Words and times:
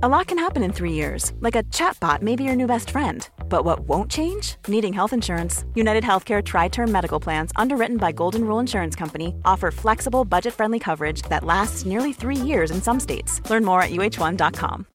A 0.00 0.08
lot 0.08 0.28
can 0.28 0.38
happen 0.38 0.62
in 0.62 0.72
three 0.72 0.92
years, 0.92 1.32
like 1.40 1.56
a 1.56 1.64
chatbot 1.74 2.22
may 2.22 2.36
be 2.36 2.44
your 2.44 2.54
new 2.54 2.68
best 2.68 2.90
friend. 2.90 3.28
But 3.48 3.64
what 3.64 3.80
won't 3.80 4.08
change? 4.08 4.54
Needing 4.68 4.92
health 4.92 5.12
insurance. 5.12 5.64
United 5.74 6.04
Healthcare 6.04 6.40
Tri 6.40 6.68
Term 6.68 6.92
Medical 6.92 7.18
Plans, 7.18 7.50
underwritten 7.56 7.96
by 7.96 8.12
Golden 8.12 8.44
Rule 8.44 8.60
Insurance 8.60 8.94
Company, 8.94 9.34
offer 9.44 9.72
flexible, 9.72 10.24
budget 10.24 10.54
friendly 10.54 10.78
coverage 10.78 11.22
that 11.22 11.42
lasts 11.42 11.84
nearly 11.84 12.12
three 12.12 12.36
years 12.36 12.70
in 12.70 12.80
some 12.80 13.00
states. 13.00 13.42
Learn 13.50 13.64
more 13.64 13.82
at 13.82 13.90
uh1.com. 13.90 14.86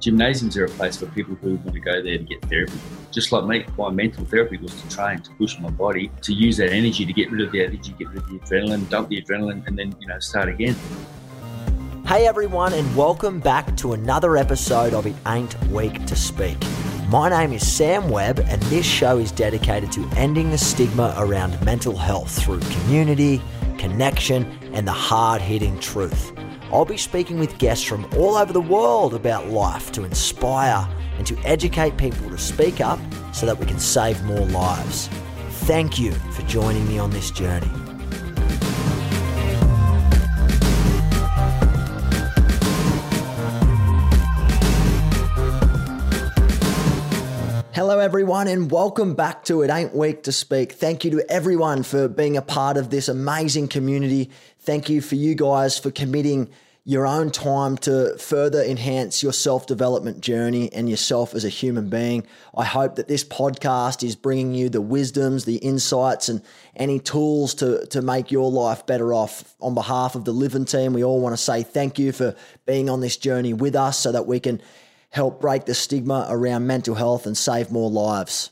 Gymnasiums 0.00 0.56
are 0.56 0.64
a 0.64 0.70
place 0.70 0.96
for 0.96 1.06
people 1.08 1.34
who 1.34 1.56
want 1.56 1.74
to 1.74 1.80
go 1.80 2.02
there 2.02 2.16
to 2.16 2.24
get 2.24 2.40
therapy. 2.46 2.80
Just 3.10 3.32
like 3.32 3.44
me, 3.44 3.66
my 3.76 3.90
mental 3.90 4.24
therapy 4.24 4.56
was 4.56 4.80
to 4.80 4.88
train, 4.88 5.20
to 5.20 5.30
push 5.32 5.58
my 5.58 5.68
body, 5.68 6.10
to 6.22 6.32
use 6.32 6.56
that 6.56 6.72
energy, 6.72 7.04
to 7.04 7.12
get 7.12 7.30
rid 7.30 7.42
of 7.42 7.52
the 7.52 7.62
energy, 7.62 7.94
get 7.98 8.08
rid 8.08 8.16
of 8.16 8.28
the 8.30 8.38
adrenaline, 8.38 8.88
dump 8.88 9.10
the 9.10 9.20
adrenaline, 9.20 9.66
and 9.66 9.78
then, 9.78 9.94
you 10.00 10.06
know, 10.06 10.18
start 10.20 10.48
again. 10.48 10.74
Hey 12.04 12.26
everyone, 12.26 12.72
and 12.74 12.96
welcome 12.96 13.38
back 13.38 13.76
to 13.76 13.92
another 13.92 14.36
episode 14.36 14.92
of 14.92 15.06
It 15.06 15.14
Ain't 15.26 15.56
Weak 15.68 16.04
to 16.06 16.16
Speak. 16.16 16.58
My 17.08 17.28
name 17.30 17.52
is 17.52 17.66
Sam 17.66 18.10
Webb, 18.10 18.40
and 18.40 18.60
this 18.64 18.84
show 18.84 19.18
is 19.18 19.30
dedicated 19.30 19.92
to 19.92 20.06
ending 20.16 20.50
the 20.50 20.58
stigma 20.58 21.14
around 21.16 21.64
mental 21.64 21.96
health 21.96 22.42
through 22.42 22.58
community, 22.58 23.40
connection, 23.78 24.44
and 24.74 24.86
the 24.86 24.92
hard 24.92 25.40
hitting 25.40 25.78
truth. 25.78 26.32
I'll 26.72 26.84
be 26.84 26.96
speaking 26.96 27.38
with 27.38 27.56
guests 27.58 27.84
from 27.84 28.04
all 28.16 28.34
over 28.34 28.52
the 28.52 28.60
world 28.60 29.14
about 29.14 29.48
life 29.48 29.92
to 29.92 30.02
inspire 30.02 30.86
and 31.18 31.26
to 31.28 31.38
educate 31.44 31.96
people 31.96 32.28
to 32.30 32.36
speak 32.36 32.80
up 32.80 32.98
so 33.32 33.46
that 33.46 33.58
we 33.58 33.64
can 33.64 33.78
save 33.78 34.22
more 34.24 34.46
lives. 34.46 35.08
Thank 35.66 36.00
you 36.00 36.12
for 36.32 36.42
joining 36.42 36.86
me 36.88 36.98
on 36.98 37.10
this 37.10 37.30
journey. 37.30 37.70
Hello, 47.92 48.02
everyone, 48.02 48.48
and 48.48 48.70
welcome 48.70 49.12
back 49.12 49.44
to 49.44 49.60
It 49.60 49.68
Ain't 49.68 49.94
Weak 49.94 50.22
to 50.22 50.32
Speak. 50.32 50.72
Thank 50.72 51.04
you 51.04 51.10
to 51.10 51.30
everyone 51.30 51.82
for 51.82 52.08
being 52.08 52.38
a 52.38 52.40
part 52.40 52.78
of 52.78 52.88
this 52.88 53.06
amazing 53.06 53.68
community. 53.68 54.30
Thank 54.60 54.88
you 54.88 55.02
for 55.02 55.14
you 55.14 55.34
guys 55.34 55.78
for 55.78 55.90
committing 55.90 56.48
your 56.86 57.06
own 57.06 57.30
time 57.30 57.76
to 57.76 58.16
further 58.16 58.62
enhance 58.62 59.22
your 59.22 59.34
self 59.34 59.66
development 59.66 60.22
journey 60.22 60.72
and 60.72 60.88
yourself 60.88 61.34
as 61.34 61.44
a 61.44 61.50
human 61.50 61.90
being. 61.90 62.26
I 62.56 62.64
hope 62.64 62.96
that 62.96 63.08
this 63.08 63.24
podcast 63.24 64.02
is 64.02 64.16
bringing 64.16 64.54
you 64.54 64.70
the 64.70 64.80
wisdoms, 64.80 65.44
the 65.44 65.56
insights, 65.56 66.30
and 66.30 66.40
any 66.74 66.98
tools 66.98 67.52
to, 67.56 67.84
to 67.88 68.00
make 68.00 68.30
your 68.30 68.50
life 68.50 68.86
better 68.86 69.12
off. 69.12 69.54
On 69.60 69.74
behalf 69.74 70.14
of 70.14 70.24
the 70.24 70.32
Livin 70.32 70.64
team, 70.64 70.94
we 70.94 71.04
all 71.04 71.20
want 71.20 71.34
to 71.34 71.42
say 71.42 71.62
thank 71.62 71.98
you 71.98 72.12
for 72.12 72.34
being 72.64 72.88
on 72.88 73.00
this 73.00 73.18
journey 73.18 73.52
with 73.52 73.76
us 73.76 73.98
so 73.98 74.12
that 74.12 74.26
we 74.26 74.40
can 74.40 74.62
help 75.12 75.40
break 75.40 75.66
the 75.66 75.74
stigma 75.74 76.26
around 76.28 76.66
mental 76.66 76.94
health 76.94 77.26
and 77.26 77.36
save 77.36 77.70
more 77.70 77.90
lives. 77.90 78.50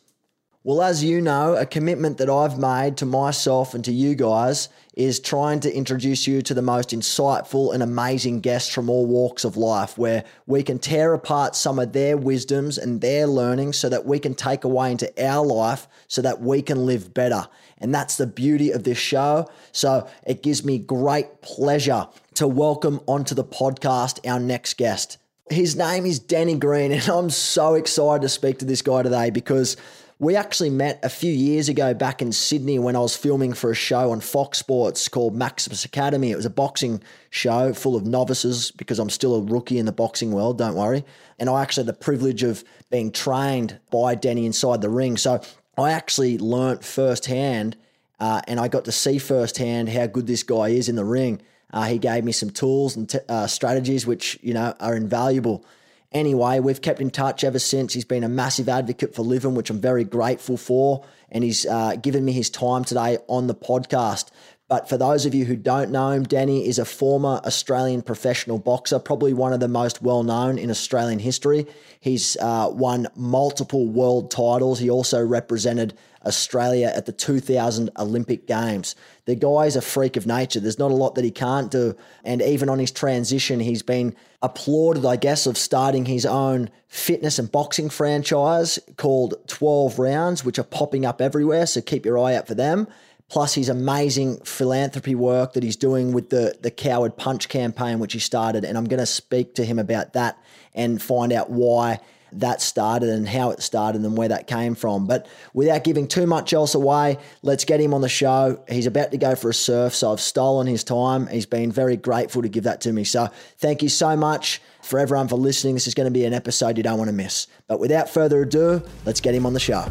Well, 0.62 0.82
as 0.82 1.02
you 1.02 1.22
know, 1.22 1.56
a 1.56 1.64
commitment 1.64 2.18
that 2.18 2.28
I've 2.28 2.58
made 2.58 2.98
to 2.98 3.06
myself 3.06 3.72
and 3.72 3.82
to 3.86 3.92
you 3.92 4.14
guys 4.14 4.68
is 4.94 5.18
trying 5.18 5.60
to 5.60 5.74
introduce 5.74 6.26
you 6.26 6.42
to 6.42 6.52
the 6.52 6.60
most 6.60 6.90
insightful 6.90 7.72
and 7.72 7.82
amazing 7.82 8.40
guests 8.40 8.70
from 8.70 8.90
all 8.90 9.06
walks 9.06 9.44
of 9.44 9.56
life, 9.56 9.96
where 9.96 10.22
we 10.46 10.62
can 10.62 10.78
tear 10.78 11.14
apart 11.14 11.56
some 11.56 11.78
of 11.78 11.94
their 11.94 12.18
wisdoms 12.18 12.76
and 12.76 13.00
their 13.00 13.26
learnings 13.26 13.78
so 13.78 13.88
that 13.88 14.04
we 14.04 14.18
can 14.18 14.34
take 14.34 14.64
away 14.64 14.90
into 14.90 15.10
our 15.24 15.46
life 15.46 15.88
so 16.08 16.20
that 16.20 16.42
we 16.42 16.60
can 16.60 16.84
live 16.84 17.14
better. 17.14 17.48
And 17.78 17.94
that's 17.94 18.18
the 18.18 18.26
beauty 18.26 18.70
of 18.70 18.84
this 18.84 18.98
show. 18.98 19.48
So 19.72 20.06
it 20.26 20.42
gives 20.42 20.62
me 20.62 20.78
great 20.78 21.40
pleasure 21.40 22.06
to 22.34 22.46
welcome 22.46 23.00
onto 23.06 23.34
the 23.34 23.44
podcast 23.44 24.28
our 24.30 24.38
next 24.38 24.76
guest. 24.76 25.16
His 25.50 25.74
name 25.74 26.06
is 26.06 26.20
Danny 26.20 26.54
Green, 26.54 26.92
and 26.92 27.08
I'm 27.08 27.28
so 27.28 27.74
excited 27.74 28.22
to 28.22 28.28
speak 28.28 28.60
to 28.60 28.64
this 28.64 28.82
guy 28.82 29.02
today 29.02 29.30
because 29.30 29.76
we 30.20 30.36
actually 30.36 30.70
met 30.70 31.00
a 31.02 31.08
few 31.08 31.32
years 31.32 31.68
ago 31.68 31.92
back 31.92 32.22
in 32.22 32.30
Sydney 32.30 32.78
when 32.78 32.94
I 32.94 33.00
was 33.00 33.16
filming 33.16 33.52
for 33.54 33.72
a 33.72 33.74
show 33.74 34.12
on 34.12 34.20
Fox 34.20 34.58
Sports 34.58 35.08
called 35.08 35.34
Maximus 35.34 35.84
Academy. 35.84 36.30
It 36.30 36.36
was 36.36 36.46
a 36.46 36.50
boxing 36.50 37.02
show 37.30 37.72
full 37.72 37.96
of 37.96 38.06
novices 38.06 38.70
because 38.70 39.00
I'm 39.00 39.10
still 39.10 39.34
a 39.34 39.42
rookie 39.42 39.80
in 39.80 39.86
the 39.86 39.92
boxing 39.92 40.30
world, 40.30 40.56
don't 40.56 40.76
worry. 40.76 41.04
And 41.40 41.50
I 41.50 41.62
actually 41.62 41.86
had 41.86 41.96
the 41.96 42.00
privilege 42.00 42.44
of 42.44 42.62
being 42.88 43.10
trained 43.10 43.80
by 43.90 44.14
Danny 44.14 44.46
inside 44.46 44.82
the 44.82 44.88
ring. 44.88 45.16
So 45.16 45.40
I 45.76 45.90
actually 45.90 46.38
learnt 46.38 46.84
firsthand 46.84 47.76
uh, 48.20 48.40
and 48.46 48.60
I 48.60 48.68
got 48.68 48.84
to 48.84 48.92
see 48.92 49.18
firsthand 49.18 49.88
how 49.88 50.06
good 50.06 50.28
this 50.28 50.44
guy 50.44 50.68
is 50.68 50.88
in 50.88 50.94
the 50.94 51.04
ring. 51.04 51.42
Uh, 51.72 51.84
he 51.84 51.98
gave 51.98 52.24
me 52.24 52.32
some 52.32 52.50
tools 52.50 52.96
and 52.96 53.08
t- 53.08 53.18
uh, 53.28 53.46
strategies 53.46 54.06
which 54.06 54.38
you 54.42 54.54
know 54.54 54.74
are 54.80 54.96
invaluable. 54.96 55.64
Anyway, 56.12 56.58
we've 56.58 56.82
kept 56.82 57.00
in 57.00 57.10
touch 57.10 57.44
ever 57.44 57.60
since. 57.60 57.94
He's 57.94 58.04
been 58.04 58.24
a 58.24 58.28
massive 58.28 58.68
advocate 58.68 59.14
for 59.14 59.22
Livin, 59.22 59.54
which 59.54 59.70
I'm 59.70 59.80
very 59.80 60.02
grateful 60.02 60.56
for, 60.56 61.04
and 61.30 61.44
he's 61.44 61.64
uh, 61.66 61.94
given 61.96 62.24
me 62.24 62.32
his 62.32 62.50
time 62.50 62.84
today 62.84 63.18
on 63.28 63.46
the 63.46 63.54
podcast. 63.54 64.30
But 64.70 64.88
for 64.88 64.96
those 64.96 65.26
of 65.26 65.34
you 65.34 65.44
who 65.44 65.56
don't 65.56 65.90
know 65.90 66.10
him, 66.10 66.22
Danny 66.22 66.66
is 66.68 66.78
a 66.78 66.84
former 66.84 67.40
Australian 67.44 68.02
professional 68.02 68.58
boxer, 68.58 69.00
probably 69.00 69.32
one 69.32 69.52
of 69.52 69.58
the 69.58 69.66
most 69.66 70.00
well 70.00 70.22
known 70.22 70.58
in 70.58 70.70
Australian 70.70 71.18
history. 71.18 71.66
He's 71.98 72.36
uh, 72.36 72.70
won 72.72 73.08
multiple 73.16 73.88
world 73.88 74.30
titles. 74.30 74.78
He 74.78 74.88
also 74.88 75.24
represented 75.24 75.98
Australia 76.26 76.92
at 76.94 77.06
the 77.06 77.12
2000 77.12 77.90
Olympic 77.98 78.46
Games. 78.46 78.94
The 79.24 79.34
guy 79.34 79.66
is 79.66 79.76
a 79.76 79.80
freak 79.80 80.16
of 80.16 80.26
nature. 80.26 80.60
There's 80.60 80.78
not 80.78 80.90
a 80.90 80.94
lot 80.94 81.14
that 81.14 81.24
he 81.24 81.30
can't 81.30 81.70
do. 81.70 81.96
And 82.24 82.42
even 82.42 82.68
on 82.68 82.78
his 82.78 82.90
transition, 82.90 83.60
he's 83.60 83.82
been 83.82 84.14
applauded, 84.42 85.06
I 85.06 85.16
guess, 85.16 85.46
of 85.46 85.56
starting 85.56 86.06
his 86.06 86.26
own 86.26 86.70
fitness 86.88 87.38
and 87.38 87.50
boxing 87.50 87.88
franchise 87.88 88.78
called 88.96 89.34
12 89.46 89.98
Rounds, 89.98 90.44
which 90.44 90.58
are 90.58 90.64
popping 90.64 91.06
up 91.06 91.20
everywhere. 91.20 91.66
So 91.66 91.80
keep 91.80 92.04
your 92.04 92.18
eye 92.18 92.34
out 92.34 92.46
for 92.46 92.54
them. 92.54 92.86
Plus 93.28 93.54
his 93.54 93.68
amazing 93.68 94.38
philanthropy 94.38 95.14
work 95.14 95.52
that 95.52 95.62
he's 95.62 95.76
doing 95.76 96.12
with 96.12 96.30
the, 96.30 96.58
the 96.62 96.70
Coward 96.70 97.16
Punch 97.16 97.48
campaign, 97.48 98.00
which 98.00 98.12
he 98.12 98.18
started. 98.18 98.64
And 98.64 98.76
I'm 98.76 98.86
going 98.86 98.98
to 98.98 99.06
speak 99.06 99.54
to 99.54 99.64
him 99.64 99.78
about 99.78 100.14
that 100.14 100.36
and 100.74 101.00
find 101.00 101.32
out 101.32 101.48
why 101.48 102.00
that 102.32 102.60
started 102.60 103.08
and 103.08 103.28
how 103.28 103.50
it 103.50 103.62
started 103.62 104.02
and 104.02 104.16
where 104.16 104.28
that 104.28 104.46
came 104.46 104.74
from. 104.74 105.06
But 105.06 105.26
without 105.54 105.84
giving 105.84 106.06
too 106.08 106.26
much 106.26 106.52
else 106.52 106.74
away, 106.74 107.18
let's 107.42 107.64
get 107.64 107.80
him 107.80 107.94
on 107.94 108.00
the 108.00 108.08
show. 108.08 108.62
He's 108.68 108.86
about 108.86 109.10
to 109.12 109.18
go 109.18 109.34
for 109.34 109.50
a 109.50 109.54
surf, 109.54 109.94
so 109.94 110.12
I've 110.12 110.20
stolen 110.20 110.66
his 110.66 110.84
time. 110.84 111.26
He's 111.26 111.46
been 111.46 111.72
very 111.72 111.96
grateful 111.96 112.42
to 112.42 112.48
give 112.48 112.64
that 112.64 112.80
to 112.82 112.92
me. 112.92 113.04
So 113.04 113.28
thank 113.58 113.82
you 113.82 113.88
so 113.88 114.16
much 114.16 114.60
for 114.82 114.98
everyone 114.98 115.28
for 115.28 115.36
listening. 115.36 115.74
This 115.74 115.86
is 115.86 115.94
going 115.94 116.06
to 116.06 116.12
be 116.12 116.24
an 116.24 116.32
episode 116.32 116.76
you 116.76 116.82
don't 116.82 116.98
want 116.98 117.08
to 117.08 117.14
miss. 117.14 117.46
But 117.66 117.80
without 117.80 118.08
further 118.08 118.42
ado, 118.42 118.82
let's 119.04 119.20
get 119.20 119.34
him 119.34 119.46
on 119.46 119.52
the 119.52 119.60
show. 119.60 119.86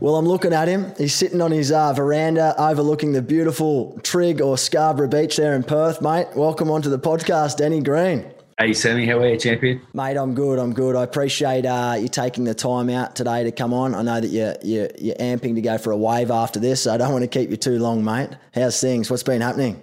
Well, 0.00 0.16
I'm 0.16 0.24
looking 0.24 0.54
at 0.54 0.66
him. 0.66 0.94
He's 0.96 1.12
sitting 1.12 1.42
on 1.42 1.52
his 1.52 1.70
uh, 1.70 1.92
veranda 1.92 2.54
overlooking 2.56 3.12
the 3.12 3.20
beautiful 3.20 4.00
Trigg 4.02 4.40
or 4.40 4.56
Scarborough 4.56 5.08
Beach 5.08 5.36
there 5.36 5.54
in 5.54 5.62
Perth, 5.62 6.00
mate. 6.00 6.28
Welcome 6.34 6.70
onto 6.70 6.88
the 6.88 6.98
podcast, 6.98 7.58
Danny 7.58 7.82
Green. 7.82 8.24
Hey, 8.60 8.74
Sammy, 8.74 9.06
how 9.06 9.16
are 9.16 9.26
you, 9.26 9.38
champion? 9.38 9.80
Mate, 9.94 10.18
I'm 10.18 10.34
good. 10.34 10.58
I'm 10.58 10.74
good. 10.74 10.94
I 10.94 11.02
appreciate 11.02 11.64
uh, 11.64 11.96
you 11.98 12.08
taking 12.08 12.44
the 12.44 12.52
time 12.52 12.90
out 12.90 13.16
today 13.16 13.42
to 13.42 13.50
come 13.50 13.72
on. 13.72 13.94
I 13.94 14.02
know 14.02 14.20
that 14.20 14.28
you're, 14.28 14.54
you're, 14.62 14.90
you're 14.98 15.14
amping 15.14 15.54
to 15.54 15.62
go 15.62 15.78
for 15.78 15.92
a 15.92 15.96
wave 15.96 16.30
after 16.30 16.60
this, 16.60 16.82
so 16.82 16.92
I 16.92 16.98
don't 16.98 17.10
want 17.10 17.22
to 17.22 17.26
keep 17.26 17.48
you 17.48 17.56
too 17.56 17.78
long, 17.78 18.04
mate. 18.04 18.28
How's 18.52 18.78
things? 18.78 19.10
What's 19.10 19.22
been 19.22 19.40
happening? 19.40 19.82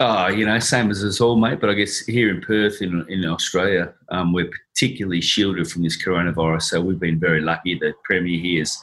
Oh, 0.00 0.26
you 0.26 0.44
know, 0.44 0.58
same 0.58 0.90
as 0.90 1.04
us 1.04 1.20
all, 1.20 1.36
mate. 1.36 1.60
But 1.60 1.70
I 1.70 1.74
guess 1.74 2.00
here 2.00 2.34
in 2.34 2.40
Perth, 2.40 2.82
in, 2.82 3.06
in 3.08 3.24
Australia, 3.26 3.94
um, 4.08 4.32
we're 4.32 4.50
particularly 4.72 5.20
shielded 5.20 5.70
from 5.70 5.84
this 5.84 6.04
coronavirus. 6.04 6.62
So 6.62 6.80
we've 6.80 6.98
been 6.98 7.20
very 7.20 7.42
lucky. 7.42 7.78
The 7.78 7.94
Premier 8.02 8.40
here 8.40 8.58
has 8.58 8.76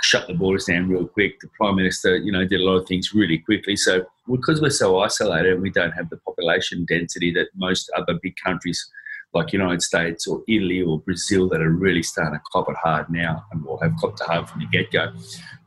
shut 0.00 0.26
the 0.26 0.32
borders 0.32 0.64
down 0.64 0.88
real 0.88 1.06
quick. 1.06 1.38
The 1.40 1.48
Prime 1.48 1.76
Minister, 1.76 2.16
you 2.16 2.32
know, 2.32 2.46
did 2.46 2.62
a 2.62 2.64
lot 2.64 2.76
of 2.76 2.88
things 2.88 3.12
really 3.12 3.36
quickly. 3.36 3.76
So 3.76 4.06
because 4.30 4.60
we're 4.60 4.70
so 4.70 5.00
isolated 5.00 5.52
and 5.52 5.62
we 5.62 5.70
don't 5.70 5.92
have 5.92 6.10
the 6.10 6.16
population 6.18 6.84
density 6.88 7.32
that 7.32 7.48
most 7.56 7.90
other 7.96 8.18
big 8.22 8.34
countries 8.44 8.90
like 9.34 9.52
United 9.52 9.82
States 9.82 10.26
or 10.26 10.42
Italy 10.48 10.82
or 10.82 11.00
Brazil 11.00 11.48
that 11.50 11.60
are 11.60 11.70
really 11.70 12.02
starting 12.02 12.34
to 12.34 12.42
cop 12.50 12.68
it 12.68 12.76
hard 12.76 13.08
now 13.10 13.44
and 13.52 13.64
will 13.64 13.78
have 13.80 13.92
copped 14.00 14.20
it 14.20 14.26
hard 14.26 14.48
from 14.48 14.60
the 14.60 14.66
get 14.66 14.90
go. 14.90 15.12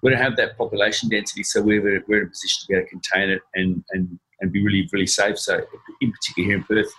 We 0.01 0.09
don't 0.09 0.21
have 0.21 0.35
that 0.37 0.57
population 0.57 1.09
density, 1.09 1.43
so 1.43 1.61
we're, 1.61 2.03
we're 2.07 2.21
in 2.21 2.27
a 2.27 2.29
position 2.29 2.61
to 2.61 2.67
be 2.67 2.73
able 2.75 2.85
to 2.85 2.89
contain 2.89 3.29
it 3.29 3.41
and, 3.55 3.83
and, 3.91 4.19
and 4.41 4.51
be 4.51 4.63
really, 4.63 4.89
really 4.91 5.07
safe. 5.07 5.37
So, 5.37 5.61
in 6.01 6.11
particular 6.11 6.49
here 6.49 6.57
in 6.57 6.63
Perth. 6.63 6.91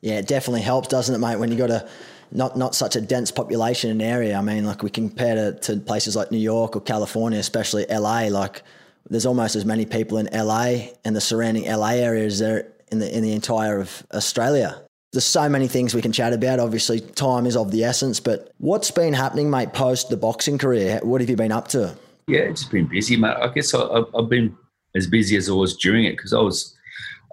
Yeah, 0.00 0.18
it 0.18 0.26
definitely 0.26 0.62
helps, 0.62 0.88
doesn't 0.88 1.14
it, 1.14 1.18
mate, 1.18 1.36
when 1.36 1.50
you've 1.50 1.58
got 1.58 1.70
a 1.70 1.88
not 2.32 2.56
not 2.56 2.74
such 2.74 2.96
a 2.96 3.00
dense 3.00 3.30
population 3.30 3.90
in 3.90 4.00
an 4.00 4.06
area. 4.06 4.36
I 4.36 4.42
mean, 4.42 4.66
like 4.66 4.82
we 4.82 4.90
compare 4.90 5.34
to, 5.36 5.58
to 5.60 5.80
places 5.80 6.16
like 6.16 6.32
New 6.32 6.38
York 6.38 6.74
or 6.74 6.80
California, 6.80 7.38
especially 7.38 7.86
LA. 7.88 8.28
Like 8.28 8.62
there's 9.10 9.26
almost 9.26 9.56
as 9.56 9.64
many 9.64 9.86
people 9.86 10.18
in 10.18 10.26
LA 10.32 10.88
and 11.04 11.14
the 11.14 11.20
surrounding 11.20 11.64
LA 11.64 11.90
areas 11.90 12.38
there 12.38 12.72
in 12.90 12.98
the 12.98 13.16
in 13.16 13.22
the 13.22 13.32
entire 13.32 13.80
of 13.80 14.04
Australia. 14.12 14.82
There's 15.12 15.24
so 15.24 15.48
many 15.48 15.68
things 15.68 15.94
we 15.94 16.02
can 16.02 16.12
chat 16.12 16.32
about. 16.32 16.60
Obviously, 16.60 17.00
time 17.00 17.46
is 17.46 17.56
of 17.56 17.70
the 17.70 17.84
essence. 17.84 18.20
But 18.20 18.52
what's 18.58 18.90
been 18.90 19.14
happening, 19.14 19.48
mate, 19.48 19.72
post 19.72 20.10
the 20.10 20.16
boxing 20.16 20.58
career? 20.58 21.00
What 21.02 21.20
have 21.20 21.30
you 21.30 21.36
been 21.36 21.52
up 21.52 21.68
to? 21.68 21.96
Yeah, 22.26 22.48
just 22.48 22.70
been 22.70 22.86
busy, 22.86 23.16
mate. 23.16 23.36
I 23.40 23.48
guess 23.48 23.72
I, 23.72 24.02
have 24.14 24.28
been 24.28 24.56
as 24.94 25.06
busy 25.06 25.36
as 25.36 25.48
I 25.48 25.52
was 25.52 25.76
during 25.76 26.04
it 26.04 26.16
because 26.16 26.32
I 26.32 26.40
was 26.40 26.76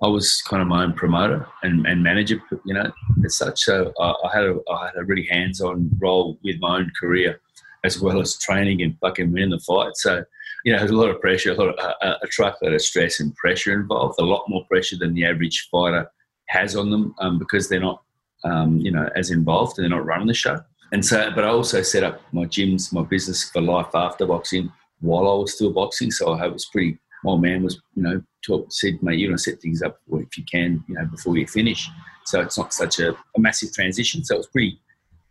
I 0.04 0.08
was 0.08 0.42
kind 0.44 0.62
of 0.62 0.68
my 0.68 0.84
own 0.84 0.94
promoter 0.94 1.48
and, 1.64 1.86
and 1.88 2.04
manager, 2.04 2.42
you 2.66 2.74
know, 2.74 2.92
as 3.26 3.38
such. 3.38 3.62
So 3.62 3.92
I, 4.00 4.14
I 4.26 4.34
had 4.34 4.44
a 4.44 4.60
I 4.72 4.86
had 4.88 4.98
a 4.98 5.04
really 5.04 5.26
hands 5.26 5.60
on 5.60 5.90
role 6.00 6.38
with 6.44 6.60
my 6.60 6.78
own 6.78 6.92
career, 7.00 7.42
as 7.84 8.00
well 8.00 8.22
as 8.22 8.38
training 8.38 8.82
and 8.82 8.98
fucking 9.00 9.32
winning 9.32 9.50
the 9.50 9.60
fight. 9.60 9.96
So 9.96 10.24
you 10.64 10.72
know, 10.72 10.80
there's 10.80 10.92
a 10.92 10.96
lot 10.96 11.10
of 11.10 11.20
pressure, 11.20 11.52
a 11.52 11.56
lot 11.56 11.70
of 11.70 11.96
a, 12.02 12.18
a 12.22 12.28
truckload 12.28 12.74
of 12.74 12.82
stress 12.82 13.20
and 13.20 13.36
pressure 13.36 13.74
involved. 13.74 14.20
A 14.20 14.24
lot 14.24 14.46
more 14.48 14.66
pressure 14.66 14.98
than 14.98 15.14
the 15.14 15.26
average 15.26 15.68
fighter 15.70 16.10
has 16.48 16.76
on 16.76 16.90
them 16.90 17.14
um, 17.20 17.38
because 17.38 17.68
they're 17.68 17.80
not, 17.80 18.02
um, 18.44 18.80
you 18.80 18.92
know, 18.92 19.10
as 19.16 19.30
involved 19.30 19.78
and 19.78 19.84
they're 19.84 19.98
not 19.98 20.06
running 20.06 20.28
the 20.28 20.34
show. 20.34 20.58
And 20.94 21.06
so, 21.06 21.32
but 21.36 21.44
I 21.44 21.48
also 21.48 21.82
set 21.82 22.04
up 22.04 22.22
my 22.32 22.46
gyms, 22.46 22.94
my 22.94 23.04
business 23.04 23.50
for 23.50 23.62
life 23.62 23.94
after 23.94 24.26
boxing 24.26 24.72
while 25.02 25.28
I 25.28 25.34
was 25.36 25.54
still 25.54 25.74
boxing. 25.74 26.12
So 26.12 26.34
I 26.34 26.48
was 26.48 26.66
pretty. 26.66 26.98
My 27.26 27.38
man 27.38 27.64
was, 27.64 27.82
you 27.96 28.04
know, 28.04 28.22
talk, 28.46 28.68
said, 28.70 29.02
mate, 29.02 29.18
you 29.18 29.30
want 29.30 29.40
to 29.40 29.44
set 29.44 29.62
things 29.62 29.82
up 29.82 29.98
if 30.12 30.38
you 30.38 30.44
can, 30.50 30.84
you 30.88 30.96
know, 30.96 31.06
before 31.06 31.38
you 31.38 31.48
finish. 31.48 31.90
So 32.26 32.42
it's 32.42 32.58
not 32.58 32.74
such 32.74 33.00
a, 33.00 33.12
a 33.12 33.40
massive 33.40 33.74
transition. 33.74 34.26
So 34.26 34.36
it 34.36 34.40
was 34.40 34.48
pretty, 34.48 34.80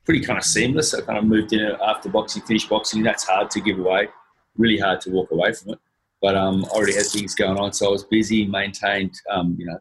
pretty 0.07 0.25
kind 0.25 0.39
of 0.39 0.45
seamless. 0.45 0.95
I 0.95 1.03
kind 1.03 1.19
of 1.19 1.25
moved 1.25 1.53
in 1.53 1.61
after 1.87 2.09
boxing, 2.09 2.43
finished 2.43 2.71
boxing. 2.71 3.03
That's 3.03 3.25
hard 3.25 3.51
to 3.51 3.61
give 3.61 3.79
away 3.79 4.09
really 4.57 4.79
hard 4.79 5.01
to 5.03 5.11
walk 5.11 5.31
away 5.31 5.53
from 5.53 5.73
it. 5.73 5.79
But 6.21 6.37
um, 6.37 6.65
I 6.67 6.69
already 6.69 6.95
had 6.95 7.07
things 7.07 7.35
going 7.35 7.59
on, 7.59 7.73
so 7.73 7.89
I 7.89 7.91
was 7.91 8.05
busy, 8.05 8.47
maintained, 8.47 9.15
um, 9.31 9.57
you 9.59 9.67
know, 9.67 9.79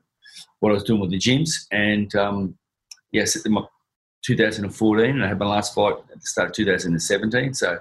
what 0.60 0.72
I 0.72 0.74
was 0.74 0.84
doing 0.84 1.00
with 1.00 1.12
the 1.12 1.20
gyms, 1.20 1.68
and 1.72 2.14
um, 2.16 2.58
yeah, 3.12 3.26
set 3.26 3.44
them 3.44 3.58
up 3.58 3.72
2014, 4.26 5.10
and 5.10 5.24
I 5.24 5.28
had 5.28 5.40
my 5.40 5.46
last 5.46 5.76
fight 5.76 5.96
at 6.12 6.20
the 6.20 6.28
start 6.28 6.50
of 6.50 6.56
2017. 6.56 7.54
So 7.54 7.78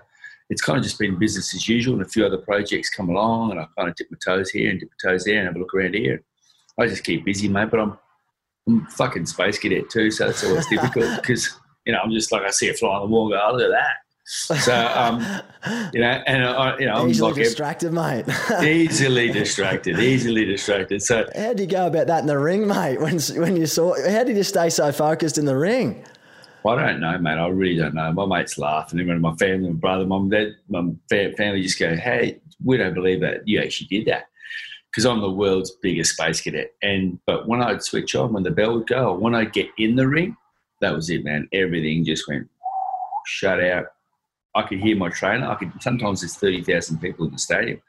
it's 0.51 0.63
kind 0.63 0.79
of 0.79 0.85
just 0.85 0.99
been 0.99 1.19
business 1.19 1.55
as 1.55 1.69
usual, 1.69 1.95
and 1.95 2.03
a 2.03 2.09
few 2.09 2.25
other 2.25 2.39
projects 2.39 2.91
come 2.91 3.09
along, 3.09 3.53
and 3.53 3.61
I 3.61 3.67
kind 3.79 3.89
of 3.89 3.97
dip 3.97 4.11
my 4.11 4.19
toes 4.23 4.51
here 4.51 4.71
and 4.71 4.79
dip 4.79 4.91
my 4.91 5.11
toes 5.11 5.25
there, 5.25 5.39
and 5.39 5.47
have 5.47 5.57
a 5.57 5.59
look 5.59 5.75
around 5.75 5.95
here. 5.95 6.23
I 6.79 6.87
just 6.87 7.05
keep 7.05 7.25
busy, 7.25 7.49
mate. 7.49 7.71
But 7.71 7.81
I'm 7.81 7.99
I'm 8.69 8.87
fucking 8.89 9.27
space 9.27 9.59
cadet 9.59 9.89
too, 9.89 10.11
so 10.11 10.29
it's 10.29 10.45
always 10.45 10.67
difficult 10.67 11.17
because 11.21 11.59
you 11.87 11.95
know 11.95 12.01
I'm 12.01 12.11
just 12.11 12.31
like 12.31 12.43
I 12.43 12.51
see 12.51 12.69
a 12.69 12.75
fly 12.75 12.91
on 12.91 13.03
the 13.03 13.07
wall, 13.07 13.31
go, 13.31 13.41
oh, 13.43 13.53
look 13.53 13.63
at 13.63 13.71
that 13.71 13.97
so, 14.33 14.93
um, 14.95 15.21
you 15.93 16.01
know, 16.01 16.23
and 16.25 16.45
uh, 16.45 16.77
you 16.79 16.87
know, 16.87 16.95
I'm 16.95 17.09
easily 17.09 17.33
like 17.33 17.43
distracted, 17.43 17.93
mate. 17.93 18.27
easily 18.63 19.33
distracted, 19.33 19.99
easily 19.99 20.45
distracted. 20.45 21.03
So, 21.03 21.29
how 21.35 21.53
do 21.53 21.65
you 21.65 21.69
go 21.69 21.89
about 21.89 22.07
that 22.07 22.21
in 22.21 22.27
the 22.27 22.39
ring, 22.39 22.65
mate? 22.69 23.01
When 23.01 23.19
when 23.19 23.57
you 23.57 23.67
saw, 23.67 23.93
how 24.09 24.23
did 24.23 24.37
you 24.37 24.45
stay 24.45 24.71
so 24.71 24.93
focused 24.93 25.37
in 25.37 25.47
the 25.47 25.57
ring? 25.57 26.05
Well, 26.63 26.79
I 26.79 26.93
don't 26.93 27.01
know, 27.01 27.19
mate. 27.19 27.39
I 27.39 27.49
really 27.49 27.77
don't 27.77 27.93
know. 27.93 28.13
My 28.13 28.25
mates 28.25 28.57
laugh, 28.57 28.93
and 28.93 29.01
even 29.01 29.21
my 29.21 29.35
family, 29.35 29.69
my 29.69 29.75
brother, 29.75 30.07
mum, 30.07 30.29
dad, 30.29 30.55
my 30.69 30.85
family 31.09 31.63
just 31.63 31.81
go, 31.81 31.97
"Hey, 31.97 32.39
we 32.65 32.77
don't 32.77 32.95
believe 32.95 33.21
that 33.23 33.49
you 33.49 33.61
actually 33.61 33.89
did 33.89 34.07
that." 34.07 34.27
Because 34.93 35.07
I'm 35.07 35.21
the 35.21 35.31
world's 35.31 35.73
biggest 35.83 36.13
space 36.13 36.41
cadet, 36.41 36.71
and 36.83 37.19
but 37.27 37.49
when 37.49 37.63
I'd 37.63 37.83
switch 37.83 38.15
on, 38.15 38.33
when 38.33 38.45
the 38.45 38.53
bell 38.53 38.75
would 38.75 38.87
go, 38.87 39.13
when 39.13 39.35
I'd 39.35 39.53
get 39.53 39.71
in 39.77 39.97
the 39.97 40.07
ring, 40.07 40.37
that 40.83 40.95
was 40.95 41.11
it, 41.11 41.25
man. 41.25 41.49
Everything 41.53 42.05
just 42.05 42.29
went 42.29 42.49
shut 43.27 43.61
out 43.61 43.87
I 44.55 44.63
could 44.63 44.81
hear 44.81 44.97
my 44.97 45.09
trainer. 45.09 45.49
I 45.49 45.55
could 45.55 45.73
sometimes 45.81 46.21
there's 46.21 46.37
thirty 46.37 46.63
thousand 46.63 46.99
people 47.01 47.27
in 47.27 47.33
the 47.33 47.39
stadium. 47.39 47.81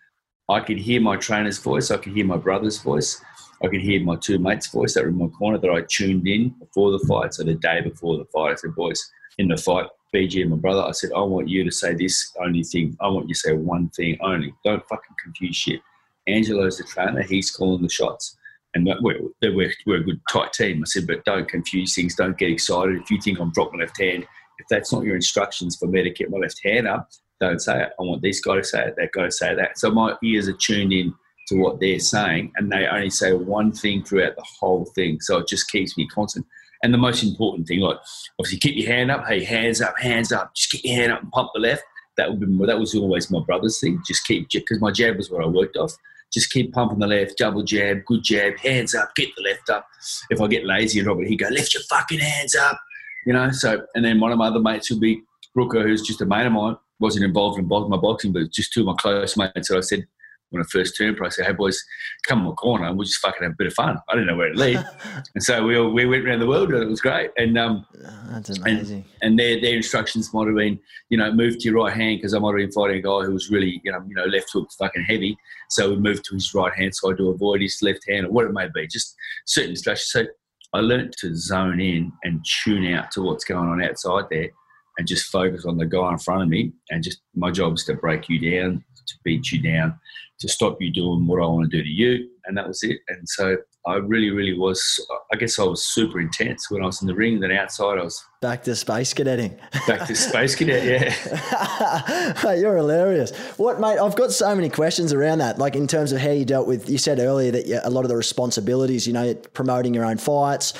I 0.49 0.59
could 0.59 0.77
hear 0.77 1.01
my 1.01 1.15
trainer's 1.17 1.57
voice. 1.57 1.91
I 1.91 1.97
could 1.97 2.13
hear 2.13 2.25
my 2.25 2.37
brother's 2.37 2.79
voice. 2.79 3.21
I 3.63 3.67
could 3.67 3.81
hear 3.81 4.01
my 4.01 4.15
two 4.15 4.39
mates' 4.39 4.67
voice 4.67 4.93
that 4.93 5.03
were 5.03 5.09
in 5.09 5.17
my 5.17 5.27
corner 5.27 5.57
that 5.57 5.69
I 5.69 5.81
tuned 5.87 6.27
in 6.27 6.49
before 6.49 6.91
the 6.91 6.99
fight. 7.07 7.33
So 7.33 7.43
the 7.43 7.53
day 7.55 7.81
before 7.81 8.17
the 8.17 8.25
fight, 8.25 8.51
I 8.51 8.55
said, 8.55 8.75
"Boys, 8.75 9.11
in 9.37 9.47
the 9.47 9.57
fight, 9.57 9.87
BG 10.13 10.41
and 10.41 10.51
my 10.51 10.57
brother, 10.57 10.81
I 10.81 10.91
said, 10.91 11.11
I 11.15 11.21
want 11.21 11.47
you 11.47 11.63
to 11.63 11.71
say 11.71 11.93
this 11.93 12.35
only 12.43 12.63
thing. 12.63 12.97
I 12.99 13.07
want 13.07 13.29
you 13.29 13.33
to 13.33 13.39
say 13.39 13.53
one 13.53 13.89
thing 13.89 14.17
only. 14.21 14.53
Don't 14.65 14.85
fucking 14.87 15.15
confuse 15.23 15.55
shit. 15.55 15.81
Angelo's 16.27 16.77
the 16.77 16.83
trainer. 16.83 17.21
He's 17.21 17.51
calling 17.51 17.81
the 17.81 17.89
shots." 17.89 18.37
and 18.73 18.85
we're, 19.01 19.19
we're, 19.41 19.73
we're 19.85 19.99
a 19.99 20.03
good 20.03 20.21
tight 20.29 20.53
team. 20.53 20.81
I 20.81 20.85
said, 20.85 21.07
but 21.07 21.25
don't 21.25 21.47
confuse 21.47 21.93
things. 21.93 22.15
Don't 22.15 22.37
get 22.37 22.51
excited. 22.51 23.01
If 23.01 23.11
you 23.11 23.19
think 23.21 23.39
I'm 23.39 23.51
dropping 23.51 23.79
left 23.79 23.99
hand, 23.99 24.25
if 24.61 24.67
that's 24.69 24.93
not 24.93 25.03
your 25.03 25.15
instructions 25.15 25.75
for 25.75 25.87
me 25.87 26.03
to 26.03 26.09
get 26.09 26.29
my 26.29 26.37
left 26.37 26.61
hand 26.63 26.87
up, 26.87 27.09
don't 27.39 27.59
say 27.59 27.81
it. 27.83 27.89
I 27.99 28.03
want 28.03 28.21
this 28.21 28.39
guy 28.39 28.55
to 28.55 28.63
say 28.63 28.85
it, 28.87 28.95
that 28.97 29.11
guy 29.11 29.23
to 29.23 29.31
say 29.31 29.55
that. 29.55 29.77
So 29.77 29.91
my 29.91 30.15
ears 30.23 30.47
are 30.47 30.53
tuned 30.53 30.93
in 30.93 31.13
to 31.47 31.55
what 31.55 31.79
they're 31.79 31.99
saying, 31.99 32.51
and 32.55 32.71
they 32.71 32.85
only 32.85 33.09
say 33.09 33.33
one 33.33 33.71
thing 33.71 34.03
throughout 34.03 34.35
the 34.35 34.45
whole 34.59 34.85
thing. 34.95 35.19
So 35.19 35.39
it 35.39 35.47
just 35.47 35.69
keeps 35.69 35.97
me 35.97 36.07
constant. 36.07 36.45
And 36.83 36.93
the 36.93 36.99
most 36.99 37.23
important 37.23 37.67
thing, 37.67 37.79
like 37.79 37.97
obviously, 38.39 38.59
keep 38.59 38.75
your 38.75 38.93
hand 38.93 39.11
up. 39.11 39.25
Hey, 39.27 39.43
hands 39.43 39.81
up, 39.81 39.97
hands 39.99 40.31
up. 40.31 40.53
Just 40.55 40.71
get 40.71 40.85
your 40.85 40.95
hand 40.95 41.11
up 41.11 41.23
and 41.23 41.31
pump 41.31 41.49
the 41.53 41.59
left. 41.59 41.83
That 42.17 42.29
would 42.29 42.39
be 42.39 42.65
that 42.65 42.79
was 42.79 42.95
always 42.95 43.31
my 43.31 43.41
brother's 43.45 43.79
thing. 43.79 44.01
Just 44.05 44.25
keep 44.25 44.49
because 44.51 44.79
my 44.79 44.91
jab 44.91 45.17
was 45.17 45.29
what 45.29 45.43
I 45.43 45.47
worked 45.47 45.77
off. 45.77 45.93
Just 46.31 46.51
keep 46.51 46.71
pumping 46.73 46.99
the 46.99 47.07
left, 47.07 47.37
double 47.37 47.63
jab, 47.63 48.05
good 48.05 48.23
jab, 48.23 48.57
hands 48.57 48.95
up, 48.95 49.13
get 49.15 49.29
the 49.35 49.43
left 49.43 49.69
up. 49.69 49.85
If 50.29 50.39
I 50.39 50.47
get 50.47 50.65
lazy 50.65 51.03
Robert, 51.03 51.27
he 51.27 51.35
go 51.35 51.49
lift 51.49 51.73
your 51.73 51.83
fucking 51.83 52.19
hands 52.19 52.55
up 52.55 52.79
you 53.25 53.33
know. 53.33 53.51
So, 53.51 53.85
and 53.95 54.03
then 54.03 54.19
one 54.19 54.31
of 54.31 54.37
my 54.37 54.47
other 54.47 54.59
mates 54.59 54.89
would 54.89 54.99
be 54.99 55.23
Brooker, 55.53 55.83
who's 55.83 56.01
just 56.01 56.21
a 56.21 56.25
mate 56.25 56.45
of 56.45 56.53
mine, 56.53 56.77
wasn't 56.99 57.25
involved 57.25 57.59
in 57.59 57.67
my 57.67 57.97
boxing, 57.97 58.31
but 58.31 58.51
just 58.51 58.73
two 58.73 58.81
of 58.81 58.87
my 58.87 58.95
close 58.99 59.35
mates. 59.35 59.67
So 59.67 59.77
I 59.77 59.81
said, 59.81 60.05
when 60.51 60.61
I 60.61 60.65
first 60.69 60.97
turned 60.97 61.17
pro, 61.17 61.27
I 61.27 61.29
said, 61.29 61.45
hey, 61.45 61.53
boys, 61.53 61.81
come 62.27 62.39
on 62.39 62.45
my 62.47 62.51
corner 62.51 62.85
and 62.85 62.97
we'll 62.97 63.05
just 63.05 63.19
fucking 63.19 63.41
have 63.41 63.53
a 63.53 63.55
bit 63.57 63.67
of 63.67 63.73
fun. 63.73 63.97
I 64.09 64.13
didn't 64.13 64.27
know 64.27 64.35
where 64.35 64.51
to 64.51 64.59
lead. 64.59 64.85
and 65.35 65.41
so 65.41 65.65
we, 65.65 65.77
all, 65.77 65.91
we 65.91 66.05
went 66.05 66.27
around 66.27 66.41
the 66.41 66.47
world 66.47 66.73
and 66.73 66.83
it 66.83 66.89
was 66.89 66.99
great. 66.99 67.31
And 67.37 67.57
um, 67.57 67.85
oh, 68.05 68.27
That's 68.31 68.57
amazing. 68.57 69.05
And, 69.21 69.31
and, 69.31 69.39
their, 69.39 69.61
their 69.61 69.77
instructions 69.77 70.33
might 70.33 70.47
have 70.47 70.55
been, 70.57 70.77
you 71.09 71.17
know, 71.17 71.31
move 71.31 71.57
to 71.57 71.63
your 71.63 71.75
right 71.81 71.93
hand 71.93 72.17
because 72.17 72.33
I 72.33 72.39
might 72.39 72.49
have 72.49 72.57
been 72.57 72.71
fighting 72.71 72.97
a 72.97 73.01
guy 73.01 73.25
who 73.25 73.31
was 73.31 73.49
really, 73.49 73.81
you 73.85 73.93
know, 73.93 74.03
you 74.05 74.13
know 74.13 74.25
left 74.25 74.51
hook 74.51 74.69
fucking 74.77 75.03
heavy. 75.03 75.37
So 75.69 75.89
we 75.89 75.95
moved 75.95 76.25
to 76.25 76.35
his 76.35 76.53
right 76.53 76.73
hand 76.73 76.93
side 76.93 77.17
to 77.17 77.29
avoid 77.29 77.61
his 77.61 77.81
left 77.81 78.01
hand 78.09 78.25
or 78.25 78.31
what 78.31 78.45
it 78.45 78.51
may 78.51 78.67
be, 78.73 78.87
just 78.87 79.15
certain 79.45 79.71
instructions. 79.71 80.11
So 80.11 80.25
I 80.73 80.79
learned 80.79 81.13
to 81.19 81.35
zone 81.35 81.79
in 81.79 82.11
and 82.23 82.45
tune 82.63 82.93
out 82.93 83.11
to 83.11 83.21
what's 83.21 83.43
going 83.43 83.67
on 83.67 83.83
outside 83.83 84.25
there 84.29 84.49
and 84.97 85.07
just 85.07 85.31
focus 85.31 85.65
on 85.65 85.77
the 85.77 85.85
guy 85.85 86.11
in 86.11 86.17
front 86.17 86.43
of 86.43 86.49
me. 86.49 86.71
And 86.89 87.03
just 87.03 87.21
my 87.35 87.51
job 87.51 87.73
is 87.73 87.83
to 87.85 87.93
break 87.95 88.29
you 88.29 88.39
down, 88.39 88.83
to 89.07 89.13
beat 89.23 89.51
you 89.51 89.61
down, 89.61 89.99
to 90.39 90.47
stop 90.47 90.77
you 90.81 90.91
doing 90.91 91.27
what 91.27 91.41
I 91.41 91.45
want 91.45 91.69
to 91.69 91.77
do 91.77 91.83
to 91.83 91.89
you. 91.89 92.29
And 92.45 92.57
that 92.57 92.67
was 92.67 92.83
it. 92.83 92.99
And 93.09 93.27
so 93.27 93.57
I 93.87 93.95
really, 93.95 94.29
really 94.29 94.57
was. 94.57 95.03
I 95.33 95.37
guess 95.37 95.57
I 95.57 95.63
was 95.63 95.83
super 95.83 96.19
intense 96.19 96.69
when 96.69 96.83
I 96.83 96.85
was 96.85 97.01
in 97.01 97.07
the 97.07 97.15
ring. 97.15 97.39
Then 97.39 97.51
outside, 97.51 97.97
I 97.97 98.03
was 98.03 98.23
back 98.39 98.63
to 98.63 98.75
space 98.75 99.11
cadetting. 99.11 99.57
Back 99.87 100.07
to 100.07 100.15
space 100.15 100.55
cadet, 100.55 100.85
yeah. 100.85 102.53
You're 102.53 102.77
hilarious. 102.77 103.35
What, 103.57 103.79
mate? 103.79 103.97
I've 103.97 104.15
got 104.15 104.31
so 104.31 104.53
many 104.53 104.69
questions 104.69 105.13
around 105.13 105.39
that. 105.39 105.57
Like 105.57 105.75
in 105.75 105.87
terms 105.87 106.11
of 106.11 106.21
how 106.21 106.29
you 106.29 106.45
dealt 106.45 106.67
with. 106.67 106.89
You 106.91 106.99
said 106.99 107.17
earlier 107.17 107.51
that 107.51 107.81
a 107.83 107.89
lot 107.89 108.05
of 108.05 108.09
the 108.09 108.15
responsibilities, 108.15 109.07
you 109.07 109.13
know, 109.13 109.33
promoting 109.33 109.95
your 109.95 110.05
own 110.05 110.17
fights, 110.17 110.73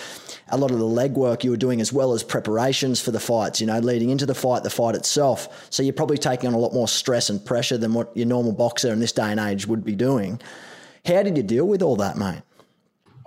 a 0.50 0.58
lot 0.58 0.70
of 0.70 0.78
the 0.78 0.86
legwork 0.86 1.44
you 1.44 1.50
were 1.50 1.58
doing 1.58 1.82
as 1.82 1.92
well 1.92 2.14
as 2.14 2.24
preparations 2.24 3.02
for 3.02 3.10
the 3.10 3.20
fights. 3.20 3.60
You 3.60 3.66
know, 3.66 3.80
leading 3.80 4.12
into 4.12 4.28
the 4.28 4.36
fight, 4.36 4.62
the 4.62 4.70
fight 4.70 4.94
itself. 4.94 5.68
So 5.72 5.82
you're 5.82 5.94
probably 5.94 6.20
taking 6.20 6.50
on 6.50 6.54
a 6.54 6.60
lot 6.60 6.72
more 6.72 6.88
stress 6.88 7.32
and 7.32 7.44
pressure 7.44 7.80
than 7.80 7.96
what 7.96 8.16
your 8.16 8.28
normal 8.28 8.52
boxer 8.52 8.94
in 8.94 9.00
this 9.00 9.12
day 9.12 9.32
and 9.32 9.40
age 9.40 9.66
would 9.66 9.84
be 9.84 9.96
doing. 9.96 10.40
How 11.04 11.24
did 11.24 11.36
you 11.36 11.42
deal 11.42 11.68
with 11.68 11.82
all 11.82 11.96
that, 11.96 12.16
mate? 12.16 12.44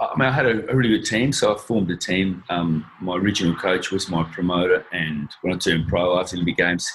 I 0.01 0.17
mean, 0.17 0.29
I 0.29 0.33
had 0.33 0.47
a, 0.47 0.71
a, 0.71 0.75
really 0.75 0.89
good 0.89 1.05
team, 1.05 1.33
so 1.33 1.55
I 1.55 1.59
formed 1.59 1.91
a 1.91 1.97
team. 1.97 2.43
Um, 2.49 2.91
my 3.01 3.17
original 3.17 3.55
coach 3.55 3.91
was 3.91 4.09
my 4.09 4.25
promoter, 4.25 4.85
and 4.93 5.29
when 5.43 5.55
I 5.55 5.59
turned 5.59 5.89
pro 5.89 6.19
after 6.19 6.37
the 6.37 6.45
big 6.45 6.57
games, 6.57 6.91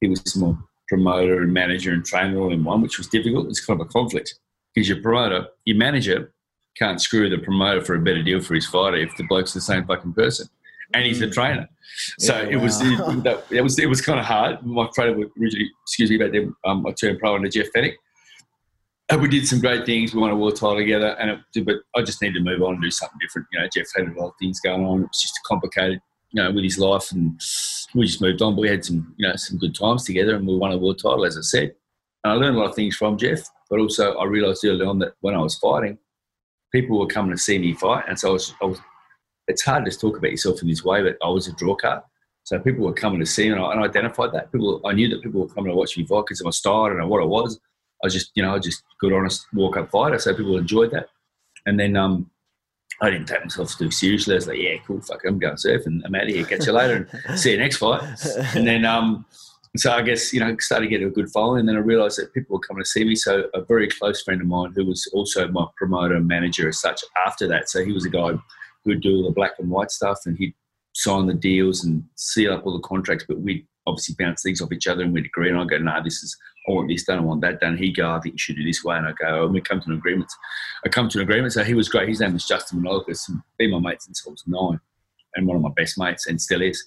he 0.00 0.08
was 0.08 0.36
my 0.36 0.54
promoter 0.88 1.42
and 1.42 1.52
manager 1.52 1.92
and 1.92 2.04
trainer 2.04 2.38
all 2.38 2.52
in 2.52 2.62
one, 2.62 2.82
which 2.82 2.98
was 2.98 3.08
difficult. 3.08 3.48
It's 3.48 3.64
kind 3.64 3.80
of 3.80 3.86
a 3.86 3.90
conflict 3.90 4.38
because 4.74 4.88
your 4.88 5.00
promoter, 5.00 5.48
your 5.64 5.76
manager, 5.76 6.32
can't 6.78 7.00
screw 7.00 7.28
the 7.28 7.38
promoter 7.38 7.82
for 7.82 7.94
a 7.94 8.00
better 8.00 8.22
deal 8.22 8.40
for 8.40 8.54
his 8.54 8.66
fighter 8.66 8.98
if 8.98 9.16
the 9.16 9.24
bloke's 9.24 9.54
the 9.54 9.60
same 9.60 9.86
fucking 9.86 10.12
person, 10.12 10.46
and 10.94 11.04
he's 11.04 11.20
the 11.20 11.30
trainer. 11.30 11.68
So 12.18 12.36
yeah, 12.36 12.48
it 12.48 12.56
wow. 12.56 12.62
was 12.62 12.80
it, 12.82 13.44
it 13.50 13.60
was 13.62 13.78
it 13.78 13.86
was 13.86 14.00
kind 14.00 14.20
of 14.20 14.26
hard. 14.26 14.64
My 14.64 14.88
trainer 14.94 15.16
originally, 15.16 15.70
excuse 15.82 16.10
me, 16.10 16.16
about 16.16 16.32
them. 16.32 16.56
Um, 16.64 16.86
I 16.86 16.92
turned 16.92 17.18
pro 17.18 17.34
under 17.34 17.48
Jeff 17.48 17.66
Fenech 17.74 17.94
and 19.08 19.22
we 19.22 19.28
did 19.28 19.46
some 19.46 19.60
great 19.60 19.86
things. 19.86 20.14
We 20.14 20.20
won 20.20 20.30
a 20.30 20.36
world 20.36 20.56
title 20.56 20.76
together, 20.76 21.16
and 21.20 21.30
it, 21.54 21.64
but 21.64 21.76
I 21.94 22.02
just 22.02 22.20
needed 22.20 22.38
to 22.38 22.44
move 22.44 22.62
on 22.62 22.74
and 22.74 22.82
do 22.82 22.90
something 22.90 23.18
different. 23.20 23.46
You 23.52 23.60
know, 23.60 23.68
Jeff 23.72 23.86
had 23.94 24.08
a 24.08 24.20
lot 24.20 24.28
of 24.28 24.34
things 24.40 24.60
going 24.60 24.84
on. 24.84 25.02
It 25.02 25.08
was 25.08 25.22
just 25.22 25.38
complicated, 25.46 26.00
you 26.30 26.42
know, 26.42 26.50
with 26.50 26.64
his 26.64 26.78
life, 26.78 27.12
and 27.12 27.40
we 27.94 28.06
just 28.06 28.20
moved 28.20 28.42
on. 28.42 28.56
But 28.56 28.62
we 28.62 28.68
had 28.68 28.84
some, 28.84 29.14
you 29.16 29.28
know, 29.28 29.36
some 29.36 29.58
good 29.58 29.76
times 29.76 30.04
together, 30.04 30.34
and 30.34 30.46
we 30.46 30.56
won 30.56 30.72
a 30.72 30.78
world 30.78 30.98
title, 30.98 31.24
as 31.24 31.38
I 31.38 31.42
said. 31.42 31.74
And 32.24 32.32
I 32.32 32.34
learned 32.34 32.56
a 32.56 32.58
lot 32.58 32.70
of 32.70 32.74
things 32.74 32.96
from 32.96 33.16
Jeff, 33.16 33.48
but 33.70 33.78
also 33.78 34.14
I 34.16 34.24
realised 34.24 34.64
early 34.64 34.84
on 34.84 34.98
that 34.98 35.14
when 35.20 35.34
I 35.34 35.40
was 35.40 35.56
fighting, 35.56 35.98
people 36.72 36.98
were 36.98 37.06
coming 37.06 37.30
to 37.30 37.38
see 37.38 37.58
me 37.58 37.74
fight, 37.74 38.04
and 38.08 38.18
so 38.18 38.30
I 38.30 38.32
was, 38.32 38.54
I 38.60 38.64
was. 38.66 38.80
It's 39.48 39.62
hard 39.62 39.84
to 39.84 39.96
talk 39.96 40.18
about 40.18 40.32
yourself 40.32 40.60
in 40.62 40.68
this 40.68 40.84
way, 40.84 41.02
but 41.04 41.16
I 41.24 41.28
was 41.28 41.46
a 41.46 41.52
draw 41.52 41.76
card. 41.76 42.02
So 42.42 42.58
people 42.58 42.84
were 42.84 42.92
coming 42.92 43.20
to 43.20 43.26
see 43.26 43.44
me, 43.44 43.54
and 43.54 43.62
I, 43.62 43.70
and 43.70 43.80
I 43.80 43.84
identified 43.84 44.32
that. 44.32 44.50
People, 44.50 44.80
I 44.84 44.92
knew 44.92 45.08
that 45.10 45.22
people 45.22 45.42
were 45.42 45.54
coming 45.54 45.70
to 45.70 45.76
watch 45.76 45.96
me 45.96 46.04
fight 46.04 46.24
because 46.26 46.40
of 46.40 46.46
my 46.46 46.50
style 46.50 46.86
and 46.86 47.08
what 47.08 47.22
I 47.22 47.26
was. 47.26 47.60
I 48.02 48.06
was 48.06 48.14
just, 48.14 48.32
you 48.34 48.42
know, 48.42 48.54
I 48.54 48.58
just 48.58 48.82
good, 49.00 49.12
honest 49.12 49.46
walk 49.52 49.76
up 49.76 49.90
fighter. 49.90 50.18
So 50.18 50.34
people 50.34 50.56
enjoyed 50.56 50.90
that. 50.92 51.08
And 51.66 51.78
then 51.80 51.96
um, 51.96 52.30
I 53.00 53.10
didn't 53.10 53.26
take 53.26 53.42
myself 53.42 53.76
too 53.76 53.90
seriously. 53.90 54.34
I 54.34 54.36
was 54.36 54.46
like, 54.46 54.58
yeah, 54.58 54.76
cool, 54.86 55.00
fuck, 55.00 55.22
I'm 55.26 55.38
going 55.38 55.56
surfing. 55.56 56.00
I'm 56.04 56.14
out 56.14 56.24
of 56.24 56.28
here. 56.28 56.44
Catch 56.44 56.66
you 56.66 56.72
later 56.72 57.08
and 57.26 57.38
see 57.38 57.52
you 57.52 57.58
next 57.58 57.76
fight. 57.76 58.02
And 58.54 58.66
then, 58.66 58.84
um, 58.84 59.26
so 59.76 59.92
I 59.92 60.02
guess, 60.02 60.32
you 60.32 60.40
know, 60.40 60.56
started 60.58 60.88
getting 60.88 61.08
a 61.08 61.10
good 61.10 61.30
following. 61.30 61.60
And 61.60 61.68
then 61.68 61.76
I 61.76 61.80
realized 61.80 62.18
that 62.18 62.32
people 62.32 62.56
were 62.56 62.66
coming 62.66 62.82
to 62.82 62.88
see 62.88 63.04
me. 63.04 63.14
So 63.14 63.48
a 63.52 63.62
very 63.62 63.88
close 63.88 64.22
friend 64.22 64.40
of 64.40 64.46
mine 64.46 64.72
who 64.74 64.86
was 64.86 65.06
also 65.12 65.48
my 65.48 65.66
promoter 65.76 66.14
and 66.14 66.26
manager 66.26 66.68
as 66.68 66.80
such 66.80 67.02
after 67.26 67.46
that. 67.48 67.68
So 67.68 67.84
he 67.84 67.92
was 67.92 68.06
a 68.06 68.10
guy 68.10 68.30
who 68.30 68.40
would 68.86 69.02
do 69.02 69.16
all 69.16 69.24
the 69.24 69.34
black 69.34 69.52
and 69.58 69.68
white 69.68 69.90
stuff 69.90 70.20
and 70.24 70.38
he'd 70.38 70.54
sign 70.94 71.26
the 71.26 71.34
deals 71.34 71.84
and 71.84 72.04
seal 72.14 72.54
up 72.54 72.64
all 72.64 72.72
the 72.72 72.88
contracts. 72.88 73.26
But 73.28 73.40
we'd 73.40 73.66
obviously 73.86 74.14
bounce 74.18 74.42
things 74.42 74.62
off 74.62 74.72
each 74.72 74.86
other 74.86 75.02
and 75.02 75.12
we'd 75.12 75.26
agree. 75.26 75.50
And 75.50 75.58
I'd 75.58 75.68
go, 75.68 75.78
no, 75.78 75.92
nah, 75.92 76.02
this 76.02 76.22
is, 76.22 76.36
I 76.68 76.72
want 76.72 76.88
this 76.88 77.04
done, 77.04 77.18
I 77.18 77.22
want 77.22 77.40
that 77.42 77.60
done. 77.60 77.76
He'd 77.76 77.96
go, 77.96 78.10
I 78.10 78.20
think 78.20 78.34
you 78.34 78.38
should 78.38 78.56
do 78.56 78.64
this 78.64 78.82
way. 78.82 78.96
And 78.96 79.06
I 79.06 79.12
go, 79.12 79.44
and 79.44 79.54
we 79.54 79.60
come 79.60 79.80
to 79.80 79.90
an 79.90 79.96
agreement. 79.96 80.30
I 80.84 80.88
come 80.88 81.08
to 81.08 81.18
an 81.18 81.24
agreement. 81.24 81.52
So 81.52 81.62
he 81.62 81.74
was 81.74 81.88
great. 81.88 82.08
His 82.08 82.20
name 82.20 82.32
was 82.32 82.46
Justin 82.46 82.80
Manolicus 82.80 83.28
and 83.28 83.40
been 83.58 83.70
my 83.70 83.78
mate 83.78 84.02
since 84.02 84.24
I 84.26 84.30
was 84.30 84.42
nine 84.46 84.80
and 85.36 85.46
one 85.46 85.56
of 85.56 85.62
my 85.62 85.70
best 85.76 85.98
mates 85.98 86.26
and 86.26 86.40
still 86.40 86.62
is. 86.62 86.84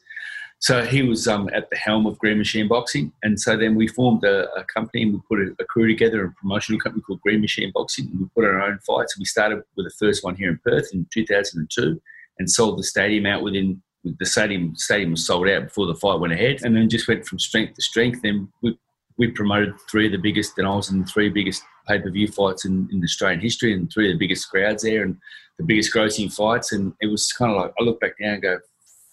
So 0.62 0.84
he 0.84 1.04
was 1.04 1.26
um, 1.26 1.50
at 1.54 1.70
the 1.70 1.78
helm 1.78 2.06
of 2.06 2.20
Green 2.20 2.38
Machine 2.38 2.68
Boxing, 2.68 3.14
and 3.24 3.40
so 3.40 3.56
then 3.56 3.76
we 3.76 3.88
formed 3.88 4.26
a, 4.26 4.52
a 4.56 4.66
company 4.66 5.04
and 5.04 5.14
we 5.14 5.22
put 5.30 5.40
a, 5.40 5.56
a, 5.58 5.66
crew 5.66 5.88
together, 5.88 6.26
a 6.26 6.32
promotional 6.34 6.82
company 6.82 7.02
called 7.02 7.22
Green 7.22 7.40
Machine 7.40 7.72
Boxing. 7.74 8.10
And 8.12 8.20
we 8.20 8.26
put 8.36 8.44
our 8.44 8.62
own 8.62 8.78
fights. 8.86 9.18
We 9.18 9.24
started 9.24 9.64
with 9.78 9.86
the 9.86 9.94
first 9.98 10.22
one 10.22 10.36
here 10.36 10.50
in 10.50 10.60
Perth 10.66 10.90
in 10.94 11.08
2002, 11.14 12.02
and 12.40 12.52
sold 12.52 12.78
the 12.78 12.84
stadium 12.84 13.26
out 13.26 13.42
within. 13.42 13.82
The 14.04 14.26
stadium 14.26 14.76
stadium 14.76 15.12
was 15.12 15.26
sold 15.26 15.48
out 15.48 15.64
before 15.64 15.86
the 15.86 15.96
fight 15.96 16.20
went 16.20 16.34
ahead, 16.34 16.60
and 16.64 16.76
then 16.76 16.90
just 16.90 17.08
went 17.08 17.26
from 17.26 17.40
strength 17.40 17.76
to 17.76 17.82
strength. 17.82 18.22
Then 18.22 18.52
we 18.62 18.78
we 19.20 19.28
promoted 19.28 19.76
three 19.92 20.06
of 20.06 20.14
the 20.14 20.18
biggest, 20.18 20.58
and 20.58 20.66
I 20.66 20.74
was 20.74 20.90
in 20.90 21.02
the 21.02 21.06
three 21.06 21.30
biggest 21.30 21.62
pay 21.88 22.00
per 22.00 22.10
view 22.10 22.28
fights 22.28 22.66
in, 22.66 22.88
in 22.92 23.04
Australian 23.04 23.42
history, 23.42 23.74
and 23.74 23.92
three 23.92 24.10
of 24.10 24.16
the 24.16 24.26
biggest 24.26 24.50
crowds 24.50 24.82
there, 24.82 25.04
and 25.04 25.18
the 25.58 25.66
biggest 25.66 25.94
grossing 25.94 26.34
fights. 26.34 26.72
And 26.72 26.94
it 27.02 27.08
was 27.08 27.32
kind 27.34 27.52
of 27.52 27.58
like 27.58 27.74
I 27.80 27.84
look 27.84 28.00
back 28.00 28.14
now 28.20 28.34
and 28.34 28.42
go, 28.42 28.60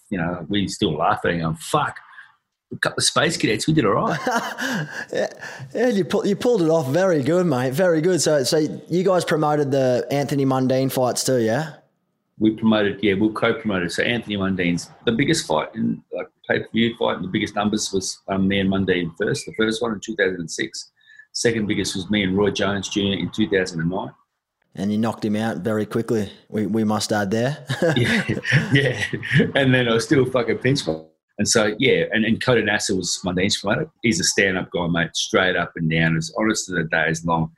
you 0.09 0.17
know, 0.17 0.47
we 0.49 0.69
still 0.69 0.97
laughing. 0.97 1.45
I'm 1.45 1.57
fuck. 1.57 1.97
We 2.71 2.79
got 2.79 2.97
the 2.97 3.03
space 3.03 3.37
cadets. 3.37 3.67
We 3.67 3.75
did 3.75 3.85
all 3.85 3.93
right. 3.93 4.19
yeah, 5.13 5.89
you 5.89 6.05
pulled 6.05 6.27
you 6.27 6.37
pulled 6.37 6.63
it 6.63 6.71
off. 6.71 6.89
Very 6.89 7.23
good, 7.23 7.47
mate. 7.47 7.73
Very 7.73 8.01
good. 8.01 8.23
So, 8.23 8.45
so 8.45 8.59
you 8.89 9.03
guys 9.03 9.25
promoted 9.25 9.73
the 9.73 10.07
Anthony 10.11 10.47
Mundine 10.47 10.91
fights 10.91 11.25
too, 11.25 11.39
yeah? 11.39 11.75
We 12.39 12.51
promoted, 12.51 13.03
yeah, 13.03 13.15
we 13.15 13.31
co-promoted. 13.31 13.93
So 13.93 14.03
Anthony 14.03 14.37
Mundine's 14.37 14.91
the 15.07 15.13
biggest 15.13 15.47
fight 15.47 15.75
in 15.75 16.03
like 16.13 16.27
pay-per-view 16.49 16.97
fight, 16.99 17.17
and 17.17 17.25
the 17.25 17.29
biggest 17.29 17.55
numbers 17.55 17.93
was 17.93 18.21
um, 18.29 18.47
me 18.47 18.61
and 18.61 18.71
Mundine 18.71 19.13
first. 19.17 19.47
The 19.47 19.55
first 19.55 19.81
one 19.81 19.93
in 19.93 20.01
2006. 20.01 20.93
Second 21.33 21.67
biggest 21.67 21.97
was 21.97 22.11
me 22.11 22.23
and 22.23 22.37
Roy 22.37 22.51
Jones 22.51 22.89
Jr. 22.89 23.01
in 23.01 23.31
2009 23.31 24.11
and 24.77 24.93
you 24.93 24.99
knocked 24.99 25.25
him 25.25 25.37
out 25.37 25.59
very 25.59 25.87
quickly. 25.87 26.31
We, 26.49 26.67
we 26.67 26.85
must 26.85 27.13
add 27.13 27.31
there. 27.31 27.67
yeah, 27.97 28.37
yeah. 28.73 29.03
And 29.55 29.75
then 29.75 29.89
I 29.89 29.95
was 29.95 30.05
still 30.05 30.25
fucking 30.27 30.59
pinch 30.59 30.87
And 30.87 31.49
so, 31.49 31.75
yeah, 31.79 32.05
and, 32.13 32.25
and 32.25 32.41
Khoder 32.41 32.65
Nasser 32.65 32.95
was 32.95 33.19
Mundine's 33.25 33.59
promoter. 33.59 33.91
He's 34.03 34.21
a 34.21 34.25
stand 34.25 34.59
up 34.59 34.71
guy, 34.71 34.87
mate, 34.87 35.17
straight 35.17 35.57
up 35.57 35.73
and 35.77 35.91
down, 35.91 36.17
as 36.17 36.33
honest 36.39 36.69
as 36.69 36.77
the 36.77 36.85
day 36.85 37.09
is 37.09 37.25
long. 37.25 37.53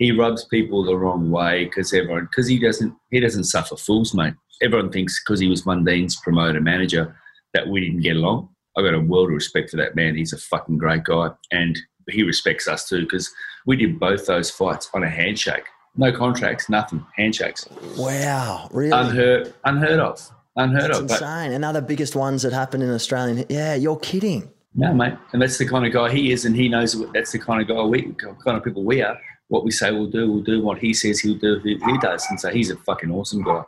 He 0.00 0.12
rubs 0.12 0.46
people 0.46 0.82
the 0.82 0.96
wrong 0.96 1.30
way 1.30 1.66
because 1.66 1.92
everyone, 1.92 2.24
because 2.24 2.48
he 2.48 2.58
doesn't, 2.58 2.94
he 3.10 3.20
doesn't 3.20 3.44
suffer 3.44 3.76
fools, 3.76 4.14
mate. 4.14 4.32
Everyone 4.62 4.90
thinks 4.90 5.22
because 5.22 5.40
he 5.40 5.46
was 5.46 5.66
Mundine's 5.66 6.16
promoter 6.16 6.58
manager 6.58 7.14
that 7.52 7.68
we 7.68 7.80
didn't 7.80 8.00
get 8.00 8.16
along. 8.16 8.48
I've 8.78 8.84
got 8.84 8.94
a 8.94 9.00
world 9.00 9.28
of 9.28 9.34
respect 9.34 9.68
for 9.68 9.76
that 9.76 9.96
man. 9.96 10.16
He's 10.16 10.32
a 10.32 10.38
fucking 10.38 10.78
great 10.78 11.04
guy. 11.04 11.28
And 11.52 11.78
he 12.08 12.22
respects 12.22 12.66
us 12.66 12.88
too 12.88 13.02
because 13.02 13.30
we 13.66 13.76
did 13.76 14.00
both 14.00 14.24
those 14.24 14.50
fights 14.50 14.88
on 14.94 15.04
a 15.04 15.10
handshake. 15.10 15.64
No 15.96 16.10
contracts, 16.12 16.70
nothing. 16.70 17.04
Handshakes. 17.16 17.68
Wow, 17.98 18.70
really? 18.72 18.92
Unheard, 18.92 19.52
unheard 19.64 20.00
of. 20.00 20.30
Unheard 20.56 20.92
that's 20.92 20.98
of. 20.98 21.10
Insane. 21.10 21.52
And 21.52 21.62
other 21.62 21.82
biggest 21.82 22.16
ones 22.16 22.40
that 22.40 22.54
happen 22.54 22.80
in 22.80 22.88
Australian. 22.88 23.44
Yeah, 23.50 23.74
you're 23.74 23.98
kidding. 23.98 24.50
No, 24.74 24.94
mate. 24.94 25.14
And 25.34 25.42
that's 25.42 25.58
the 25.58 25.68
kind 25.68 25.84
of 25.84 25.92
guy 25.92 26.10
he 26.10 26.32
is, 26.32 26.46
and 26.46 26.56
he 26.56 26.70
knows 26.70 26.96
that's 27.12 27.32
the 27.32 27.38
kind 27.38 27.60
of 27.60 27.68
guy 27.68 27.82
we, 27.82 28.14
kind 28.14 28.56
of 28.56 28.64
people 28.64 28.82
we 28.82 29.02
are. 29.02 29.18
What 29.50 29.64
we 29.64 29.70
say 29.70 29.92
we'll 29.92 30.10
do, 30.10 30.30
we'll 30.30 30.42
do. 30.42 30.62
What 30.62 30.78
he 30.78 30.94
says 30.94 31.20
he'll 31.20 31.34
do, 31.38 31.60
he, 31.60 31.76
he 31.76 31.98
does. 31.98 32.26
And 32.30 32.40
so 32.40 32.50
he's 32.50 32.70
a 32.70 32.76
fucking 32.76 33.10
awesome 33.10 33.42
guy. 33.42 33.62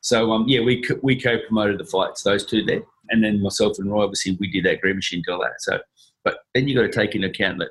So 0.00 0.30
um, 0.32 0.44
yeah, 0.46 0.60
we 0.60 0.84
we 1.02 1.20
co-promoted 1.20 1.78
the 1.78 1.84
fights, 1.84 2.22
those 2.22 2.44
two 2.44 2.64
there, 2.64 2.82
and 3.10 3.24
then 3.24 3.42
myself 3.42 3.78
and 3.78 3.90
Roy, 3.90 4.04
obviously, 4.04 4.36
we 4.38 4.50
did 4.50 4.64
that 4.64 4.80
Green 4.80 4.96
Machine 4.96 5.22
deal 5.26 5.40
that. 5.40 5.60
So, 5.60 5.78
but 6.24 6.38
then 6.54 6.68
you 6.68 6.74
got 6.74 6.82
to 6.82 6.88
take 6.92 7.14
into 7.14 7.28
account 7.28 7.58
that 7.58 7.70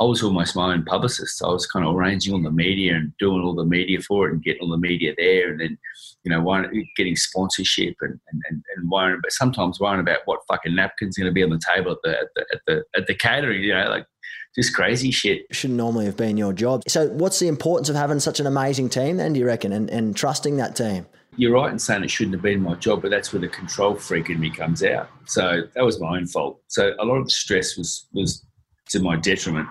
I 0.00 0.04
was 0.04 0.22
almost 0.22 0.56
my 0.56 0.72
own 0.72 0.84
publicist. 0.84 1.42
I 1.44 1.48
was 1.48 1.66
kind 1.66 1.86
of 1.86 1.94
arranging 1.94 2.34
all 2.34 2.42
the 2.42 2.50
media 2.50 2.96
and 2.96 3.12
doing 3.18 3.40
all 3.42 3.54
the 3.54 3.64
media 3.64 4.00
for 4.00 4.26
it 4.26 4.32
and 4.32 4.42
getting 4.42 4.62
all 4.62 4.70
the 4.70 4.76
media 4.76 5.14
there 5.16 5.50
and 5.50 5.60
then, 5.60 5.78
you 6.24 6.30
know, 6.30 6.64
getting 6.96 7.14
sponsorship 7.14 7.94
and, 8.00 8.18
and, 8.32 8.42
and, 8.50 8.64
and 8.74 8.90
worrying 8.90 9.20
but 9.22 9.30
sometimes 9.30 9.78
worrying 9.78 10.00
about 10.00 10.20
what 10.24 10.40
fucking 10.48 10.74
napkin's 10.74 11.16
going 11.16 11.28
to 11.28 11.32
be 11.32 11.44
on 11.44 11.50
the 11.50 11.60
table 11.74 11.92
at 11.92 11.98
the, 12.02 12.18
at 12.18 12.26
the, 12.34 12.46
at 12.52 12.60
the, 12.66 12.84
at 12.96 13.06
the 13.06 13.14
catering, 13.14 13.62
you 13.62 13.74
know, 13.74 13.90
like 13.90 14.06
just 14.54 14.74
crazy 14.74 15.10
shit. 15.10 15.46
Shouldn't 15.50 15.76
normally 15.76 16.04
have 16.06 16.16
been 16.16 16.36
your 16.36 16.52
job. 16.52 16.82
So 16.88 17.08
what's 17.08 17.38
the 17.38 17.48
importance 17.48 17.88
of 17.88 17.96
having 17.96 18.20
such 18.20 18.40
an 18.40 18.46
amazing 18.46 18.88
team 18.90 19.16
then, 19.16 19.32
do 19.32 19.40
you 19.40 19.46
reckon, 19.46 19.72
and, 19.72 19.88
and 19.90 20.16
trusting 20.16 20.56
that 20.58 20.76
team? 20.76 21.06
You're 21.36 21.52
right 21.52 21.72
in 21.72 21.78
saying 21.78 22.04
it 22.04 22.10
shouldn't 22.10 22.34
have 22.34 22.42
been 22.42 22.60
my 22.60 22.74
job, 22.74 23.00
but 23.00 23.10
that's 23.10 23.32
where 23.32 23.40
the 23.40 23.48
control 23.48 23.94
freak 23.94 24.28
in 24.28 24.38
me 24.38 24.50
comes 24.50 24.82
out. 24.82 25.08
So 25.24 25.62
that 25.74 25.84
was 25.84 25.98
my 25.98 26.18
own 26.18 26.26
fault. 26.26 26.60
So 26.68 26.92
a 26.98 27.04
lot 27.04 27.16
of 27.16 27.24
the 27.24 27.30
stress 27.30 27.76
was 27.76 28.06
was 28.12 28.44
to 28.90 29.00
my 29.00 29.16
detriment 29.16 29.68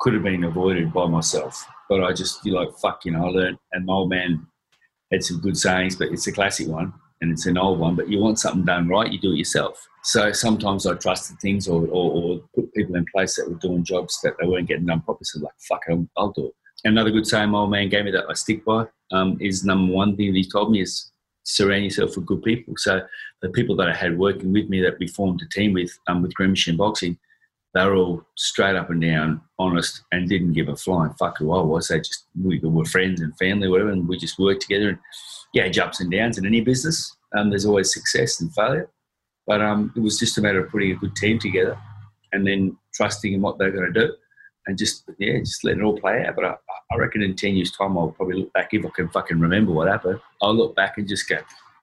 could 0.00 0.14
have 0.14 0.22
been 0.22 0.44
avoided 0.44 0.92
by 0.92 1.06
myself. 1.06 1.66
But 1.88 2.02
I 2.02 2.12
just, 2.12 2.44
you 2.46 2.54
like, 2.54 2.70
fuck, 2.78 3.04
you 3.04 3.12
know, 3.12 3.26
I 3.26 3.28
learned, 3.28 3.58
and 3.72 3.84
my 3.84 3.92
old 3.92 4.08
man 4.08 4.46
had 5.12 5.22
some 5.22 5.40
good 5.40 5.56
sayings, 5.58 5.96
but 5.96 6.08
it's 6.08 6.26
a 6.26 6.32
classic 6.32 6.66
one 6.66 6.94
and 7.22 7.32
it's 7.32 7.46
an 7.46 7.56
old 7.56 7.78
one. 7.78 7.96
But 7.96 8.10
you 8.10 8.18
want 8.18 8.38
something 8.38 8.64
done 8.64 8.88
right, 8.88 9.10
you 9.10 9.18
do 9.18 9.32
it 9.32 9.38
yourself. 9.38 9.88
So 10.02 10.32
sometimes 10.32 10.86
I 10.86 10.94
trusted 10.94 11.38
things 11.40 11.68
or, 11.68 11.86
or, 11.86 12.12
or 12.12 12.40
put 12.54 12.74
people 12.74 12.96
in 12.96 13.06
place 13.14 13.36
that 13.36 13.48
were 13.48 13.56
doing 13.56 13.84
jobs 13.84 14.20
that 14.22 14.34
they 14.38 14.46
weren't 14.46 14.68
getting 14.68 14.86
done 14.86 15.00
properly. 15.00 15.24
So, 15.24 15.40
like, 15.40 15.54
fuck, 15.68 15.82
I'll, 15.88 16.06
I'll 16.18 16.32
do 16.32 16.48
it. 16.48 16.54
Another 16.84 17.10
good 17.10 17.26
saying 17.26 17.50
my 17.50 17.60
old 17.60 17.70
man 17.70 17.88
gave 17.88 18.04
me 18.04 18.10
that 18.10 18.28
I 18.28 18.34
stick 18.34 18.64
by 18.64 18.86
um, 19.12 19.38
is 19.40 19.64
number 19.64 19.92
one 19.92 20.16
thing 20.16 20.34
he 20.34 20.44
told 20.44 20.72
me 20.72 20.82
is 20.82 21.12
surround 21.44 21.84
yourself 21.84 22.16
with 22.16 22.26
good 22.26 22.42
people. 22.42 22.74
So 22.76 23.00
the 23.40 23.50
people 23.50 23.76
that 23.76 23.88
I 23.88 23.94
had 23.94 24.18
working 24.18 24.52
with 24.52 24.68
me 24.68 24.82
that 24.82 24.98
we 24.98 25.06
formed 25.06 25.40
a 25.42 25.48
team 25.48 25.72
with 25.72 25.96
um, 26.08 26.20
with 26.20 26.34
Green 26.34 26.50
Machine 26.50 26.76
Boxing– 26.76 27.16
they 27.74 27.84
were 27.86 27.94
all 27.94 28.22
straight 28.36 28.76
up 28.76 28.90
and 28.90 29.00
down, 29.00 29.40
honest, 29.58 30.02
and 30.12 30.28
didn't 30.28 30.52
give 30.52 30.68
a 30.68 30.76
flying 30.76 31.12
fuck 31.14 31.38
who 31.38 31.52
I 31.52 31.62
was. 31.62 31.88
They 31.88 31.98
just 31.98 32.26
we 32.40 32.58
were 32.58 32.84
friends 32.84 33.20
and 33.20 33.36
family, 33.38 33.68
whatever, 33.68 33.90
and 33.90 34.06
we 34.06 34.18
just 34.18 34.38
worked 34.38 34.62
together. 34.62 34.90
And 34.90 34.98
yeah, 35.54 35.70
ups 35.82 36.00
and 36.00 36.10
downs 36.10 36.38
in 36.38 36.46
any 36.46 36.60
business. 36.60 37.16
Um, 37.36 37.48
there's 37.48 37.64
always 37.64 37.92
success 37.92 38.40
and 38.40 38.54
failure, 38.54 38.90
but 39.46 39.62
um, 39.62 39.92
it 39.96 40.00
was 40.00 40.18
just 40.18 40.36
a 40.36 40.42
matter 40.42 40.62
of 40.62 40.70
putting 40.70 40.92
a 40.92 40.96
good 40.96 41.16
team 41.16 41.38
together 41.38 41.78
and 42.32 42.46
then 42.46 42.76
trusting 42.94 43.32
in 43.32 43.40
what 43.40 43.58
they're 43.58 43.70
going 43.70 43.90
to 43.90 44.00
do, 44.06 44.14
and 44.66 44.76
just 44.76 45.04
yeah, 45.18 45.38
just 45.38 45.64
letting 45.64 45.80
it 45.80 45.84
all 45.84 45.98
play 45.98 46.24
out. 46.26 46.36
But 46.36 46.44
I, 46.44 46.54
I 46.92 46.96
reckon 46.98 47.22
in 47.22 47.36
ten 47.36 47.56
years' 47.56 47.72
time, 47.72 47.96
I'll 47.96 48.10
probably 48.10 48.40
look 48.40 48.52
back 48.52 48.68
if 48.72 48.84
I 48.84 48.90
can 48.90 49.08
fucking 49.08 49.40
remember 49.40 49.72
what 49.72 49.88
happened. 49.88 50.20
I'll 50.42 50.54
look 50.54 50.76
back 50.76 50.98
and 50.98 51.08
just 51.08 51.26
go, 51.26 51.38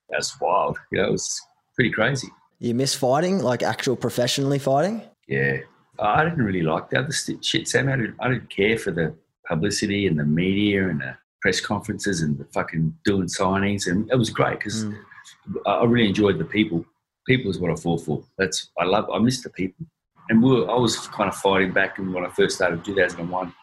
"That's 0.10 0.39
wild." 0.39 0.77
You 0.91 1.00
know, 1.00 1.08
it 1.08 1.12
was 1.13 1.41
pretty 1.74 1.91
crazy. 1.91 2.29
You 2.60 2.75
miss 2.75 2.93
fighting, 2.93 3.39
like 3.39 3.63
actual 3.63 3.96
professionally 3.96 4.60
fighting? 4.60 5.01
Yeah, 5.27 5.60
I 6.01 6.24
didn't 6.24 6.44
really 6.44 6.62
like 6.62 6.89
the 6.89 7.00
other 7.00 7.12
shit, 7.12 7.68
Sam. 7.68 7.89
I 7.89 7.96
didn't, 7.96 8.15
I 8.20 8.29
didn't 8.29 8.50
care 8.50 8.77
for 8.77 8.91
the 8.91 9.13
publicity 9.48 10.08
and 10.08 10.20
the 10.20 10.25
media 10.25 10.88
and 10.88 11.01
the 11.01 11.18
press 11.41 11.60
conferences 11.60 12.22
and 12.22 12.38
the 12.38 12.46
fucking 12.46 12.96
doing 13.06 13.27
signings. 13.27 13.88
And 13.88 14.10
it 14.12 14.15
was 14.15 14.29
great 14.29 14.60
because 14.60 14.86
mm. 14.86 14.98
I 15.65 15.84
really 15.86 16.08
enjoyed 16.08 16.38
the 16.38 16.46
people. 16.46 16.86
People 17.27 17.51
is 17.51 17.60
what 17.60 17.72
I 17.72 17.75
fought 17.75 18.01
for. 18.01 18.24
That's 18.38 18.70
I 18.77 18.86
love. 18.86 19.10
I 19.13 19.20
miss 19.20 19.41
the 19.41 19.50
people. 19.50 19.86
And 20.29 20.44
we 20.44 20.51
were, 20.51 20.70
I 20.70 20.75
was 20.75 21.08
kind 21.08 21.27
of 21.27 21.36
fighting 21.36 21.72
back 21.72 21.98
when 21.98 22.25
I 22.25 22.29
first 22.29 22.56
started 22.56 22.86
2001 22.86 23.53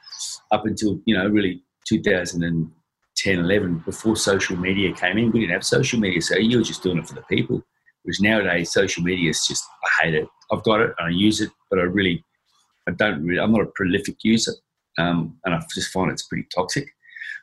up 0.50 0.66
until, 0.66 1.00
you 1.04 1.16
know, 1.16 1.28
really 1.28 1.62
2010, 1.86 3.38
11, 3.38 3.82
before 3.84 4.16
social 4.16 4.56
media 4.56 4.92
came 4.92 5.16
in. 5.16 5.30
We 5.30 5.40
didn't 5.40 5.52
have 5.52 5.64
social 5.64 6.00
media. 6.00 6.20
So 6.20 6.36
you 6.36 6.58
were 6.58 6.64
just 6.64 6.82
doing 6.82 6.98
it 6.98 7.06
for 7.06 7.14
the 7.14 7.22
people. 7.22 7.64
Whereas 8.06 8.20
nowadays, 8.20 8.72
social 8.72 9.02
media 9.02 9.30
is 9.30 9.44
just, 9.46 9.64
I 9.84 10.04
hate 10.04 10.14
it. 10.14 10.28
I've 10.50 10.62
got 10.62 10.80
it 10.80 10.94
and 10.98 11.08
I 11.08 11.10
use 11.10 11.40
it, 11.40 11.50
but 11.68 11.78
I 11.78 11.82
really 11.82 12.24
I 12.86 12.92
don't 12.92 13.24
really, 13.24 13.40
I'm 13.40 13.52
not 13.52 13.62
a 13.62 13.72
prolific 13.74 14.16
user. 14.22 14.52
Um, 14.98 15.38
and 15.44 15.54
I 15.54 15.60
just 15.74 15.92
find 15.92 16.10
it's 16.10 16.22
pretty 16.22 16.46
toxic. 16.54 16.88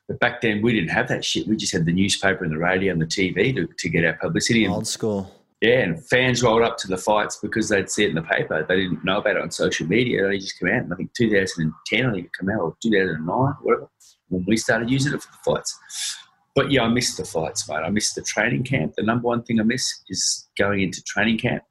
But 0.07 0.19
back 0.19 0.41
then, 0.41 0.61
we 0.61 0.73
didn't 0.73 0.89
have 0.89 1.07
that 1.09 1.23
shit. 1.23 1.47
We 1.47 1.55
just 1.55 1.73
had 1.73 1.85
the 1.85 1.93
newspaper 1.93 2.43
and 2.43 2.53
the 2.53 2.57
radio 2.57 2.91
and 2.91 3.01
the 3.01 3.05
TV 3.05 3.55
to, 3.55 3.67
to 3.77 3.89
get 3.89 4.05
our 4.05 4.13
publicity. 4.13 4.67
Old 4.67 4.87
school. 4.87 5.31
Yeah, 5.61 5.79
and 5.79 6.05
fans 6.07 6.43
rolled 6.43 6.63
up 6.63 6.77
to 6.79 6.87
the 6.87 6.97
fights 6.97 7.39
because 7.41 7.69
they'd 7.69 7.89
see 7.89 8.03
it 8.03 8.09
in 8.09 8.15
the 8.15 8.21
paper. 8.21 8.65
They 8.67 8.75
didn't 8.75 9.05
know 9.05 9.19
about 9.19 9.37
it 9.37 9.41
on 9.41 9.51
social 9.51 9.87
media. 9.87 10.27
They 10.27 10.39
just 10.39 10.59
came 10.59 10.69
out. 10.69 10.83
And 10.83 10.93
I 10.93 10.97
think 10.97 11.13
2010, 11.13 12.05
I 12.05 12.11
think 12.11 12.25
it 12.25 12.31
came 12.37 12.49
out, 12.49 12.61
or 12.61 12.75
2009, 12.81 13.53
whatever, 13.61 13.87
when 14.27 14.43
we 14.45 14.57
started 14.57 14.89
using 14.89 15.13
it 15.13 15.21
for 15.21 15.31
the 15.31 15.55
fights. 15.55 16.17
But 16.55 16.71
yeah, 16.71 16.83
I 16.83 16.87
missed 16.87 17.17
the 17.17 17.25
fights, 17.25 17.67
mate. 17.67 17.77
I 17.77 17.89
missed 17.89 18.15
the 18.15 18.21
training 18.21 18.63
camp. 18.63 18.93
The 18.95 19.03
number 19.03 19.27
one 19.27 19.43
thing 19.43 19.59
I 19.59 19.63
miss 19.63 20.03
is 20.09 20.47
going 20.57 20.81
into 20.81 21.03
training 21.03 21.39
camp 21.39 21.63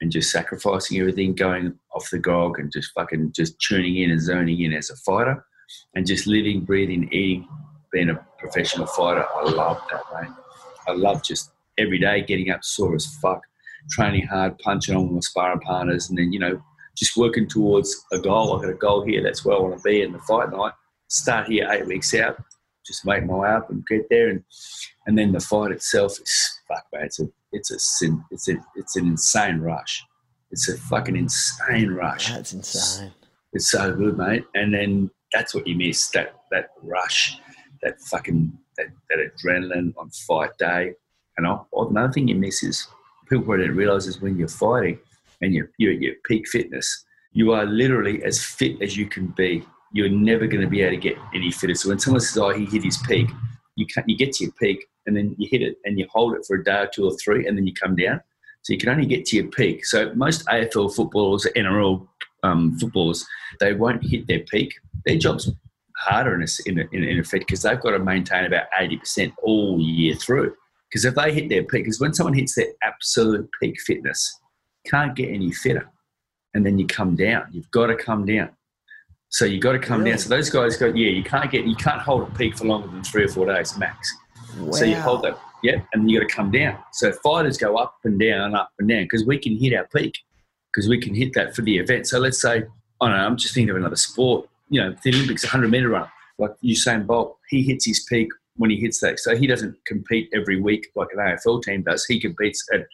and 0.00 0.10
just 0.10 0.32
sacrificing 0.32 0.98
everything, 0.98 1.34
going 1.34 1.78
off 1.94 2.10
the 2.10 2.18
grog 2.18 2.58
and 2.58 2.72
just 2.72 2.92
fucking 2.92 3.32
just 3.34 3.60
tuning 3.60 3.96
in 3.98 4.10
and 4.10 4.20
zoning 4.20 4.60
in 4.60 4.72
as 4.72 4.90
a 4.90 4.96
fighter 4.96 5.44
and 5.94 6.06
just 6.06 6.26
living, 6.26 6.62
breathing, 6.62 7.08
eating, 7.12 7.48
being 7.92 8.10
a 8.10 8.26
professional 8.38 8.86
fighter. 8.86 9.24
I 9.36 9.50
love 9.50 9.80
that, 9.90 10.02
mate. 10.12 10.32
I 10.88 10.92
love 10.92 11.22
just 11.22 11.52
every 11.78 12.00
day 12.00 12.22
getting 12.22 12.50
up 12.50 12.64
sore 12.64 12.96
as 12.96 13.06
fuck, 13.22 13.40
training 13.90 14.26
hard, 14.26 14.58
punching 14.58 14.96
on 14.96 15.14
my 15.14 15.20
sparring 15.20 15.60
partners, 15.60 16.08
and 16.08 16.18
then, 16.18 16.32
you 16.32 16.40
know, 16.40 16.60
just 16.96 17.16
working 17.16 17.46
towards 17.46 18.04
a 18.12 18.18
goal. 18.18 18.54
I've 18.54 18.62
got 18.62 18.70
a 18.70 18.74
goal 18.74 19.04
here. 19.06 19.22
That's 19.22 19.44
where 19.44 19.56
I 19.56 19.60
want 19.60 19.76
to 19.76 19.82
be 19.82 20.02
in 20.02 20.12
the 20.12 20.18
fight 20.20 20.50
night. 20.50 20.72
Start 21.08 21.46
here 21.46 21.70
eight 21.70 21.86
weeks 21.86 22.12
out. 22.14 22.42
Just 22.86 23.06
make 23.06 23.24
my 23.24 23.34
way 23.34 23.48
up 23.48 23.70
and 23.70 23.86
get 23.86 24.08
there, 24.10 24.30
and 24.30 24.42
and 25.06 25.16
then 25.16 25.32
the 25.32 25.40
fight 25.40 25.70
itself 25.72 26.12
is 26.20 26.60
fuck, 26.66 26.84
man. 26.92 27.04
It's 27.04 27.20
a 27.20 27.28
it's 27.52 27.70
a 27.70 27.78
sin. 27.78 28.24
It's 28.30 28.48
a 28.48 28.56
it's 28.76 28.96
an 28.96 29.06
insane 29.06 29.60
rush. 29.60 30.04
It's 30.50 30.68
a 30.68 30.76
fucking 30.76 31.16
insane 31.16 31.90
rush. 31.90 32.30
That's 32.30 32.52
insane. 32.52 33.12
It's 33.52 33.70
so 33.70 33.94
good, 33.94 34.18
mate. 34.18 34.44
And 34.54 34.72
then 34.74 35.10
that's 35.32 35.54
what 35.54 35.66
you 35.66 35.76
miss 35.76 36.08
that 36.10 36.34
that 36.50 36.70
rush, 36.82 37.38
that 37.82 38.00
fucking 38.00 38.52
that, 38.76 38.86
that 39.10 39.18
adrenaline 39.18 39.92
on 39.96 40.10
fight 40.10 40.50
day. 40.58 40.92
And 41.38 41.46
another 41.72 42.12
thing 42.12 42.28
you 42.28 42.34
miss 42.34 42.62
is 42.62 42.86
people 43.28 43.44
probably 43.44 43.66
don't 43.66 43.76
realize 43.76 44.06
is 44.06 44.20
when 44.20 44.36
you're 44.36 44.48
fighting 44.48 44.98
and 45.40 45.54
you're, 45.54 45.70
you're 45.78 45.94
at 45.94 46.00
your 46.00 46.14
peak 46.24 46.46
fitness, 46.48 47.04
you 47.32 47.52
are 47.52 47.64
literally 47.64 48.22
as 48.22 48.42
fit 48.42 48.80
as 48.82 48.96
you 48.96 49.06
can 49.06 49.28
be. 49.28 49.64
You're 49.92 50.08
never 50.08 50.46
going 50.46 50.62
to 50.62 50.68
be 50.68 50.82
able 50.82 50.96
to 50.96 51.00
get 51.00 51.18
any 51.34 51.50
fitter. 51.50 51.74
So 51.74 51.90
when 51.90 51.98
someone 51.98 52.20
says, 52.20 52.38
"Oh, 52.38 52.50
he 52.50 52.64
hit 52.64 52.84
his 52.84 52.96
peak," 52.98 53.28
you 53.76 53.86
can 53.86 54.04
you 54.06 54.16
get 54.16 54.32
to 54.34 54.44
your 54.44 54.52
peak 54.54 54.86
and 55.06 55.16
then 55.16 55.34
you 55.38 55.48
hit 55.50 55.62
it 55.62 55.76
and 55.84 55.98
you 55.98 56.06
hold 56.10 56.34
it 56.34 56.44
for 56.46 56.56
a 56.56 56.64
day 56.64 56.80
or 56.80 56.86
two 56.92 57.04
or 57.04 57.16
three 57.22 57.46
and 57.46 57.56
then 57.56 57.66
you 57.66 57.72
come 57.74 57.96
down. 57.96 58.20
So 58.62 58.72
you 58.72 58.78
can 58.78 58.90
only 58.90 59.06
get 59.06 59.24
to 59.26 59.36
your 59.36 59.48
peak. 59.48 59.84
So 59.84 60.12
most 60.14 60.46
AFL 60.46 60.94
footballers, 60.94 61.46
NRL 61.56 62.06
um, 62.44 62.78
footballers, 62.78 63.26
they 63.58 63.72
won't 63.72 64.04
hit 64.04 64.26
their 64.28 64.40
peak. 64.40 64.74
Their 65.04 65.18
job's 65.18 65.50
harder 65.96 66.34
in, 66.34 66.42
a, 66.42 66.46
in, 66.66 66.78
a, 66.78 66.82
in 66.92 67.18
effect 67.18 67.46
because 67.46 67.62
they've 67.62 67.80
got 67.80 67.90
to 67.90 67.98
maintain 67.98 68.44
about 68.44 68.66
80% 68.80 69.32
all 69.42 69.80
year 69.80 70.14
through. 70.14 70.54
Because 70.88 71.04
if 71.04 71.14
they 71.14 71.32
hit 71.32 71.48
their 71.48 71.62
peak, 71.62 71.84
because 71.84 72.00
when 72.00 72.14
someone 72.14 72.34
hits 72.34 72.54
their 72.54 72.68
absolute 72.82 73.48
peak 73.60 73.80
fitness, 73.80 74.38
can't 74.86 75.16
get 75.16 75.30
any 75.30 75.50
fitter. 75.50 75.88
And 76.54 76.66
then 76.66 76.78
you 76.78 76.86
come 76.86 77.16
down. 77.16 77.46
You've 77.50 77.70
got 77.70 77.86
to 77.86 77.96
come 77.96 78.26
down. 78.26 78.50
So 79.32 79.46
you've 79.46 79.62
got 79.62 79.72
to 79.72 79.78
come 79.78 80.00
really? 80.00 80.10
down. 80.10 80.18
So 80.18 80.28
those 80.28 80.50
guys 80.50 80.76
go, 80.76 80.86
yeah, 80.88 81.08
you 81.08 81.24
can't 81.24 81.50
get, 81.50 81.66
you 81.66 81.74
can't 81.74 82.00
hold 82.00 82.28
a 82.28 82.30
peak 82.32 82.56
for 82.56 82.66
longer 82.66 82.88
than 82.88 83.02
three 83.02 83.24
or 83.24 83.28
four 83.28 83.46
days 83.46 83.76
max. 83.78 84.14
Wow. 84.58 84.72
So 84.72 84.84
you 84.84 84.96
hold 84.96 85.22
that, 85.22 85.38
yeah, 85.62 85.80
and 85.94 86.10
you 86.10 86.20
got 86.20 86.28
to 86.28 86.34
come 86.34 86.50
down. 86.50 86.78
So 86.92 87.10
fighters 87.12 87.56
go 87.56 87.76
up 87.76 87.96
and 88.04 88.20
down, 88.20 88.54
up 88.54 88.70
and 88.78 88.86
down 88.86 89.04
because 89.04 89.24
we 89.24 89.38
can 89.38 89.56
hit 89.56 89.74
our 89.74 89.88
peak 89.88 90.18
because 90.70 90.86
we 90.86 91.00
can 91.00 91.14
hit 91.14 91.32
that 91.32 91.56
for 91.56 91.62
the 91.62 91.78
event. 91.78 92.06
So 92.06 92.18
let's 92.18 92.42
say, 92.42 92.64
I 93.00 93.08
don't 93.08 93.16
know, 93.16 93.26
I'm 93.26 93.38
just 93.38 93.54
thinking 93.54 93.70
of 93.70 93.76
another 93.76 93.96
sport. 93.96 94.48
You 94.68 94.82
know, 94.82 94.94
the 95.02 95.14
Olympics, 95.14 95.44
100 95.44 95.70
meter 95.70 95.88
run, 95.88 96.08
like 96.38 96.52
Usain 96.62 97.06
Bolt, 97.06 97.38
he 97.48 97.62
hits 97.62 97.86
his 97.86 98.00
peak 98.00 98.28
when 98.56 98.68
he 98.68 98.76
hits 98.76 99.00
that. 99.00 99.18
So 99.18 99.34
he 99.34 99.46
doesn't 99.46 99.76
compete 99.86 100.28
every 100.34 100.60
week 100.60 100.88
like 100.94 101.08
an 101.14 101.20
AFL 101.20 101.62
team 101.62 101.82
does. 101.82 102.04
He 102.04 102.20
competes 102.20 102.66
at 102.74 102.86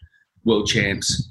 world 0.45 0.69
champs, 0.69 1.29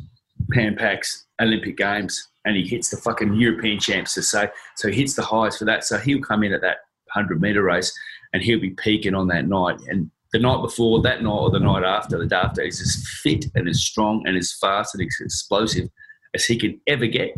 Pan 0.52 0.76
Pacs, 0.76 1.24
Olympic 1.42 1.78
Games, 1.78 2.28
and 2.48 2.56
he 2.56 2.66
hits 2.66 2.90
the 2.90 2.98
fucking 2.98 3.34
European 3.34 3.78
champs 3.78 4.14
to 4.14 4.24
say. 4.24 4.50
So 4.78 4.88
he 4.88 5.02
hits 5.02 5.16
the 5.16 5.22
highs 5.22 5.58
for 5.58 5.66
that. 5.66 5.84
So 5.84 5.98
he'll 5.98 6.22
come 6.22 6.44
in 6.44 6.54
at 6.54 6.62
that 6.62 6.78
100 7.14 7.42
meter 7.42 7.62
race 7.62 7.94
and 8.34 8.42
he'll 8.42 8.60
be 8.60 8.70
peaking 8.70 9.14
on 9.14 9.28
that 9.28 9.50
night. 9.50 9.80
And 9.90 10.10
the 10.32 10.40
night 10.40 10.62
before, 10.62 11.02
that 11.02 11.22
night, 11.22 11.30
or 11.30 11.52
the 11.52 11.60
night 11.60 11.84
after, 11.84 12.18
the 12.18 12.26
day 12.26 12.38
after, 12.38 12.64
he's 12.64 12.80
as 12.80 13.06
fit 13.22 13.46
and 13.56 13.68
as 13.68 13.84
strong 13.84 14.24
and 14.26 14.38
as 14.38 14.54
fast 14.54 14.96
and 14.96 15.04
as 15.04 15.18
explosive 15.20 15.90
as 16.34 16.46
he 16.46 16.58
can 16.58 16.80
ever 16.88 17.06
get. 17.06 17.36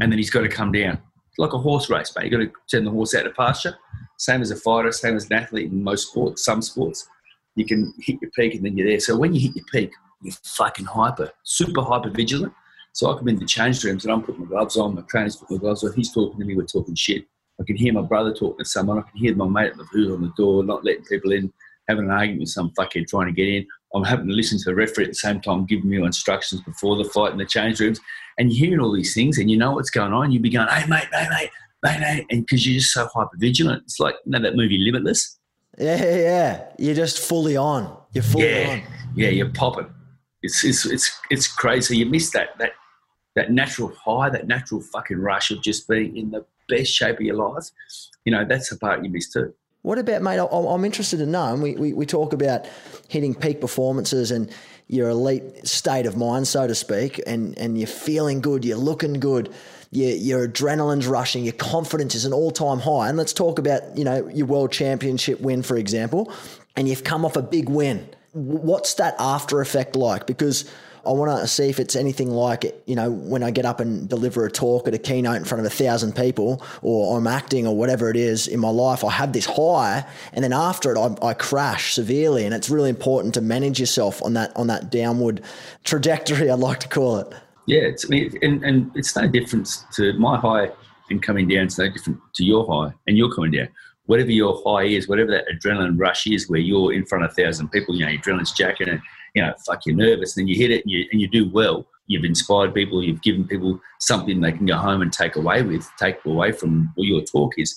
And 0.00 0.10
then 0.10 0.18
he's 0.18 0.30
got 0.30 0.42
to 0.42 0.48
come 0.48 0.72
down. 0.72 1.00
It's 1.28 1.38
like 1.38 1.52
a 1.52 1.58
horse 1.58 1.88
race, 1.88 2.12
mate. 2.16 2.24
You've 2.24 2.40
got 2.40 2.46
to 2.46 2.52
send 2.66 2.84
the 2.84 2.90
horse 2.90 3.14
out 3.14 3.22
to 3.22 3.30
pasture. 3.30 3.76
Same 4.18 4.42
as 4.42 4.50
a 4.50 4.56
fighter, 4.56 4.90
same 4.90 5.14
as 5.14 5.26
an 5.26 5.34
athlete 5.34 5.70
in 5.70 5.84
most 5.84 6.08
sports, 6.08 6.44
some 6.44 6.62
sports. 6.62 7.08
You 7.54 7.64
can 7.64 7.94
hit 8.00 8.18
your 8.20 8.32
peak 8.32 8.56
and 8.56 8.64
then 8.64 8.76
you're 8.76 8.88
there. 8.88 8.98
So 8.98 9.16
when 9.16 9.34
you 9.34 9.40
hit 9.40 9.54
your 9.54 9.64
peak, 9.72 9.92
you're 10.22 10.34
fucking 10.42 10.86
hyper, 10.86 11.30
super 11.44 11.82
hyper 11.82 12.10
vigilant. 12.10 12.52
So 12.98 13.12
I 13.12 13.16
come 13.16 13.28
in 13.28 13.38
the 13.38 13.46
change 13.46 13.84
rooms 13.84 14.04
and 14.04 14.12
I'm 14.12 14.22
putting 14.22 14.40
my 14.40 14.48
gloves 14.48 14.76
on, 14.76 14.96
my 14.96 15.02
trainer's 15.02 15.36
putting 15.36 15.58
my 15.58 15.60
gloves 15.60 15.84
on, 15.84 15.92
he's 15.92 16.12
talking 16.12 16.36
to 16.36 16.44
me, 16.44 16.56
we're 16.56 16.64
talking 16.64 16.96
shit. 16.96 17.26
I 17.60 17.64
can 17.64 17.76
hear 17.76 17.92
my 17.92 18.02
brother 18.02 18.34
talking 18.34 18.58
to 18.58 18.64
someone, 18.64 18.98
I 18.98 19.02
can 19.02 19.20
hear 19.20 19.36
my 19.36 19.46
mate 19.46 19.70
at 19.70 19.76
the 19.76 19.84
who's 19.84 20.10
on 20.10 20.20
the 20.20 20.32
door, 20.36 20.64
not 20.64 20.84
letting 20.84 21.04
people 21.04 21.30
in, 21.30 21.52
having 21.88 22.06
an 22.06 22.10
argument 22.10 22.40
with 22.40 22.48
some 22.48 22.72
fuckhead 22.76 23.06
trying 23.06 23.26
to 23.26 23.32
get 23.32 23.46
in. 23.46 23.64
I'm 23.94 24.02
having 24.02 24.26
to 24.26 24.34
listen 24.34 24.58
to 24.58 24.64
the 24.64 24.74
referee 24.74 25.04
at 25.04 25.10
the 25.10 25.14
same 25.14 25.40
time, 25.40 25.64
giving 25.64 25.88
me 25.88 26.02
instructions 26.02 26.60
before 26.62 26.96
the 26.96 27.08
fight 27.10 27.30
in 27.30 27.38
the 27.38 27.44
change 27.44 27.78
rooms. 27.78 28.00
And 28.36 28.52
you're 28.52 28.66
hearing 28.66 28.84
all 28.84 28.92
these 28.92 29.14
things 29.14 29.38
and 29.38 29.48
you 29.48 29.56
know 29.56 29.70
what's 29.70 29.90
going 29.90 30.12
on. 30.12 30.32
You'd 30.32 30.42
be 30.42 30.50
going, 30.50 30.66
hey, 30.66 30.84
mate, 30.88 31.06
mate, 31.12 31.28
mate, 31.30 31.50
mate, 31.84 32.00
mate. 32.00 32.26
And 32.30 32.44
because 32.44 32.66
you're 32.66 32.80
just 32.80 32.92
so 32.92 33.06
hyper 33.14 33.36
vigilant. 33.36 33.84
It's 33.84 34.00
like, 34.00 34.16
you 34.26 34.32
know, 34.32 34.42
that 34.42 34.56
movie 34.56 34.78
Limitless? 34.78 35.38
Yeah, 35.78 36.04
yeah. 36.04 36.64
You're 36.80 36.96
just 36.96 37.20
fully 37.20 37.56
on. 37.56 37.96
You're 38.12 38.24
fully 38.24 38.48
yeah. 38.48 38.70
on. 38.72 38.82
Yeah, 39.14 39.28
you're 39.28 39.50
popping. 39.50 39.88
It's, 40.42 40.64
it's, 40.64 40.84
it's, 40.84 41.16
it's 41.30 41.46
crazy. 41.46 41.98
You 41.98 42.06
miss 42.06 42.30
that, 42.30 42.58
that, 42.58 42.72
that 43.38 43.52
natural 43.52 43.92
high, 44.04 44.28
that 44.30 44.48
natural 44.48 44.80
fucking 44.80 45.18
rush 45.18 45.52
of 45.52 45.62
just 45.62 45.88
being 45.88 46.16
in 46.16 46.32
the 46.32 46.44
best 46.68 46.92
shape 46.92 47.16
of 47.16 47.20
your 47.22 47.36
life. 47.36 47.70
You 48.24 48.32
know, 48.32 48.44
that's 48.44 48.68
the 48.70 48.76
part 48.76 49.04
you 49.04 49.10
miss 49.10 49.28
too. 49.28 49.54
What 49.82 49.96
about, 49.96 50.22
mate? 50.22 50.38
I'm 50.38 50.84
interested 50.84 51.18
to 51.18 51.26
know. 51.26 51.54
And 51.54 51.62
we, 51.62 51.76
we, 51.76 51.92
we 51.92 52.04
talk 52.04 52.32
about 52.32 52.66
hitting 53.08 53.34
peak 53.34 53.60
performances 53.60 54.32
and 54.32 54.52
your 54.88 55.08
elite 55.10 55.66
state 55.66 56.04
of 56.04 56.16
mind, 56.16 56.48
so 56.48 56.66
to 56.66 56.74
speak, 56.74 57.20
and, 57.26 57.56
and 57.58 57.78
you're 57.78 57.86
feeling 57.86 58.40
good, 58.40 58.64
you're 58.64 58.76
looking 58.76 59.14
good, 59.14 59.54
your, 59.92 60.10
your 60.10 60.48
adrenaline's 60.48 61.06
rushing, 61.06 61.44
your 61.44 61.52
confidence 61.52 62.16
is 62.16 62.24
an 62.24 62.32
all 62.32 62.50
time 62.50 62.80
high. 62.80 63.08
And 63.08 63.16
let's 63.16 63.32
talk 63.32 63.60
about, 63.60 63.96
you 63.96 64.02
know, 64.02 64.26
your 64.28 64.46
world 64.46 64.72
championship 64.72 65.40
win, 65.40 65.62
for 65.62 65.76
example, 65.76 66.32
and 66.74 66.88
you've 66.88 67.04
come 67.04 67.24
off 67.24 67.36
a 67.36 67.42
big 67.42 67.68
win. 67.68 68.08
What's 68.32 68.94
that 68.94 69.14
after 69.18 69.60
effect 69.60 69.94
like? 69.94 70.26
Because 70.26 70.68
I 71.08 71.12
want 71.12 71.40
to 71.40 71.46
see 71.46 71.70
if 71.70 71.80
it's 71.80 71.96
anything 71.96 72.30
like, 72.30 72.82
you 72.86 72.94
know, 72.94 73.10
when 73.10 73.42
I 73.42 73.50
get 73.50 73.64
up 73.64 73.80
and 73.80 74.06
deliver 74.06 74.44
a 74.44 74.50
talk 74.50 74.86
at 74.86 74.92
a 74.92 74.98
keynote 74.98 75.36
in 75.36 75.44
front 75.44 75.64
of 75.64 75.66
a 75.66 75.74
thousand 75.74 76.14
people 76.14 76.62
or 76.82 77.16
I'm 77.16 77.26
acting 77.26 77.66
or 77.66 77.74
whatever 77.74 78.10
it 78.10 78.16
is 78.16 78.46
in 78.46 78.60
my 78.60 78.68
life, 78.68 79.02
I 79.02 79.10
have 79.12 79.32
this 79.32 79.46
high 79.46 80.04
and 80.34 80.44
then 80.44 80.52
after 80.52 80.94
it, 80.94 80.98
I, 80.98 81.28
I 81.28 81.32
crash 81.32 81.94
severely. 81.94 82.44
And 82.44 82.52
it's 82.52 82.68
really 82.68 82.90
important 82.90 83.32
to 83.34 83.40
manage 83.40 83.80
yourself 83.80 84.22
on 84.22 84.34
that, 84.34 84.54
on 84.54 84.66
that 84.66 84.90
downward 84.90 85.40
trajectory, 85.84 86.50
I'd 86.50 86.58
like 86.58 86.80
to 86.80 86.88
call 86.88 87.16
it. 87.16 87.32
Yeah, 87.64 87.80
it's, 87.80 88.04
I 88.04 88.08
mean, 88.08 88.38
and, 88.42 88.62
and 88.62 88.90
it's 88.94 89.16
no 89.16 89.26
difference 89.26 89.86
to 89.94 90.12
my 90.14 90.38
high 90.38 90.70
and 91.08 91.22
coming 91.22 91.48
down. 91.48 91.64
It's 91.64 91.78
no 91.78 91.90
different 91.90 92.20
to 92.34 92.44
your 92.44 92.66
high 92.66 92.92
and 93.06 93.16
you're 93.16 93.34
coming 93.34 93.52
down 93.52 93.68
whatever 94.08 94.30
your 94.30 94.58
high 94.64 94.84
is, 94.84 95.06
whatever 95.06 95.30
that 95.30 95.44
adrenaline 95.48 95.98
rush 95.98 96.26
is, 96.26 96.48
where 96.48 96.58
you're 96.58 96.94
in 96.94 97.04
front 97.04 97.24
of 97.24 97.30
a 97.30 97.34
thousand 97.34 97.68
people, 97.68 97.94
you 97.94 98.06
know, 98.06 98.10
your 98.10 98.20
adrenaline's 98.22 98.52
jacking 98.52 98.88
and 98.88 99.02
you 99.38 99.44
know, 99.44 99.54
fuck, 99.64 99.86
you're 99.86 99.96
nervous. 99.96 100.36
And 100.36 100.42
then 100.42 100.48
you 100.48 100.56
hit 100.56 100.70
it 100.70 100.84
and 100.84 100.90
you, 100.90 101.06
and 101.12 101.20
you 101.20 101.28
do 101.28 101.48
well. 101.48 101.86
You've 102.08 102.24
inspired 102.24 102.74
people. 102.74 103.02
You've 103.02 103.22
given 103.22 103.46
people 103.46 103.80
something 104.00 104.40
they 104.40 104.52
can 104.52 104.66
go 104.66 104.76
home 104.76 105.02
and 105.02 105.12
take 105.12 105.36
away 105.36 105.62
with, 105.62 105.88
take 105.98 106.24
away 106.24 106.52
from 106.52 106.90
what 106.96 107.06
your 107.06 107.22
talk 107.22 107.54
is. 107.56 107.76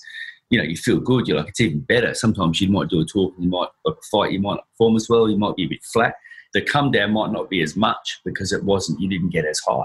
You 0.50 0.58
know, 0.58 0.64
you 0.64 0.76
feel 0.76 0.98
good. 0.98 1.28
You're 1.28 1.38
like, 1.38 1.48
it's 1.48 1.60
even 1.60 1.80
better. 1.80 2.14
Sometimes 2.14 2.60
you 2.60 2.68
might 2.68 2.88
do 2.88 3.00
a 3.00 3.04
talk, 3.04 3.34
you 3.38 3.48
might 3.48 3.68
a 3.86 3.92
fight, 4.10 4.32
you 4.32 4.40
might 4.40 4.54
not 4.54 4.68
perform 4.72 4.96
as 4.96 5.08
well. 5.08 5.28
You 5.28 5.38
might 5.38 5.56
be 5.56 5.64
a 5.64 5.68
bit 5.68 5.84
flat. 5.84 6.14
The 6.52 6.62
come 6.62 6.90
down 6.90 7.12
might 7.12 7.30
not 7.32 7.48
be 7.48 7.62
as 7.62 7.76
much 7.76 8.20
because 8.24 8.52
it 8.52 8.64
wasn't. 8.64 9.00
You 9.00 9.08
didn't 9.08 9.30
get 9.30 9.46
as 9.46 9.60
high 9.66 9.84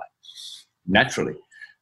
naturally. 0.88 1.36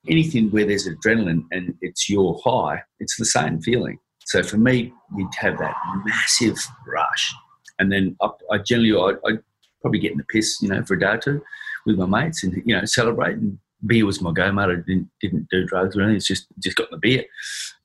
Anything 0.07 0.49
where 0.51 0.65
there's 0.65 0.87
adrenaline 0.87 1.45
and 1.51 1.73
it's 1.81 2.09
your 2.09 2.39
high, 2.43 2.83
it's 2.99 3.17
the 3.17 3.25
same 3.25 3.61
feeling. 3.61 3.97
So 4.25 4.43
for 4.43 4.57
me, 4.57 4.93
you'd 5.15 5.35
have 5.35 5.57
that 5.59 5.75
massive 6.05 6.57
rush, 6.87 7.33
and 7.79 7.91
then 7.91 8.15
I, 8.21 8.29
I 8.51 8.57
generally 8.57 9.15
I, 9.25 9.29
I 9.29 9.37
probably 9.85 9.99
getting 9.99 10.17
the 10.17 10.23
piss, 10.23 10.63
you 10.63 10.67
know, 10.67 10.83
for 10.83 10.95
a 10.95 10.99
day 10.99 11.05
or 11.05 11.17
two 11.19 11.43
with 11.85 11.95
my 11.95 12.07
mates 12.07 12.43
and, 12.43 12.59
you 12.65 12.75
know, 12.75 12.83
celebrating. 12.85 13.59
Beer 13.85 14.03
was 14.03 14.19
my 14.19 14.31
go, 14.31 14.51
mate. 14.51 14.63
I 14.63 14.75
didn't, 14.77 15.11
didn't 15.21 15.47
do 15.51 15.63
drugs 15.67 15.95
or 15.95 16.01
anything. 16.01 16.15
It's 16.15 16.25
just, 16.25 16.47
just 16.57 16.75
got 16.75 16.89
the 16.89 16.97
beer. 16.97 17.23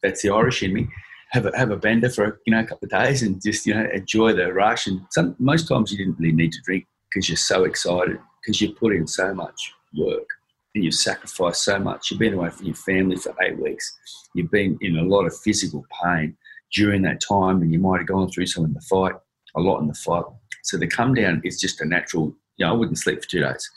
That's 0.03 0.23
the 0.23 0.31
Irish 0.31 0.63
in 0.63 0.73
me. 0.73 0.89
Have 1.33 1.45
a, 1.45 1.55
have 1.59 1.71
a 1.71 1.77
bender 1.77 2.09
for, 2.09 2.41
you 2.47 2.53
know, 2.53 2.61
a 2.61 2.65
couple 2.65 2.87
of 2.87 2.91
days 2.91 3.23
and 3.23 3.39
just, 3.43 3.67
you 3.67 3.75
know, 3.75 3.87
enjoy 3.93 4.33
the 4.33 4.51
rush. 4.51 4.87
And 4.87 5.03
some, 5.11 5.37
most 5.39 5.69
times 5.69 5.93
you 5.93 5.99
didn't 5.99 6.19
really 6.19 6.33
need 6.33 6.53
to 6.53 6.63
drink 6.65 6.87
because 7.13 7.29
you're 7.29 7.37
so 7.37 7.65
excited 7.65 8.19
because 8.41 8.63
you 8.63 8.73
put 8.73 8.97
in 8.97 9.07
so 9.07 9.35
much 9.35 9.75
work 9.95 10.27
and 10.75 10.83
you've 10.83 10.95
sacrificed 10.95 11.63
so 11.63 11.79
much. 11.79 12.11
You've 12.11 12.21
been 12.21 12.33
away 12.33 12.49
from 12.49 12.65
your 12.65 12.77
family 12.77 13.17
for 13.17 13.35
eight 13.43 13.61
weeks. 13.61 13.95
You've 14.35 14.51
been 14.51 14.79
in 14.81 14.97
a 14.97 15.03
lot 15.03 15.27
of 15.27 15.37
physical 15.37 15.85
pain 16.03 16.35
during 16.73 17.03
that 17.03 17.21
time, 17.21 17.61
and 17.61 17.73
you 17.73 17.79
might 17.79 17.99
have 17.99 18.07
gone 18.07 18.31
through 18.31 18.47
some 18.47 18.65
in 18.65 18.73
the 18.73 18.81
fight, 18.81 19.15
a 19.55 19.61
lot 19.61 19.81
in 19.81 19.89
the 19.89 19.95
fight. 19.95 20.25
So 20.63 20.77
the 20.77 20.87
come 20.87 21.15
down 21.15 21.43
is 21.45 21.61
just 21.61 21.81
a 21.81 21.85
natural. 21.85 22.35
You 22.57 22.67
know, 22.67 22.73
I 22.73 22.77
wouldn't 22.77 22.99
sleep 22.99 23.23
for 23.23 23.29
two 23.29 23.41
days. 23.41 23.71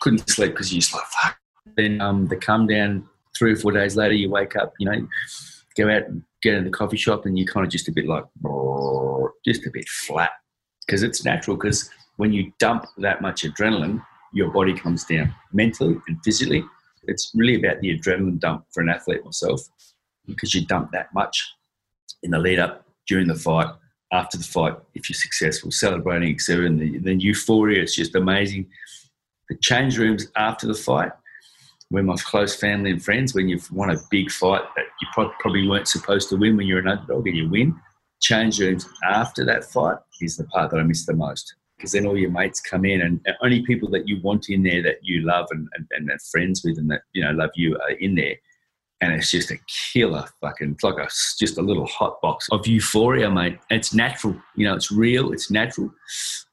Couldn't 0.00 0.28
sleep 0.28 0.52
because 0.52 0.72
you're 0.72 0.80
just 0.80 0.94
like 0.94 1.04
fuck. 1.04 1.38
Then 1.76 2.00
um, 2.00 2.26
the 2.26 2.36
come 2.36 2.66
down 2.66 3.08
three 3.36 3.52
or 3.52 3.56
four 3.56 3.72
days 3.72 3.96
later, 3.96 4.14
you 4.14 4.30
wake 4.30 4.56
up. 4.56 4.72
You 4.78 4.90
know, 4.90 5.08
go 5.76 5.90
out 5.90 6.08
and 6.08 6.22
get 6.42 6.54
in 6.54 6.64
the 6.64 6.70
coffee 6.70 6.96
shop, 6.96 7.26
and 7.26 7.38
you're 7.38 7.52
kind 7.52 7.66
of 7.66 7.72
just 7.72 7.88
a 7.88 7.92
bit 7.92 8.06
like 8.06 8.24
just 9.44 9.66
a 9.66 9.70
bit 9.70 9.88
flat 9.88 10.30
because 10.86 11.02
it's 11.02 11.24
natural. 11.24 11.56
Because 11.56 11.90
when 12.16 12.32
you 12.32 12.52
dump 12.58 12.86
that 12.98 13.20
much 13.20 13.42
adrenaline, 13.42 14.02
your 14.32 14.50
body 14.50 14.74
comes 14.74 15.04
down 15.04 15.34
mentally 15.52 15.96
and 16.08 16.18
physically. 16.24 16.64
It's 17.04 17.32
really 17.34 17.56
about 17.56 17.80
the 17.80 17.98
adrenaline 17.98 18.40
dump 18.40 18.64
for 18.72 18.82
an 18.82 18.88
athlete 18.88 19.24
myself 19.24 19.60
because 20.26 20.54
you 20.54 20.66
dump 20.66 20.90
that 20.92 21.12
much 21.14 21.54
in 22.22 22.30
the 22.32 22.38
lead 22.38 22.58
up 22.58 22.84
during 23.06 23.28
the 23.28 23.34
fight 23.34 23.68
after 24.12 24.38
the 24.38 24.44
fight 24.44 24.74
if 24.94 25.08
you're 25.08 25.14
successful, 25.14 25.70
celebrating, 25.70 26.34
etc. 26.34 26.66
And 26.66 26.80
the, 26.80 26.98
the 26.98 27.14
euphoria 27.14 27.82
is 27.82 27.94
just 27.94 28.14
amazing. 28.14 28.66
The 29.48 29.56
change 29.56 29.98
rooms 29.98 30.28
after 30.36 30.66
the 30.66 30.74
fight, 30.74 31.12
We're 31.90 32.02
my 32.02 32.16
close 32.16 32.54
family 32.54 32.90
and 32.90 33.04
friends. 33.04 33.34
When 33.34 33.48
you've 33.48 33.70
won 33.72 33.90
a 33.90 33.96
big 34.10 34.30
fight 34.30 34.62
that 34.76 34.84
you 35.00 35.08
probably 35.40 35.68
weren't 35.68 35.88
supposed 35.88 36.28
to 36.30 36.36
win 36.36 36.56
when 36.56 36.66
you're 36.66 36.80
an 36.80 36.88
underdog 36.88 37.26
and 37.26 37.36
you 37.36 37.48
win, 37.48 37.78
change 38.20 38.60
rooms 38.60 38.88
after 39.08 39.44
that 39.44 39.64
fight 39.64 39.98
is 40.20 40.36
the 40.36 40.44
part 40.44 40.70
that 40.70 40.80
I 40.80 40.82
miss 40.82 41.06
the 41.06 41.14
most. 41.14 41.54
Because 41.76 41.92
then 41.92 42.06
all 42.06 42.16
your 42.16 42.30
mates 42.30 42.60
come 42.60 42.86
in 42.86 43.02
and 43.02 43.20
only 43.42 43.62
people 43.62 43.90
that 43.90 44.08
you 44.08 44.20
want 44.22 44.48
in 44.48 44.62
there 44.62 44.82
that 44.82 44.98
you 45.02 45.20
love 45.20 45.46
and, 45.50 45.68
and, 45.74 45.86
and 45.90 46.10
are 46.10 46.18
friends 46.30 46.62
with 46.64 46.78
and 46.78 46.90
that, 46.90 47.02
you 47.12 47.22
know, 47.22 47.32
love 47.32 47.50
you 47.54 47.76
are 47.76 47.90
in 47.90 48.14
there 48.14 48.36
and 49.00 49.12
it's 49.12 49.30
just 49.30 49.50
a 49.50 49.58
killer 49.92 50.24
fucking 50.40 50.72
it's 50.72 50.82
like 50.82 50.96
a 50.96 51.08
just 51.38 51.58
a 51.58 51.62
little 51.62 51.86
hot 51.86 52.20
box 52.22 52.46
of 52.50 52.66
euphoria 52.66 53.30
mate. 53.30 53.58
It's 53.70 53.94
natural 53.94 54.36
you 54.54 54.66
know 54.66 54.74
it's 54.74 54.90
real 54.90 55.32
it's 55.32 55.50
natural. 55.50 55.90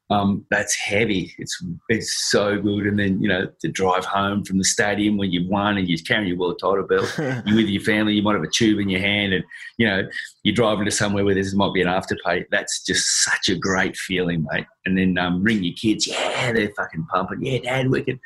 Um, 0.10 0.46
that's 0.52 0.76
heavy. 0.76 1.34
It's 1.40 1.64
it's 1.90 2.30
so 2.30 2.62
good. 2.62 2.86
And 2.86 3.00
then 3.00 3.22
you 3.22 3.28
know 3.28 3.48
to 3.62 3.68
drive 3.70 4.06
home 4.06 4.44
from 4.44 4.58
the 4.58 4.64
stadium 4.64 5.18
when 5.18 5.32
you've 5.32 5.50
won 5.50 5.78
and 5.78 5.88
you're 5.88 5.98
carrying 6.06 6.28
your 6.28 6.38
world 6.38 6.60
title 6.60 6.86
belt 6.86 7.12
you're 7.46 7.56
with 7.56 7.70
your 7.70 7.82
family 7.82 8.14
you 8.14 8.22
might 8.22 8.36
have 8.36 8.44
a 8.44 8.50
tube 8.50 8.80
in 8.80 8.90
your 8.90 9.00
hand 9.00 9.34
and 9.34 9.44
you 9.78 9.88
know 9.88 10.08
you're 10.44 10.54
driving 10.54 10.86
to 10.86 10.92
somewhere 10.92 11.26
where 11.26 11.34
there 11.34 11.44
might 11.56 11.74
be 11.74 11.82
an 11.82 11.88
afterpay. 11.88 12.46
That's 12.52 12.84
just 12.84 13.24
such 13.24 13.50
a 13.50 13.56
great 13.56 13.96
feeling 13.96 14.46
mate. 14.52 14.66
And 14.86 14.98
then 14.98 15.18
um, 15.18 15.42
ring 15.42 15.64
your 15.64 15.74
kids. 15.74 16.06
Yeah 16.06 16.52
they're 16.52 16.74
fucking 16.76 17.08
pumping. 17.10 17.44
Yeah 17.44 17.60
dad 17.60 17.90
wicked 17.90 18.20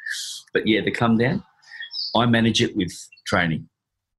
but 0.53 0.67
yeah 0.67 0.81
the 0.81 0.91
come 0.91 1.17
down 1.17 1.43
I 2.15 2.25
manage 2.25 2.61
it 2.61 2.75
with 2.75 2.91
training 3.27 3.69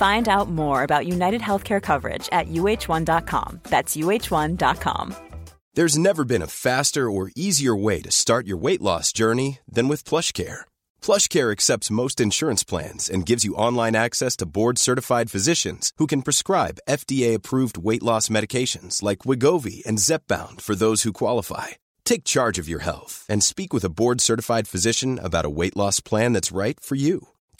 Find 0.00 0.30
out 0.30 0.48
more 0.48 0.82
about 0.82 1.06
United 1.06 1.42
Healthcare 1.42 1.82
coverage 1.82 2.26
at 2.32 2.48
uh1.com. 2.48 3.60
That's 3.64 3.96
uh1.com. 3.98 5.14
There's 5.74 5.98
never 5.98 6.24
been 6.24 6.40
a 6.40 6.46
faster 6.46 7.10
or 7.10 7.30
easier 7.36 7.76
way 7.76 8.00
to 8.00 8.10
start 8.10 8.46
your 8.46 8.56
weight 8.56 8.80
loss 8.80 9.12
journey 9.12 9.58
than 9.70 9.88
with 9.88 10.08
PlushCare. 10.08 10.60
PlushCare 11.02 11.52
accepts 11.52 11.90
most 11.90 12.18
insurance 12.18 12.64
plans 12.64 13.10
and 13.10 13.26
gives 13.26 13.44
you 13.44 13.54
online 13.54 13.94
access 13.94 14.36
to 14.36 14.46
board-certified 14.46 15.30
physicians 15.30 15.92
who 15.98 16.06
can 16.06 16.22
prescribe 16.22 16.80
FDA-approved 16.88 17.76
weight 17.76 18.02
loss 18.02 18.30
medications 18.30 19.02
like 19.02 19.26
Wegovy 19.28 19.84
and 19.84 19.98
Zepbound 19.98 20.62
for 20.62 20.74
those 20.74 21.02
who 21.02 21.12
qualify. 21.12 21.76
Take 22.06 22.24
charge 22.24 22.58
of 22.58 22.70
your 22.70 22.80
health 22.80 23.26
and 23.28 23.44
speak 23.44 23.74
with 23.74 23.84
a 23.84 23.94
board-certified 24.00 24.66
physician 24.66 25.20
about 25.22 25.44
a 25.44 25.56
weight 25.60 25.76
loss 25.76 26.00
plan 26.00 26.32
that's 26.32 26.52
right 26.52 26.80
for 26.80 26.94
you. 26.94 27.28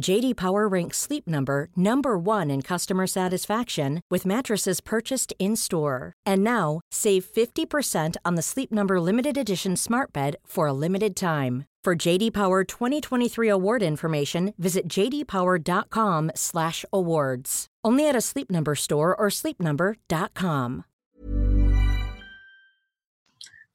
JD 0.00 0.36
Power 0.36 0.68
ranks 0.68 0.96
Sleep 0.96 1.26
Number 1.26 1.68
number 1.76 2.16
1 2.16 2.50
in 2.50 2.62
customer 2.62 3.06
satisfaction 3.06 4.00
with 4.10 4.24
mattresses 4.24 4.80
purchased 4.80 5.34
in-store. 5.38 6.14
And 6.24 6.42
now, 6.44 6.80
save 6.92 7.26
50% 7.26 8.16
on 8.24 8.36
the 8.36 8.42
Sleep 8.42 8.72
Number 8.72 9.00
limited 9.00 9.36
edition 9.36 9.76
Smart 9.76 10.12
Bed 10.12 10.36
for 10.46 10.68
a 10.68 10.72
limited 10.72 11.16
time. 11.16 11.64
For 11.84 11.96
JD 11.96 12.32
Power 12.32 12.64
2023 12.64 13.48
award 13.48 13.82
information, 13.82 14.54
visit 14.58 14.88
jdpower.com/awards. 14.88 17.66
Only 17.84 18.08
at 18.08 18.16
a 18.16 18.20
Sleep 18.20 18.50
Number 18.50 18.74
store 18.74 19.16
or 19.16 19.28
sleepnumber.com. 19.30 20.84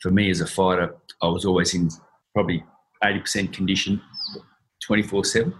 For 0.01 0.11
me 0.11 0.29
as 0.29 0.41
a 0.41 0.47
fighter, 0.47 0.93
I 1.21 1.27
was 1.27 1.45
always 1.45 1.73
in 1.73 1.89
probably 2.33 2.65
80% 3.03 3.53
condition 3.53 4.01
24/7 4.85 5.53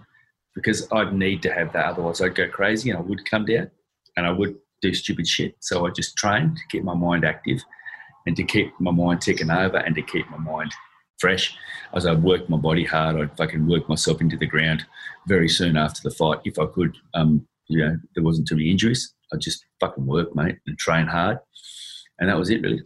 because 0.54 0.86
I'd 0.92 1.14
need 1.14 1.42
to 1.42 1.52
have 1.52 1.72
that. 1.72 1.86
Otherwise, 1.86 2.20
I'd 2.20 2.34
go 2.34 2.48
crazy 2.48 2.90
and 2.90 2.98
I 2.98 3.02
would 3.02 3.28
come 3.28 3.44
down 3.44 3.70
and 4.16 4.26
I 4.26 4.30
would 4.30 4.56
do 4.80 4.94
stupid 4.94 5.26
shit. 5.26 5.56
So 5.60 5.86
I 5.86 5.90
just 5.90 6.16
trained 6.16 6.56
to 6.56 6.62
keep 6.70 6.84
my 6.84 6.94
mind 6.94 7.24
active 7.24 7.60
and 8.26 8.36
to 8.36 8.44
keep 8.44 8.72
my 8.78 8.90
mind 8.90 9.20
ticking 9.20 9.50
over 9.50 9.78
and 9.78 9.94
to 9.94 10.02
keep 10.02 10.28
my 10.30 10.38
mind 10.38 10.72
fresh. 11.18 11.56
As 11.94 12.06
I 12.06 12.14
worked 12.14 12.50
my 12.50 12.56
body 12.56 12.84
hard, 12.84 13.16
I'd 13.16 13.36
fucking 13.36 13.66
work 13.66 13.88
myself 13.88 14.20
into 14.20 14.36
the 14.36 14.46
ground 14.46 14.84
very 15.26 15.48
soon 15.48 15.76
after 15.76 16.00
the 16.02 16.14
fight 16.14 16.40
if 16.44 16.58
I 16.58 16.66
could. 16.66 16.96
Um, 17.14 17.46
you 17.68 17.78
know, 17.78 17.96
there 18.14 18.24
wasn't 18.24 18.48
too 18.48 18.56
many 18.56 18.70
injuries. 18.70 19.14
I'd 19.32 19.40
just 19.40 19.64
fucking 19.80 20.06
work, 20.06 20.34
mate, 20.34 20.58
and 20.66 20.78
train 20.78 21.06
hard. 21.06 21.38
And 22.18 22.28
that 22.28 22.38
was 22.38 22.50
it, 22.50 22.62
really. 22.62 22.82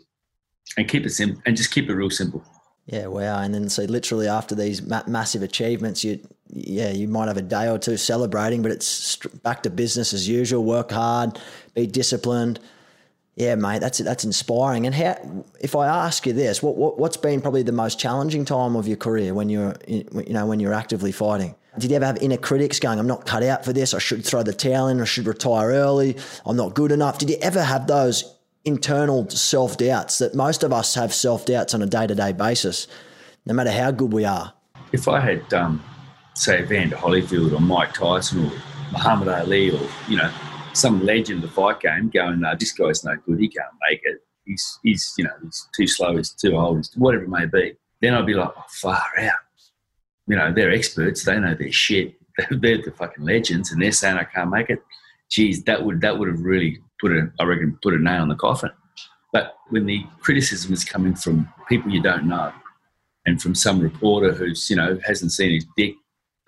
And 0.77 0.89
keep 0.89 1.05
it 1.05 1.11
simple 1.11 1.43
and 1.47 1.57
just 1.57 1.71
keep 1.73 1.89
it 1.89 1.95
real 1.95 2.11
simple. 2.11 2.45
Yeah, 2.89 3.09
wow. 3.09 3.41
And 3.41 3.55
then 3.55 3.69
so 3.69 3.85
literally 3.85 4.29
after 4.29 4.55
these 4.55 4.81
ma- 4.81 5.03
massive 5.07 5.43
achievements, 5.43 6.03
you 6.03 6.21
yeah, 6.51 6.91
you 6.91 7.07
might 7.07 7.29
have 7.29 7.37
a 7.37 7.43
day 7.43 7.69
or 7.69 7.79
two 7.79 7.99
celebrating, 7.99 8.63
but 8.63 8.73
it's 8.73 9.17
back 9.43 9.63
to 9.65 9.71
business 9.71 10.15
as 10.15 10.27
usual. 10.27 10.65
Work 10.65 10.91
hard, 10.93 11.39
be 11.75 11.87
disciplined. 11.87 12.59
Yeah, 13.37 13.57
mate, 13.57 13.81
that's 13.81 13.99
that's 13.99 14.25
inspiring. 14.25 14.87
And 14.87 14.95
how, 14.95 15.45
if 15.61 15.77
I 15.77 15.87
ask 15.87 16.27
you 16.27 16.33
this, 16.33 16.63
what, 16.63 16.77
what 16.77 16.99
what's 16.99 17.19
been 17.19 17.43
probably 17.43 17.63
the 17.63 17.73
most 17.73 18.01
challenging 18.01 18.47
time 18.47 18.75
of 18.75 18.89
your 18.89 18.97
career 18.97 19.35
when 19.35 19.51
you're 19.51 19.77
you 19.87 20.07
know 20.31 20.47
when 20.47 20.59
you're 20.59 20.73
actively 20.73 21.13
fighting? 21.13 21.55
Did 21.79 21.91
you 21.91 21.97
ever 21.97 22.07
have 22.07 22.17
inner 22.23 22.39
critics 22.39 22.81
going, 22.81 22.99
"I'm 22.99 23.07
not 23.07 23.27
cut 23.27 23.43
out 23.43 23.67
for 23.67 23.75
this. 23.75 23.93
I 23.93 23.99
should 23.99 24.25
throw 24.25 24.43
the 24.43 24.55
towel 24.55 24.89
in. 24.89 24.99
I 25.03 25.05
should 25.05 25.27
retire 25.27 25.69
early. 25.69 26.17
I'm 26.47 26.57
not 26.57 26.73
good 26.73 26.91
enough." 26.91 27.19
Did 27.19 27.29
you 27.29 27.37
ever 27.43 27.63
have 27.63 27.87
those 27.87 28.35
internal 28.65 29.29
self 29.31 29.77
doubts 29.77 30.19
that 30.19 30.35
most 30.35 30.63
of 30.63 30.73
us 30.73 30.95
have 30.95 31.15
self 31.15 31.47
doubts 31.47 31.75
on 31.75 31.83
a 31.83 31.87
day 31.87 32.07
to 32.07 32.15
day 32.15 32.33
basis, 32.33 32.87
no 33.47 33.55
matter 33.55 33.71
how 33.71 33.91
good 33.91 34.13
we 34.13 34.25
are. 34.25 34.53
If 34.93 35.09
I 35.09 35.21
had, 35.21 35.53
um, 35.55 35.83
say, 36.35 36.63
Evander 36.63 36.97
Holyfield 36.97 37.53
or 37.53 37.61
Mike 37.61 37.95
Tyson 37.95 38.47
or 38.47 38.53
Muhammad 38.93 39.29
Ali 39.29 39.71
or, 39.71 39.89
you 40.09 40.17
know, 40.17 40.31
some 40.73 41.05
legend 41.05 41.43
of 41.43 41.51
the 41.51 41.55
fight 41.55 41.81
game 41.81 42.09
going, 42.09 42.43
this 42.59 42.73
guy's 42.73 43.05
no 43.05 43.17
good, 43.27 43.39
he 43.39 43.49
can't 43.49 43.69
make 43.89 44.01
it. 44.05 44.23
He's, 44.45 44.79
he's 44.83 45.15
you 45.19 45.25
know, 45.25 45.33
he's 45.43 45.69
too 45.77 45.87
slow, 45.87 46.17
he's 46.17 46.31
too 46.31 46.57
old, 46.57 46.79
he's, 46.79 46.91
whatever 46.95 47.25
it 47.25 47.29
may 47.29 47.47
be. 47.47 47.75
Then 48.01 48.15
I'd 48.15 48.27
be 48.27 48.35
like, 48.35 48.51
oh, 48.57 48.65
far 48.69 49.03
out. 49.19 49.33
You 50.27 50.37
know, 50.37 50.53
they're 50.53 50.73
experts, 50.73 51.25
they 51.25 51.39
know 51.39 51.55
their 51.55 51.73
shit. 51.73 52.15
They're 52.51 52.81
the 52.81 52.93
fucking 52.97 53.25
legends, 53.25 53.73
and 53.73 53.83
they're 53.83 53.91
saying 53.91 54.17
I 54.17 54.23
can't 54.23 54.51
make 54.51 54.71
it. 54.71 54.81
Geez, 55.29 55.65
that 55.65 55.85
would 55.85 56.01
that 56.03 56.17
would 56.17 56.29
have 56.29 56.41
really 56.41 56.81
put 57.01 57.13
a, 57.13 57.31
I 57.41 57.45
reckon, 57.45 57.79
put 57.83 57.95
a 57.95 57.99
nail 57.99 58.23
in 58.23 58.29
the 58.29 58.35
coffin. 58.35 58.71
But 59.33 59.57
when 59.71 59.87
the 59.87 60.05
criticism 60.21 60.73
is 60.73 60.85
coming 60.85 61.15
from 61.15 61.53
people 61.69 61.91
you 61.91 62.03
don't 62.03 62.27
know, 62.27 62.53
and 63.27 63.41
from 63.41 63.55
some 63.55 63.81
reporter 63.81 64.33
who's 64.33 64.71
you 64.71 64.77
know 64.77 64.99
hasn't 65.05 65.33
seen 65.33 65.53
his 65.53 65.67
dick 65.77 65.95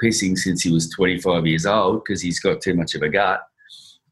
pissing 0.03 0.37
since 0.37 0.63
he 0.63 0.73
was 0.73 0.89
25 0.91 1.47
years 1.47 1.67
old 1.67 2.03
because 2.03 2.23
he's 2.23 2.41
got 2.41 2.61
too 2.61 2.75
much 2.75 2.95
of 2.95 3.03
a 3.03 3.09
gut. 3.09 3.43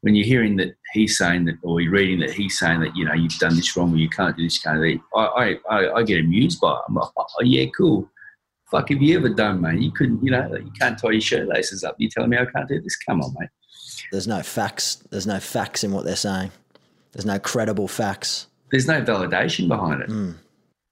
When 0.01 0.15
you're 0.15 0.25
hearing 0.25 0.55
that 0.57 0.75
he's 0.93 1.17
saying 1.17 1.45
that, 1.45 1.55
or 1.63 1.81
you're 1.81 1.91
reading 1.91 2.19
that 2.19 2.31
he's 2.31 2.57
saying 2.57 2.79
that, 2.81 2.95
you 2.95 3.05
know, 3.05 3.13
you've 3.13 3.37
done 3.39 3.55
this 3.55 3.75
wrong, 3.75 3.93
or 3.93 3.97
you 3.97 4.07
can't 4.07 4.37
do 4.37 4.43
this, 4.43 4.59
kind 4.59 4.77
of 4.77 4.83
thing, 4.83 5.01
I, 5.13 5.57
I, 5.69 5.93
I 5.95 6.03
get 6.03 6.19
amused 6.19 6.61
by 6.61 6.71
it. 6.71 6.79
I'm 6.87 6.95
like, 6.95 7.09
oh, 7.17 7.25
oh, 7.27 7.43
yeah, 7.43 7.65
cool. 7.75 8.09
Fuck, 8.71 8.89
have 8.89 9.01
you 9.01 9.17
ever 9.17 9.29
done, 9.29 9.59
mate? 9.59 9.81
You 9.81 9.91
couldn't, 9.91 10.23
you 10.23 10.31
know, 10.31 10.55
you 10.55 10.71
can't 10.79 10.97
tie 10.97 11.11
your 11.11 11.21
shirt 11.21 11.49
laces 11.49 11.83
up. 11.83 11.95
You're 11.97 12.11
telling 12.11 12.29
me 12.29 12.37
I 12.37 12.45
can't 12.45 12.69
do 12.69 12.79
this? 12.79 12.95
Come 12.97 13.21
on, 13.21 13.35
mate. 13.39 13.49
There's 14.11 14.27
no 14.27 14.41
facts. 14.41 14.95
There's 15.09 15.27
no 15.27 15.39
facts 15.39 15.83
in 15.83 15.91
what 15.91 16.05
they're 16.05 16.15
saying. 16.15 16.51
There's 17.11 17.25
no 17.25 17.39
credible 17.39 17.87
facts. 17.87 18.47
There's 18.71 18.87
no 18.87 19.01
validation 19.01 19.67
behind 19.67 20.01
it. 20.01 20.09
Mm. 20.09 20.35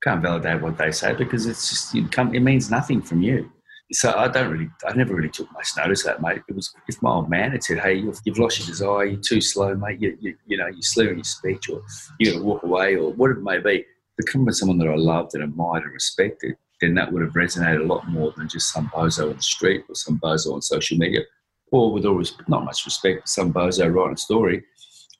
Can't 0.03 0.21
validate 0.21 0.61
what 0.61 0.77
they 0.77 0.91
say 0.91 1.13
because 1.13 1.45
it's 1.45 1.69
just 1.69 1.95
it, 1.95 2.11
come, 2.11 2.33
it 2.33 2.41
means 2.41 2.71
nothing 2.71 3.01
from 3.01 3.21
you. 3.21 3.51
So 3.93 4.13
I 4.15 4.27
don't 4.27 4.51
really, 4.51 4.69
I 4.85 4.93
never 4.93 5.15
really 5.15 5.29
took 5.29 5.51
much 5.53 5.69
notice 5.77 6.05
of 6.05 6.07
that, 6.07 6.21
mate. 6.21 6.41
It 6.49 6.55
was 6.55 6.73
if 6.87 7.01
my 7.01 7.11
old 7.11 7.29
man 7.29 7.51
had 7.51 7.63
said, 7.63 7.79
"Hey, 7.79 7.95
you've, 7.95 8.19
you've 8.25 8.37
lost 8.37 8.59
your 8.59 8.67
desire. 8.67 9.05
You're 9.05 9.21
too 9.21 9.39
slow, 9.39 9.75
mate. 9.75 10.01
You, 10.01 10.17
you, 10.19 10.35
you 10.45 10.57
know, 10.57 10.67
you're 10.67 10.81
slurring 10.81 11.17
your 11.17 11.23
speech, 11.23 11.69
or 11.69 11.81
you 12.19 12.31
got 12.31 12.39
to 12.39 12.43
walk 12.43 12.63
away, 12.63 12.95
or 12.95 13.13
whatever 13.13 13.39
it 13.39 13.43
may 13.43 13.59
be." 13.59 13.85
To 14.19 14.31
come 14.31 14.45
with 14.45 14.55
someone 14.55 14.79
that 14.79 14.87
I 14.87 14.95
loved 14.95 15.35
and 15.35 15.43
admired 15.43 15.83
and 15.83 15.93
respected, 15.93 16.55
then 16.81 16.95
that 16.95 17.11
would 17.11 17.21
have 17.21 17.33
resonated 17.33 17.81
a 17.81 17.85
lot 17.85 18.09
more 18.09 18.33
than 18.35 18.49
just 18.49 18.73
some 18.73 18.89
bozo 18.89 19.29
on 19.29 19.35
the 19.35 19.41
street 19.41 19.83
or 19.87 19.95
some 19.95 20.19
bozo 20.19 20.53
on 20.53 20.61
social 20.61 20.97
media, 20.97 21.21
or 21.71 21.91
with 21.91 22.05
always 22.05 22.33
not 22.47 22.65
much 22.65 22.85
respect, 22.85 23.21
for 23.21 23.27
some 23.27 23.53
bozo 23.53 23.93
writing 23.93 24.13
a 24.13 24.17
story 24.17 24.63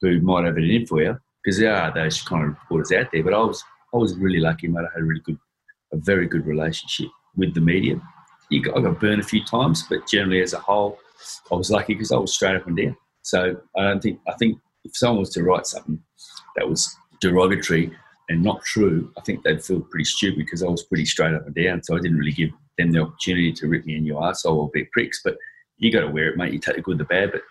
who 0.01 0.19
might 0.21 0.45
have 0.45 0.57
it 0.57 0.69
in 0.69 0.86
for 0.86 1.01
you 1.01 1.17
because 1.43 1.60
there 1.60 1.75
are 1.75 1.93
those 1.93 2.21
kind 2.21 2.43
of 2.43 2.49
reporters 2.49 2.91
out 2.91 3.12
there. 3.12 3.23
But 3.23 3.33
I 3.33 3.39
was 3.39 3.63
I 3.93 3.97
was 3.97 4.15
really 4.17 4.39
lucky, 4.39 4.67
mate. 4.67 4.81
I 4.81 4.93
had 4.93 5.01
a 5.01 5.05
really 5.05 5.21
good, 5.21 5.39
a 5.93 5.97
very 5.97 6.27
good 6.27 6.45
relationship 6.45 7.07
with 7.36 7.53
the 7.53 7.62
media. 7.62 8.01
Got, 8.63 8.77
I 8.77 8.81
got 8.81 8.99
burned 8.99 9.21
a 9.21 9.25
few 9.25 9.43
times, 9.43 9.86
but 9.89 10.07
generally 10.07 10.41
as 10.41 10.53
a 10.53 10.60
whole, 10.60 10.99
I 11.51 11.55
was 11.55 11.71
lucky 11.71 11.93
because 11.93 12.12
I 12.12 12.17
was 12.17 12.33
straight 12.33 12.55
up 12.55 12.67
and 12.67 12.77
down. 12.77 12.97
So 13.21 13.57
I 13.77 13.83
don't 13.83 14.01
think 14.01 14.19
I 14.27 14.33
think 14.33 14.60
if 14.83 14.95
someone 14.95 15.19
was 15.19 15.31
to 15.31 15.43
write 15.43 15.67
something 15.67 16.01
that 16.55 16.67
was 16.67 16.95
derogatory 17.21 17.91
and 18.29 18.43
not 18.43 18.62
true, 18.63 19.12
I 19.17 19.21
think 19.21 19.43
they'd 19.43 19.63
feel 19.63 19.81
pretty 19.81 20.05
stupid 20.05 20.39
because 20.39 20.63
I 20.63 20.67
was 20.67 20.83
pretty 20.83 21.05
straight 21.05 21.33
up 21.33 21.45
and 21.45 21.55
down. 21.55 21.83
So 21.83 21.95
I 21.95 21.99
didn't 21.99 22.17
really 22.17 22.31
give 22.31 22.51
them 22.77 22.91
the 22.91 23.01
opportunity 23.01 23.53
to 23.53 23.67
rip 23.67 23.86
me 23.86 23.95
in 23.95 24.05
your 24.05 24.21
arsehole 24.21 24.57
or 24.57 24.69
be 24.69 24.86
pricks. 24.91 25.21
But 25.23 25.38
you 25.77 25.91
got 25.91 26.01
to 26.01 26.09
wear 26.09 26.29
it, 26.29 26.37
mate. 26.37 26.53
You 26.53 26.59
take 26.59 26.75
the 26.75 26.81
good, 26.81 26.97
the 26.97 27.05
bad. 27.05 27.31
But 27.31 27.41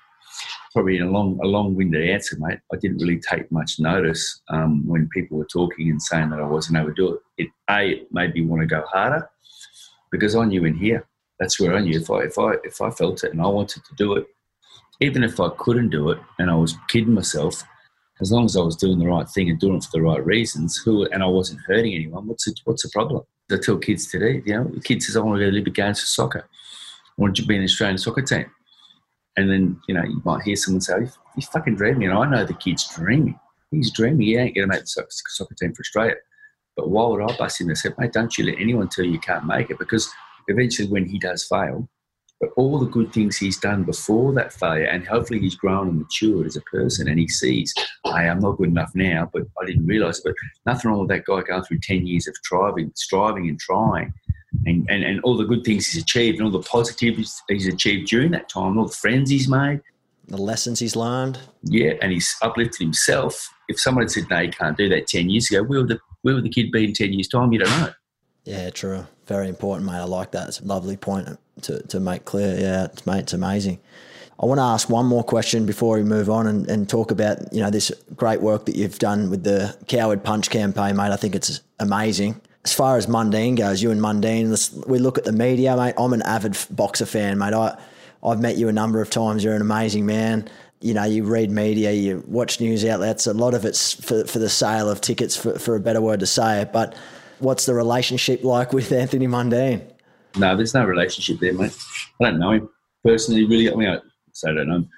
probably 0.72 0.98
a 0.98 1.06
long, 1.06 1.38
a 1.42 1.46
long-winded 1.46 2.08
answer, 2.08 2.36
mate. 2.38 2.58
I 2.72 2.76
didn't 2.76 2.98
really 2.98 3.20
take 3.20 3.50
much 3.50 3.78
notice 3.78 4.42
um, 4.48 4.86
when 4.86 5.08
people 5.08 5.38
were 5.38 5.46
talking 5.46 5.90
and 5.90 6.02
saying 6.02 6.30
that 6.30 6.40
I 6.40 6.46
wasn't 6.46 6.78
able 6.78 6.88
to 6.88 6.94
do 6.94 7.14
it. 7.14 7.20
It 7.38 7.48
a 7.70 7.90
it 7.92 8.12
made 8.12 8.34
me 8.34 8.42
want 8.42 8.60
to 8.60 8.66
go 8.66 8.82
harder 8.86 9.28
because 10.10 10.36
I 10.36 10.44
knew 10.44 10.64
in 10.64 10.74
here. 10.74 11.06
That's 11.38 11.60
where 11.60 11.74
I 11.74 11.80
knew 11.80 11.98
if 11.98 12.10
I 12.10 12.20
if 12.20 12.38
I 12.38 12.54
if 12.64 12.80
I 12.80 12.90
felt 12.90 13.24
it 13.24 13.32
and 13.32 13.40
I 13.40 13.46
wanted 13.46 13.84
to 13.84 13.94
do 13.94 14.14
it, 14.14 14.26
even 15.00 15.22
if 15.22 15.40
I 15.40 15.48
couldn't 15.56 15.90
do 15.90 16.10
it 16.10 16.18
and 16.38 16.50
I 16.50 16.54
was 16.54 16.74
kidding 16.88 17.14
myself, 17.14 17.62
as 18.20 18.32
long 18.32 18.44
as 18.44 18.56
I 18.56 18.62
was 18.62 18.76
doing 18.76 18.98
the 18.98 19.06
right 19.06 19.28
thing 19.28 19.50
and 19.50 19.58
doing 19.58 19.76
it 19.76 19.84
for 19.84 19.92
the 19.92 20.02
right 20.02 20.24
reasons, 20.24 20.76
who 20.76 21.06
and 21.06 21.22
I 21.22 21.26
wasn't 21.26 21.60
hurting 21.66 21.94
anyone, 21.94 22.26
what's 22.26 22.44
the, 22.46 22.54
what's 22.64 22.82
the 22.82 22.90
problem? 22.90 23.22
I 23.50 23.56
tell 23.58 23.78
kids 23.78 24.10
today, 24.10 24.42
you 24.44 24.54
know, 24.54 24.64
the 24.64 24.80
kid 24.80 25.02
says, 25.02 25.16
I 25.16 25.20
want 25.20 25.36
to 25.36 25.44
go 25.44 25.44
to 25.44 25.52
Olympic 25.52 25.74
Games 25.74 26.00
for 26.00 26.06
soccer. 26.06 26.48
I 27.18 27.22
want 27.22 27.36
to 27.36 27.46
be 27.46 27.54
in 27.54 27.62
the 27.62 27.66
Australian 27.66 27.98
soccer 27.98 28.22
team. 28.22 28.46
And 29.36 29.50
then, 29.50 29.80
you 29.86 29.94
know, 29.94 30.02
you 30.02 30.20
might 30.24 30.42
hear 30.42 30.56
someone 30.56 30.80
say, 30.80 30.94
oh, 30.94 31.08
he's 31.34 31.48
fucking 31.48 31.76
dreaming. 31.76 32.08
And 32.08 32.18
I 32.18 32.28
know 32.28 32.44
the 32.44 32.54
kid's 32.54 32.88
dreaming. 32.94 33.38
He's 33.70 33.90
dreaming. 33.90 34.22
He 34.22 34.36
ain't 34.36 34.54
going 34.54 34.68
to 34.68 34.74
make 34.74 34.82
the 34.82 34.86
soccer, 34.86 35.08
soccer 35.10 35.54
team 35.54 35.74
for 35.74 35.80
Australia. 35.80 36.14
But 36.76 36.90
why 36.90 37.06
would 37.06 37.22
I 37.22 37.36
bust 37.36 37.60
in 37.60 37.68
and 37.68 37.76
say, 37.76 37.90
mate, 37.98 38.12
don't 38.12 38.36
you 38.36 38.44
let 38.44 38.58
anyone 38.58 38.88
tell 38.88 39.04
you 39.04 39.12
you 39.12 39.18
can't 39.18 39.46
make 39.46 39.70
it? 39.70 39.78
Because 39.78 40.10
eventually 40.48 40.88
when 40.88 41.06
he 41.06 41.18
does 41.18 41.44
fail, 41.44 41.88
but 42.40 42.50
all 42.56 42.78
the 42.78 42.86
good 42.86 43.12
things 43.12 43.36
he's 43.36 43.58
done 43.58 43.84
before 43.84 44.32
that 44.34 44.52
failure, 44.52 44.86
and 44.86 45.06
hopefully 45.06 45.40
he's 45.40 45.54
grown 45.54 45.88
and 45.88 45.98
matured 45.98 46.46
as 46.46 46.56
a 46.56 46.60
person, 46.62 47.08
and 47.08 47.18
he 47.18 47.28
sees, 47.28 47.72
hey, 48.04 48.28
I'm 48.28 48.40
not 48.40 48.58
good 48.58 48.68
enough 48.68 48.90
now, 48.94 49.30
but 49.32 49.42
I 49.60 49.64
didn't 49.64 49.86
realise. 49.86 50.20
But 50.20 50.34
nothing 50.66 50.90
wrong 50.90 51.00
with 51.00 51.08
that 51.08 51.24
guy 51.24 51.42
going 51.42 51.62
through 51.62 51.80
10 51.82 52.06
years 52.06 52.26
of 52.26 52.36
striving, 52.36 52.92
striving 52.94 53.48
and 53.48 53.58
trying, 53.58 54.12
and, 54.66 54.86
and, 54.90 55.02
and 55.02 55.20
all 55.22 55.36
the 55.36 55.44
good 55.44 55.64
things 55.64 55.86
he's 55.86 56.02
achieved, 56.02 56.38
and 56.38 56.46
all 56.46 56.52
the 56.52 56.68
positives 56.68 57.42
he's 57.48 57.66
achieved 57.66 58.08
during 58.08 58.32
that 58.32 58.48
time, 58.48 58.76
all 58.78 58.86
the 58.86 58.92
friends 58.92 59.30
he's 59.30 59.48
made, 59.48 59.80
the 60.28 60.36
lessons 60.36 60.80
he's 60.80 60.96
learned. 60.96 61.38
Yeah, 61.62 61.92
and 62.02 62.12
he's 62.12 62.34
uplifted 62.42 62.80
himself. 62.80 63.48
If 63.68 63.80
someone 63.80 64.02
had 64.02 64.10
said, 64.10 64.24
no, 64.28 64.40
you 64.40 64.50
can't 64.50 64.76
do 64.76 64.88
that 64.88 65.06
10 65.06 65.30
years 65.30 65.50
ago, 65.50 65.62
where 65.62 65.80
would 65.80 65.88
the, 65.88 66.00
where 66.22 66.34
would 66.34 66.44
the 66.44 66.50
kid 66.50 66.70
be 66.72 66.84
in 66.84 66.92
10 66.92 67.12
years' 67.12 67.28
time? 67.28 67.52
You 67.52 67.60
don't 67.60 67.80
know. 67.80 67.92
Yeah, 68.44 68.70
true. 68.70 69.06
Very 69.26 69.48
important, 69.48 69.86
mate. 69.86 69.98
I 69.98 70.04
like 70.04 70.32
that. 70.32 70.48
It's 70.48 70.60
a 70.60 70.64
lovely 70.64 70.96
point 70.96 71.28
to, 71.62 71.82
to 71.88 72.00
make 72.00 72.24
clear. 72.24 72.58
Yeah, 72.58 72.84
it's, 72.84 73.06
mate, 73.06 73.20
it's 73.20 73.32
amazing. 73.32 73.78
I 74.38 74.44
want 74.44 74.58
to 74.58 74.64
ask 74.64 74.90
one 74.90 75.06
more 75.06 75.24
question 75.24 75.64
before 75.64 75.96
we 75.96 76.02
move 76.02 76.28
on 76.28 76.46
and, 76.46 76.68
and 76.68 76.88
talk 76.88 77.10
about 77.10 77.52
you 77.52 77.60
know 77.60 77.70
this 77.70 77.90
great 78.14 78.42
work 78.42 78.66
that 78.66 78.76
you've 78.76 78.98
done 78.98 79.30
with 79.30 79.44
the 79.44 79.76
Coward 79.88 80.22
Punch 80.24 80.50
campaign, 80.50 80.96
mate. 80.96 81.10
I 81.10 81.16
think 81.16 81.34
it's 81.34 81.60
amazing. 81.78 82.40
As 82.64 82.72
far 82.72 82.96
as 82.96 83.06
Mundine 83.06 83.56
goes, 83.56 83.82
you 83.82 83.90
and 83.90 84.00
Mundine, 84.00 84.86
we 84.86 84.98
look 84.98 85.18
at 85.18 85.24
the 85.24 85.32
media, 85.32 85.76
mate. 85.76 85.94
I'm 85.96 86.12
an 86.12 86.22
avid 86.22 86.56
boxer 86.70 87.06
fan, 87.06 87.38
mate. 87.38 87.54
I 87.54 87.78
I've 88.22 88.40
met 88.40 88.56
you 88.56 88.68
a 88.68 88.72
number 88.72 89.00
of 89.00 89.08
times. 89.08 89.44
You're 89.44 89.54
an 89.54 89.62
amazing 89.62 90.04
man. 90.04 90.48
You 90.80 90.94
know, 90.94 91.04
you 91.04 91.24
read 91.24 91.50
media, 91.50 91.92
you 91.92 92.22
watch 92.26 92.60
news 92.60 92.84
outlets. 92.84 93.26
A 93.26 93.32
lot 93.32 93.54
of 93.54 93.64
it's 93.64 93.94
for, 93.94 94.24
for 94.24 94.38
the 94.38 94.48
sale 94.48 94.90
of 94.90 95.00
tickets, 95.00 95.36
for, 95.36 95.58
for 95.58 95.76
a 95.76 95.80
better 95.80 96.00
word 96.00 96.20
to 96.20 96.26
say 96.26 96.60
it. 96.60 96.72
But 96.72 96.94
what's 97.38 97.66
the 97.66 97.74
relationship 97.74 98.44
like 98.44 98.72
with 98.74 98.92
Anthony 98.92 99.26
Mundine? 99.26 99.82
No, 100.36 100.54
there's 100.54 100.74
no 100.74 100.84
relationship 100.84 101.40
there, 101.40 101.54
mate. 101.54 101.76
I 102.20 102.24
don't 102.24 102.38
know 102.38 102.52
him 102.52 102.68
personally, 103.04 103.46
really. 103.46 103.72
I 103.72 103.74
mean, 103.74 103.88
I, 103.88 103.98
so 104.32 104.50
I 104.50 104.54
don't 104.54 104.68
know 104.68 104.76
him. 104.76 104.90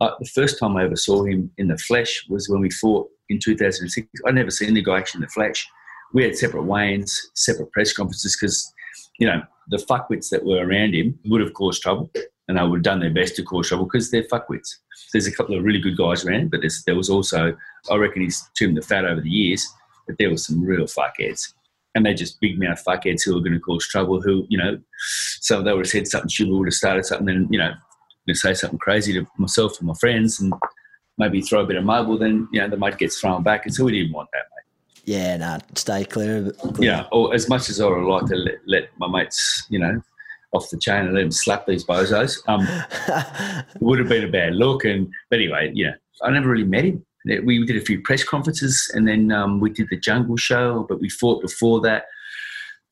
Uh, 0.00 0.10
the 0.20 0.26
first 0.26 0.58
time 0.58 0.76
I 0.76 0.84
ever 0.84 0.96
saw 0.96 1.24
him 1.24 1.50
in 1.58 1.68
the 1.68 1.78
flesh 1.78 2.26
was 2.28 2.48
when 2.48 2.60
we 2.60 2.70
fought 2.70 3.08
in 3.28 3.38
2006. 3.40 4.06
I'd 4.26 4.34
never 4.34 4.50
seen 4.50 4.74
the 4.74 4.82
guy 4.82 4.98
actually 4.98 5.18
in 5.18 5.22
the 5.22 5.28
flesh. 5.28 5.66
We 6.12 6.22
had 6.22 6.36
separate 6.36 6.62
weigh-ins, 6.62 7.30
separate 7.34 7.72
press 7.72 7.92
conferences 7.92 8.36
because, 8.40 8.72
you 9.18 9.26
know, 9.26 9.42
the 9.68 9.78
fuckwits 9.78 10.28
that 10.30 10.44
were 10.44 10.64
around 10.64 10.94
him 10.94 11.18
would 11.24 11.40
have 11.40 11.54
caused 11.54 11.82
trouble 11.82 12.10
and 12.46 12.58
they 12.58 12.62
would 12.62 12.78
have 12.78 12.84
done 12.84 13.00
their 13.00 13.12
best 13.12 13.34
to 13.36 13.42
cause 13.42 13.68
trouble 13.68 13.86
because 13.86 14.10
they're 14.10 14.22
fuckwits. 14.24 14.76
There's 15.12 15.26
a 15.26 15.32
couple 15.32 15.56
of 15.56 15.64
really 15.64 15.80
good 15.80 15.96
guys 15.96 16.24
around, 16.24 16.50
but 16.50 16.60
there 16.86 16.94
was 16.94 17.10
also, 17.10 17.56
I 17.90 17.96
reckon 17.96 18.22
he's 18.22 18.48
trimmed 18.56 18.76
the 18.76 18.82
fat 18.82 19.06
over 19.06 19.20
the 19.20 19.30
years, 19.30 19.66
but 20.06 20.16
there 20.18 20.30
was 20.30 20.46
some 20.46 20.62
real 20.62 20.84
fuckheads 20.84 21.54
and 21.94 22.04
they're 22.04 22.14
just 22.14 22.40
big 22.40 22.58
mouth 22.58 22.82
fuckheads 22.84 23.22
who 23.24 23.36
are 23.36 23.40
going 23.40 23.52
to 23.52 23.60
cause 23.60 23.86
trouble. 23.86 24.20
Who, 24.20 24.46
you 24.48 24.58
know, 24.58 24.78
so 25.40 25.62
they 25.62 25.72
would 25.72 25.86
have 25.86 25.90
said 25.90 26.08
something 26.08 26.28
stupid, 26.28 26.54
would 26.54 26.68
have 26.68 26.74
started 26.74 27.06
something, 27.06 27.28
and 27.28 27.48
you 27.50 27.58
know, 27.58 27.70
going 28.26 28.34
to 28.34 28.34
say 28.34 28.54
something 28.54 28.78
crazy 28.78 29.12
to 29.14 29.26
myself 29.38 29.78
and 29.78 29.88
my 29.88 29.94
friends, 29.94 30.40
and 30.40 30.52
maybe 31.18 31.40
throw 31.40 31.62
a 31.62 31.66
bit 31.66 31.76
of 31.76 31.84
mud. 31.84 32.08
Well, 32.08 32.18
then 32.18 32.48
you 32.52 32.60
know 32.60 32.68
the 32.68 32.76
mud 32.76 32.98
gets 32.98 33.20
thrown 33.20 33.42
back, 33.42 33.66
and 33.66 33.74
so 33.74 33.84
we 33.84 33.92
didn't 33.92 34.12
want 34.12 34.28
that, 34.32 34.44
mate. 34.56 35.14
Yeah, 35.14 35.36
no, 35.36 35.58
stay 35.74 36.04
clear. 36.04 36.50
clear. 36.50 36.90
Yeah, 36.90 37.06
or 37.12 37.34
as 37.34 37.48
much 37.48 37.68
as 37.70 37.80
I 37.80 37.86
would 37.86 38.04
like 38.04 38.26
to 38.26 38.36
let, 38.36 38.54
let 38.66 38.88
my 38.98 39.06
mates, 39.06 39.66
you 39.68 39.78
know, 39.78 40.00
off 40.52 40.70
the 40.70 40.78
chain 40.78 41.06
and 41.06 41.14
let 41.14 41.22
them 41.22 41.30
slap 41.30 41.66
these 41.66 41.84
bozos, 41.84 42.38
um, 42.48 42.66
it 43.74 43.82
would 43.82 43.98
have 43.98 44.08
been 44.08 44.24
a 44.24 44.30
bad 44.30 44.54
look. 44.54 44.84
And 44.84 45.08
but 45.30 45.38
anyway, 45.38 45.70
you 45.74 45.86
know, 45.86 45.94
I 46.22 46.30
never 46.30 46.48
really 46.48 46.64
met 46.64 46.84
him 46.84 47.04
we 47.24 47.64
did 47.64 47.76
a 47.76 47.84
few 47.84 48.00
press 48.00 48.22
conferences 48.22 48.90
and 48.94 49.08
then 49.08 49.32
um, 49.32 49.60
we 49.60 49.70
did 49.70 49.88
the 49.90 49.98
jungle 49.98 50.36
show 50.36 50.84
but 50.88 51.00
we 51.00 51.08
fought 51.08 51.42
before 51.42 51.80
that. 51.82 52.06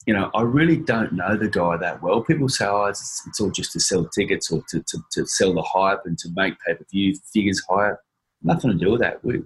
You 0.07 0.15
know 0.15 0.33
i 0.35 0.43
really 0.43 0.79
don't 0.79 1.13
know 1.13 1.37
the 1.37 1.49
guy 1.49 1.77
that 1.77 2.03
well. 2.03 2.23
People 2.23 2.49
say 2.49 2.67
oh 2.67 2.87
it's, 2.87 3.23
it's 3.27 3.41
all 3.41 3.51
just 3.51 3.73
to 3.73 3.81
sell 3.81 4.05
tickets 4.07 4.51
or 4.51 4.63
to, 4.71 4.83
to, 4.89 4.99
to 5.13 5.27
sell 5.27 5.55
the 5.55 5.63
hype 5.63 6.01
and 6.07 6.19
to 6.19 6.29
make 6.35 6.55
pay-per-view 6.67 7.17
figures 7.33 7.63
higher. 7.69 8.01
Nothing 8.43 8.73
to 8.73 8.77
do 8.77 8.91
with 8.93 9.01
that. 9.01 9.25
We, 9.25 9.43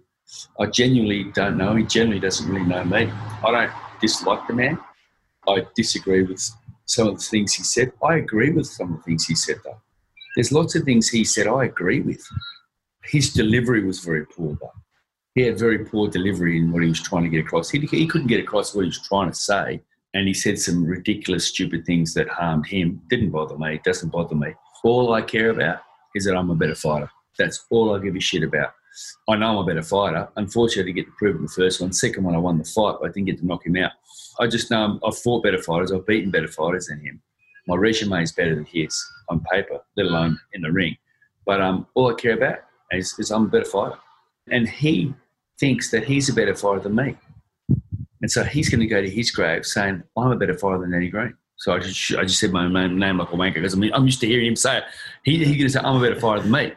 i 0.59 0.67
genuinely 0.67 1.25
don't 1.35 1.59
know. 1.59 1.77
He 1.77 1.85
generally 1.85 2.21
doesn't 2.21 2.49
really 2.49 2.67
know 2.67 2.85
me. 2.85 3.13
I 3.45 3.51
don't 3.51 4.01
dislike 4.01 4.47
the 4.49 4.55
man. 4.55 4.79
I 5.47 5.67
disagree 5.77 6.23
with 6.23 6.43
some 6.87 7.09
of 7.09 7.19
the 7.19 7.25
things 7.25 7.53
he 7.53 7.63
said. 7.63 7.93
I 8.03 8.17
agree 8.17 8.51
with 8.51 8.67
some 8.67 8.93
of 8.93 8.97
the 8.99 9.03
things 9.03 9.27
he 9.27 9.35
said 9.35 9.57
though. 9.65 9.81
There's 10.37 10.53
lots 10.53 10.75
of 10.75 10.85
things 10.85 11.09
he 11.09 11.25
said 11.25 11.47
i 11.47 11.65
agree 11.65 12.01
with 12.01 12.23
his 13.09 13.33
delivery 13.33 13.85
was 13.85 14.01
very 14.01 14.27
poor. 14.27 14.59
He 15.35 15.43
had 15.43 15.59
very 15.59 15.85
poor 15.85 16.09
delivery 16.09 16.59
in 16.59 16.73
what 16.73 16.83
he 16.83 16.89
was 16.89 17.03
trying 17.03 17.25
to 17.25 17.29
get 17.29 17.45
across. 17.45 17.69
He, 17.69 17.81
he 17.81 18.07
couldn't 18.07 18.27
get 18.27 18.41
across 18.41 18.75
what 18.75 18.83
he 18.83 18.89
was 18.89 19.07
trying 19.07 19.31
to 19.31 19.37
say, 19.37 19.83
and 20.15 20.27
he 20.27 20.35
said 20.35 20.59
some 20.59 20.85
ridiculous, 20.85 21.47
stupid 21.47 21.85
things 21.85 22.15
that 22.15 22.29
harmed 22.29 22.67
him. 22.67 23.03
Didn't 23.09 23.31
bother 23.31 23.59
me. 23.59 23.81
Doesn't 23.85 24.11
bother 24.11 24.35
me. 24.35 24.55
All 24.83 25.13
I 25.13 25.21
care 25.21 25.51
about 25.51 25.81
is 26.15 26.25
that 26.25 26.37
I'm 26.37 26.51
a 26.51 26.55
better 26.55 26.75
fighter. 26.75 27.11
That's 27.39 27.67
all 27.71 27.95
I 27.95 27.99
give 27.99 28.17
a 28.17 28.21
shit 28.21 28.43
about. 28.43 28.73
I 29.29 29.37
know 29.37 29.51
I'm 29.51 29.57
a 29.59 29.67
better 29.67 29.83
fighter. 29.83 30.27
Unfortunately, 30.37 30.85
I 30.85 30.95
didn't 30.95 31.05
get 31.05 31.13
to 31.13 31.17
prove 31.19 31.35
it 31.35 31.39
in 31.39 31.45
the 31.45 31.53
first 31.53 31.83
one. 31.83 31.93
Second 31.93 32.25
one, 32.25 32.35
I 32.35 32.39
won 32.39 32.57
the 32.57 32.65
fight, 32.65 32.97
but 32.99 33.11
I 33.11 33.13
didn't 33.13 33.27
get 33.27 33.39
to 33.41 33.47
knock 33.47 33.67
him 33.67 33.77
out. 33.77 33.93
I 34.41 34.47
just 34.47 34.71
know 34.71 34.99
I've 35.05 35.19
fought 35.19 35.43
better 35.43 35.61
fighters. 35.61 35.93
I've 35.93 36.07
beaten 36.07 36.31
better 36.31 36.49
fighters 36.49 36.87
than 36.87 37.01
him. 37.01 37.21
My 37.67 37.77
resume 37.77 38.23
is 38.23 38.33
better 38.33 38.55
than 38.55 38.65
his 38.65 38.99
on 39.29 39.41
paper, 39.53 39.81
let 39.97 40.07
alone 40.07 40.39
in 40.55 40.63
the 40.63 40.73
ring. 40.73 40.97
But 41.45 41.61
um, 41.61 41.87
all 41.95 42.11
I 42.11 42.15
care 42.15 42.35
about 42.35 42.61
is, 42.93 43.15
is 43.19 43.31
I'm 43.31 43.45
a 43.45 43.49
better 43.49 43.65
fighter. 43.65 43.99
And 44.51 44.69
he 44.69 45.15
thinks 45.59 45.91
that 45.91 46.05
he's 46.05 46.29
a 46.29 46.35
better 46.35 46.55
fighter 46.55 46.81
than 46.81 46.95
me. 46.95 47.17
And 48.23 48.31
so 48.31 48.45
he's 48.45 48.69
going 48.69 48.81
to 48.81 48.87
go 48.87 49.03
to 49.03 49.11
his 49.11 49.31
grave 49.31 49.67
saying, 49.67 50.03
I'm 50.17 50.31
a 50.31 50.37
better 50.37 50.57
fighter 50.57 50.79
than 50.79 50.95
Eddie 50.95 51.11
Green. 51.11 51.35
So 51.59 51.73
I 51.73 51.79
just, 51.79 52.15
I 52.15 52.23
just 52.23 52.39
said 52.39 52.53
my 52.53 52.69
name, 52.69 53.19
like 53.19 53.33
a 53.33 53.37
wanker 53.37 53.55
because 53.55 53.75
I 53.75 53.79
mean, 53.79 53.93
I'm 53.95 54.05
used 54.05 54.21
to 54.21 54.27
hearing 54.27 54.47
him 54.47 54.57
say 54.57 54.79
it. 54.79 54.85
He, 55.25 55.39
he's 55.39 55.57
going 55.57 55.59
to 55.59 55.71
say, 55.71 55.81
I'm 55.81 55.97
a 55.97 56.01
better 56.01 56.21
fighter 56.21 56.43
than 56.43 56.51
me. 56.51 56.73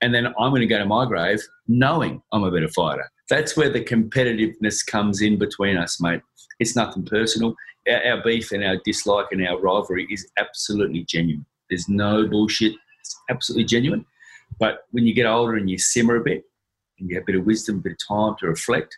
And 0.00 0.14
then 0.14 0.26
I'm 0.26 0.50
going 0.50 0.60
to 0.60 0.66
go 0.66 0.78
to 0.78 0.86
my 0.86 1.06
grave 1.06 1.40
knowing 1.68 2.22
I'm 2.32 2.44
a 2.44 2.50
better 2.50 2.68
fighter. 2.68 3.10
That's 3.28 3.56
where 3.56 3.70
the 3.70 3.82
competitiveness 3.82 4.86
comes 4.86 5.20
in 5.20 5.38
between 5.38 5.76
us, 5.76 6.00
mate. 6.00 6.20
It's 6.60 6.76
nothing 6.76 7.04
personal. 7.04 7.54
Our, 7.88 8.04
our 8.04 8.22
beef 8.22 8.52
and 8.52 8.64
our 8.64 8.76
dislike 8.84 9.26
and 9.32 9.46
our 9.46 9.60
rivalry 9.60 10.06
is 10.10 10.30
absolutely 10.38 11.04
genuine. 11.04 11.44
There's 11.68 11.88
no 11.88 12.26
bullshit. 12.26 12.74
It's 13.00 13.16
absolutely 13.30 13.64
genuine. 13.64 14.06
But 14.58 14.84
when 14.90 15.06
you 15.06 15.14
get 15.14 15.26
older 15.26 15.56
and 15.56 15.68
you 15.68 15.78
simmer 15.78 16.16
a 16.16 16.24
bit, 16.24 16.44
and 16.98 17.08
you 17.10 17.16
have 17.16 17.24
a 17.24 17.26
bit 17.26 17.36
of 17.36 17.46
wisdom, 17.46 17.78
a 17.78 17.80
bit 17.80 17.92
of 17.92 17.98
time 18.08 18.36
to 18.40 18.46
reflect. 18.46 18.96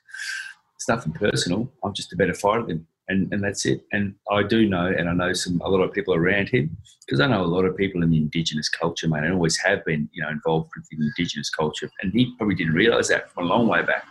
It's 0.76 0.88
nothing 0.88 1.12
personal. 1.12 1.70
I'm 1.82 1.94
just 1.94 2.12
a 2.12 2.16
better 2.16 2.34
fighter 2.34 2.64
than 2.66 2.86
and, 3.08 3.32
and 3.32 3.42
that's 3.42 3.64
it. 3.64 3.82
And 3.92 4.14
I 4.30 4.42
do 4.42 4.68
know, 4.68 4.86
and 4.86 5.08
I 5.08 5.14
know 5.14 5.32
some 5.32 5.60
a 5.62 5.68
lot 5.68 5.82
of 5.82 5.92
people 5.92 6.14
around 6.14 6.50
him 6.50 6.76
because 7.06 7.20
I 7.20 7.26
know 7.26 7.42
a 7.42 7.46
lot 7.46 7.64
of 7.64 7.76
people 7.76 8.02
in 8.02 8.10
the 8.10 8.18
Indigenous 8.18 8.68
culture, 8.68 9.08
man, 9.08 9.24
and 9.24 9.32
always 9.32 9.58
have 9.64 9.84
been, 9.84 10.08
you 10.12 10.22
know, 10.22 10.28
involved 10.28 10.70
with 10.76 10.86
the 10.90 10.98
Indigenous 11.06 11.48
culture. 11.48 11.90
And 12.02 12.12
he 12.12 12.34
probably 12.36 12.54
didn't 12.54 12.74
realise 12.74 13.08
that 13.08 13.32
from 13.32 13.44
a 13.44 13.46
long 13.48 13.66
way 13.66 13.82
back. 13.82 14.04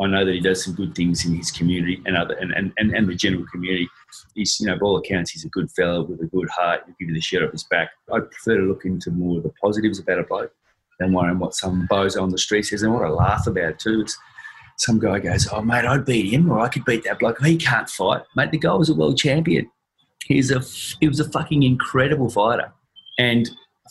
I 0.00 0.06
know 0.06 0.24
that 0.24 0.32
he 0.32 0.40
does 0.40 0.62
some 0.62 0.74
good 0.74 0.94
things 0.94 1.24
in 1.24 1.34
his 1.34 1.50
community 1.50 2.02
and 2.04 2.16
other 2.16 2.34
and, 2.34 2.52
and, 2.52 2.72
and, 2.76 2.94
and 2.94 3.08
the 3.08 3.14
general 3.14 3.46
community. 3.50 3.88
He's, 4.34 4.60
you 4.60 4.66
know, 4.66 4.76
by 4.76 4.86
all 4.86 4.98
accounts, 4.98 5.32
he's 5.32 5.44
a 5.44 5.48
good 5.48 5.70
fellow 5.72 6.04
with 6.04 6.20
a 6.20 6.26
good 6.26 6.48
heart. 6.50 6.82
He'll 6.86 6.94
give 7.00 7.08
you 7.08 7.14
the 7.14 7.20
shirt 7.20 7.42
off 7.42 7.52
his 7.52 7.64
back. 7.64 7.90
I 8.12 8.20
prefer 8.20 8.58
to 8.58 8.62
look 8.62 8.84
into 8.84 9.10
more 9.10 9.38
of 9.38 9.42
the 9.42 9.52
positives 9.60 9.98
about 9.98 10.18
a 10.18 10.24
bloke 10.24 10.52
than 10.98 11.12
worrying 11.12 11.38
what 11.38 11.54
some 11.54 11.86
bozo 11.90 12.22
on 12.22 12.30
the 12.30 12.38
street 12.38 12.64
says 12.64 12.82
and 12.82 12.92
what 12.92 13.04
I 13.04 13.08
laugh 13.08 13.46
about 13.46 13.78
too. 13.78 14.00
It's 14.00 14.18
some 14.78 14.98
guy 14.98 15.18
goes, 15.18 15.48
"Oh 15.52 15.62
mate, 15.62 15.84
I'd 15.84 16.04
beat 16.04 16.32
him, 16.32 16.50
or 16.50 16.60
I 16.60 16.68
could 16.68 16.84
beat 16.84 17.04
that 17.04 17.18
bloke. 17.18 17.42
He 17.42 17.56
can't 17.56 17.88
fight, 17.88 18.22
mate. 18.34 18.50
The 18.50 18.58
guy 18.58 18.74
was 18.74 18.88
a 18.88 18.94
world 18.94 19.18
champion. 19.18 19.70
He's 20.24 20.50
a 20.50 20.60
he 21.00 21.08
was 21.08 21.20
a 21.20 21.30
fucking 21.30 21.62
incredible 21.62 22.30
fighter, 22.30 22.72
and 23.18 23.48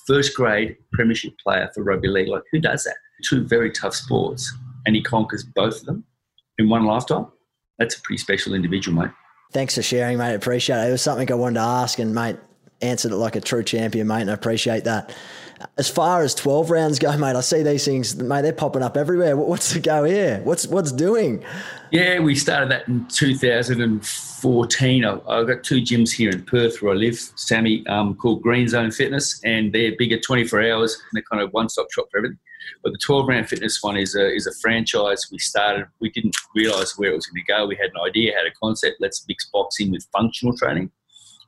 first 0.07 0.35
grade 0.35 0.77
premiership 0.93 1.33
player 1.43 1.69
for 1.73 1.83
rugby 1.83 2.07
league. 2.07 2.27
Like 2.27 2.43
who 2.51 2.59
does 2.59 2.83
that? 2.83 2.95
Two 3.23 3.45
very 3.45 3.71
tough 3.71 3.95
sports, 3.95 4.53
and 4.85 4.95
he 4.95 5.01
conquers 5.01 5.43
both 5.43 5.79
of 5.79 5.85
them 5.85 6.03
in 6.57 6.69
one 6.69 6.85
lifetime. 6.85 7.27
That's 7.79 7.97
a 7.97 8.01
pretty 8.01 8.19
special 8.19 8.53
individual, 8.53 9.01
mate. 9.01 9.11
Thanks 9.53 9.75
for 9.75 9.81
sharing, 9.81 10.17
mate. 10.17 10.35
Appreciate 10.35 10.83
it. 10.83 10.89
It 10.89 10.91
was 10.91 11.01
something 11.01 11.31
I 11.31 11.35
wanted 11.35 11.55
to 11.55 11.61
ask, 11.61 11.99
and 11.99 12.13
mate 12.13 12.37
answered 12.81 13.11
it 13.11 13.17
like 13.17 13.35
a 13.35 13.41
true 13.41 13.63
champion, 13.63 14.07
mate. 14.07 14.21
And 14.21 14.31
I 14.31 14.33
appreciate 14.33 14.83
that. 14.85 15.15
As 15.77 15.89
far 15.89 16.21
as 16.21 16.35
12 16.35 16.69
rounds 16.69 16.99
go, 16.99 17.15
mate, 17.17 17.35
I 17.35 17.41
see 17.41 17.63
these 17.63 17.85
things, 17.85 18.15
mate, 18.17 18.41
they're 18.41 18.51
popping 18.51 18.83
up 18.83 18.97
everywhere. 18.97 19.37
What's 19.37 19.73
the 19.73 19.79
go 19.79 20.03
here? 20.03 20.41
What's 20.43 20.67
what's 20.67 20.91
doing? 20.91 21.45
Yeah, 21.91 22.19
we 22.19 22.35
started 22.35 22.69
that 22.71 22.87
in 22.89 23.05
2014. 23.07 25.05
I, 25.05 25.09
have 25.09 25.47
got 25.47 25.63
two 25.63 25.81
gyms 25.81 26.11
here 26.11 26.29
in 26.29 26.43
Perth 26.43 26.81
where 26.81 26.93
I 26.93 26.97
live, 26.97 27.17
Sammy, 27.35 27.87
um, 27.87 28.15
called 28.15 28.41
Green 28.41 28.67
Zone 28.67 28.91
Fitness, 28.91 29.39
and 29.45 29.71
they're 29.71 29.95
bigger 29.97 30.19
24 30.19 30.71
hours. 30.71 30.93
And 30.95 31.01
they're 31.13 31.23
kind 31.31 31.41
of 31.41 31.53
one 31.53 31.69
stop 31.69 31.89
shop 31.91 32.07
for 32.11 32.17
everything. 32.17 32.39
But 32.83 32.91
the 32.91 32.99
12 32.99 33.27
round 33.27 33.47
fitness 33.47 33.81
one 33.81 33.97
is 33.97 34.15
a, 34.15 34.33
is 34.33 34.47
a 34.47 34.53
franchise. 34.61 35.27
We 35.31 35.39
started, 35.39 35.85
we 35.99 36.09
didn't 36.09 36.35
realize 36.55 36.93
where 36.97 37.11
it 37.11 37.15
was 37.15 37.27
going 37.27 37.43
to 37.43 37.51
go. 37.51 37.65
We 37.65 37.75
had 37.75 37.91
an 37.91 38.01
idea, 38.05 38.35
had 38.35 38.45
a 38.45 38.53
concept. 38.61 38.97
Let's 38.99 39.25
mix 39.27 39.49
boxing 39.51 39.91
with 39.91 40.07
functional 40.11 40.55
training. 40.57 40.91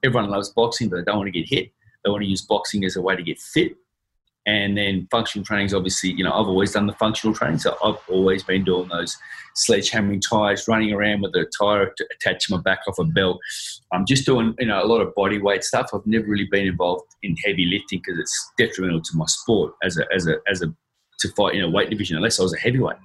Everyone 0.04 0.30
loves 0.30 0.50
boxing, 0.50 0.90
but 0.90 0.98
they 0.98 1.04
don't 1.04 1.18
want 1.18 1.28
to 1.28 1.40
get 1.40 1.50
hit. 1.50 1.72
They 2.04 2.10
want 2.10 2.24
to 2.24 2.30
use 2.30 2.42
boxing 2.42 2.86
as 2.86 2.96
a 2.96 3.02
way 3.02 3.16
to 3.16 3.24
get 3.24 3.40
fit. 3.40 3.76
And 4.46 4.78
then 4.78 5.10
functional 5.12 5.46
training 5.46 5.66
is 5.66 5.74
obviously, 5.74 6.14
you 6.14 6.24
know, 6.24 6.32
I've 6.32 6.48
always 6.48 6.72
done 6.72 6.88
the 6.88 6.94
functional 6.94 7.36
training. 7.36 7.60
So 7.60 7.76
I've 7.84 8.00
always 8.08 8.44
been 8.44 8.64
doing 8.64 8.88
those 8.88 9.18
sledgehammering 9.58 10.22
tires, 10.28 10.70
running 10.70 10.94
around 10.94 11.22
with 11.22 11.36
a 11.36 11.46
tire 11.60 11.94
attached 12.16 12.48
to 12.48 12.56
my 12.56 12.62
back 12.62 12.80
off 12.88 12.98
a 12.98 13.04
belt. 13.04 13.40
I'm 13.92 14.06
just 14.06 14.26
doing, 14.26 14.56
you 14.58 14.68
know, 14.68 14.82
a 14.82 14.88
lot 14.88 15.02
of 15.02 15.14
body 15.16 15.38
weight 15.38 15.66
stuff. 15.66 15.90
I've 15.94 16.08
never 16.08 16.26
really 16.26 16.48
been 16.50 16.66
involved 16.66 17.14
in 17.24 17.36
heavy 17.44 17.66
lifting 17.66 18.00
because 18.00 18.20
it's 18.22 18.52
detrimental 18.58 19.02
to 19.02 19.18
my 19.18 19.26
sport 19.26 19.74
as 19.84 19.98
a, 19.98 20.06
as 20.16 20.28
a, 20.28 20.36
as 20.50 20.62
a, 20.62 20.74
to 21.20 21.30
fight 21.36 21.56
in 21.56 21.64
a 21.64 21.70
weight 21.70 21.90
division 21.90 22.16
unless 22.16 22.40
I 22.40 22.44
was 22.44 22.54
a 22.54 22.60
heavyweight. 22.60 22.98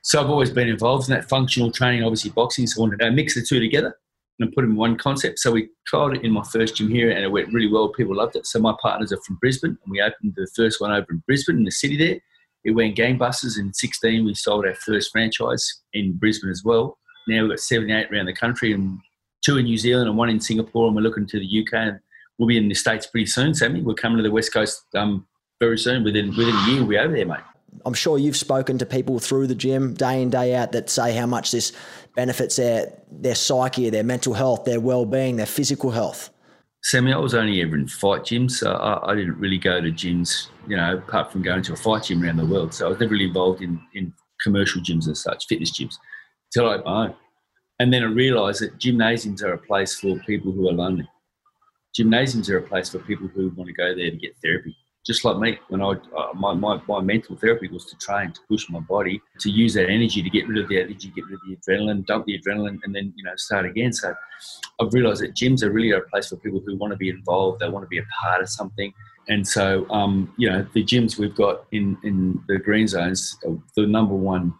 So 0.00 0.22
I've 0.22 0.30
always 0.30 0.50
been 0.50 0.68
involved 0.68 1.10
in 1.10 1.14
that 1.16 1.28
functional 1.28 1.70
training, 1.70 2.02
obviously 2.02 2.30
boxing. 2.30 2.66
So 2.66 2.80
I 2.80 2.86
wanted 2.86 3.00
to 3.00 3.10
mix 3.10 3.34
the 3.34 3.42
two 3.42 3.60
together 3.60 3.98
and 4.38 4.52
put 4.52 4.64
in 4.64 4.76
one 4.76 4.96
concept. 4.96 5.38
So 5.38 5.52
we 5.52 5.68
tried 5.86 6.16
it 6.16 6.24
in 6.24 6.30
my 6.30 6.42
first 6.42 6.76
gym 6.76 6.90
here 6.90 7.10
and 7.10 7.24
it 7.24 7.30
went 7.30 7.52
really 7.52 7.70
well. 7.70 7.88
People 7.88 8.16
loved 8.16 8.36
it. 8.36 8.46
So 8.46 8.58
my 8.58 8.74
partners 8.82 9.12
are 9.12 9.20
from 9.26 9.36
Brisbane 9.36 9.78
and 9.82 9.90
we 9.90 10.00
opened 10.00 10.34
the 10.36 10.48
first 10.54 10.80
one 10.80 10.92
over 10.92 11.06
in 11.10 11.22
Brisbane 11.26 11.56
in 11.56 11.64
the 11.64 11.70
city 11.70 11.96
there. 11.96 12.20
It 12.64 12.72
went 12.72 12.96
gangbusters. 12.96 13.58
In 13.58 13.72
16, 13.72 14.24
we 14.24 14.34
sold 14.34 14.66
our 14.66 14.74
first 14.74 15.10
franchise 15.12 15.82
in 15.92 16.18
Brisbane 16.18 16.50
as 16.50 16.62
well. 16.64 16.98
Now 17.28 17.42
we've 17.42 17.50
got 17.50 17.60
78 17.60 18.12
around 18.12 18.26
the 18.26 18.34
country 18.34 18.72
and 18.72 18.98
two 19.44 19.58
in 19.58 19.64
New 19.64 19.78
Zealand 19.78 20.08
and 20.08 20.18
one 20.18 20.28
in 20.28 20.40
Singapore. 20.40 20.86
And 20.86 20.96
we're 20.96 21.02
looking 21.02 21.26
to 21.26 21.38
the 21.38 21.60
UK 21.62 21.74
and 21.74 22.00
we'll 22.38 22.48
be 22.48 22.58
in 22.58 22.68
the 22.68 22.74
States 22.74 23.06
pretty 23.06 23.26
soon, 23.26 23.54
Sammy. 23.54 23.80
We're 23.80 23.94
coming 23.94 24.18
to 24.18 24.22
the 24.22 24.30
West 24.30 24.52
Coast 24.52 24.82
um, 24.94 25.26
very 25.60 25.78
soon. 25.78 26.04
Within, 26.04 26.28
within 26.36 26.54
a 26.54 26.66
year, 26.66 26.80
we'll 26.80 26.88
be 26.88 26.98
over 26.98 27.14
there, 27.14 27.26
mate. 27.26 27.40
I'm 27.84 27.94
sure 27.94 28.18
you've 28.18 28.36
spoken 28.36 28.78
to 28.78 28.86
people 28.86 29.18
through 29.18 29.46
the 29.46 29.54
gym 29.54 29.94
day 29.94 30.22
in, 30.22 30.30
day 30.30 30.54
out 30.54 30.72
that 30.72 30.88
say 30.90 31.12
how 31.12 31.26
much 31.26 31.52
this 31.52 31.72
benefits 32.14 32.56
their, 32.56 32.92
their 33.10 33.34
psyche, 33.34 33.90
their 33.90 34.04
mental 34.04 34.34
health, 34.34 34.64
their 34.64 34.80
well 34.80 35.04
being, 35.04 35.36
their 35.36 35.46
physical 35.46 35.90
health. 35.90 36.30
Sammy, 36.82 37.12
I 37.12 37.18
was 37.18 37.34
only 37.34 37.60
ever 37.62 37.74
in 37.74 37.88
fight 37.88 38.22
gyms, 38.22 38.52
so 38.52 38.72
I, 38.72 39.10
I, 39.10 39.14
didn't 39.16 39.38
really 39.38 39.58
go 39.58 39.80
to 39.80 39.90
gyms, 39.90 40.48
you 40.68 40.76
know, 40.76 40.98
apart 40.98 41.32
from 41.32 41.42
going 41.42 41.62
to 41.62 41.72
a 41.72 41.76
fight 41.76 42.04
gym 42.04 42.22
around 42.22 42.36
the 42.36 42.46
world. 42.46 42.72
So 42.72 42.86
I 42.86 42.88
was 42.90 43.00
never 43.00 43.12
really 43.12 43.26
involved 43.26 43.60
in, 43.60 43.80
in 43.94 44.12
commercial 44.42 44.80
gyms 44.80 45.08
as 45.08 45.20
such, 45.20 45.46
fitness 45.48 45.72
gyms, 45.72 45.96
until 46.54 46.70
I 46.70 46.76
own. 46.84 47.14
And 47.80 47.92
then 47.92 48.02
I 48.02 48.06
realised 48.06 48.62
that 48.62 48.78
gymnasiums 48.78 49.42
are 49.42 49.52
a 49.52 49.58
place 49.58 49.98
for 49.98 50.16
people 50.20 50.52
who 50.52 50.68
are 50.68 50.72
lonely. 50.72 51.08
Gymnasiums 51.94 52.48
are 52.50 52.58
a 52.58 52.62
place 52.62 52.88
for 52.88 53.00
people 53.00 53.26
who 53.28 53.48
want 53.50 53.68
to 53.68 53.74
go 53.74 53.94
there 53.94 54.10
to 54.10 54.16
get 54.16 54.36
therapy 54.42 54.76
just 55.06 55.24
like 55.24 55.38
me, 55.38 55.58
when 55.68 55.82
I 55.82 55.90
uh, 55.90 56.32
my, 56.34 56.52
my, 56.52 56.80
my 56.88 57.00
mental 57.00 57.36
therapy 57.36 57.68
was 57.68 57.84
to 57.86 57.96
train, 57.96 58.32
to 58.32 58.40
push 58.48 58.68
my 58.68 58.80
body, 58.80 59.22
to 59.40 59.50
use 59.50 59.74
that 59.74 59.88
energy 59.88 60.20
to 60.20 60.30
get 60.30 60.48
rid 60.48 60.58
of 60.58 60.68
the 60.68 60.80
energy, 60.80 61.12
get 61.14 61.24
rid 61.26 61.34
of 61.34 61.40
the 61.46 61.56
adrenaline, 61.56 62.04
dump 62.06 62.26
the 62.26 62.40
adrenaline, 62.40 62.78
and 62.82 62.94
then 62.94 63.12
you 63.16 63.24
know 63.24 63.36
start 63.36 63.66
again. 63.66 63.92
So 63.92 64.14
I've 64.80 64.92
realised 64.92 65.22
that 65.22 65.34
gyms 65.34 65.62
are 65.62 65.70
really 65.70 65.92
a 65.92 66.00
place 66.00 66.28
for 66.28 66.36
people 66.36 66.60
who 66.66 66.76
want 66.76 66.92
to 66.92 66.96
be 66.96 67.08
involved, 67.08 67.60
they 67.60 67.68
want 67.68 67.84
to 67.84 67.88
be 67.88 67.98
a 67.98 68.06
part 68.20 68.42
of 68.42 68.48
something. 68.48 68.92
And 69.28 69.46
so, 69.46 69.88
um, 69.90 70.32
you 70.36 70.48
know, 70.48 70.66
the 70.72 70.84
gyms 70.84 71.18
we've 71.18 71.34
got 71.34 71.66
in, 71.72 71.98
in 72.04 72.40
the 72.46 72.58
green 72.58 72.86
zones, 72.86 73.36
uh, 73.46 73.52
the 73.74 73.86
number 73.86 74.14
one 74.14 74.54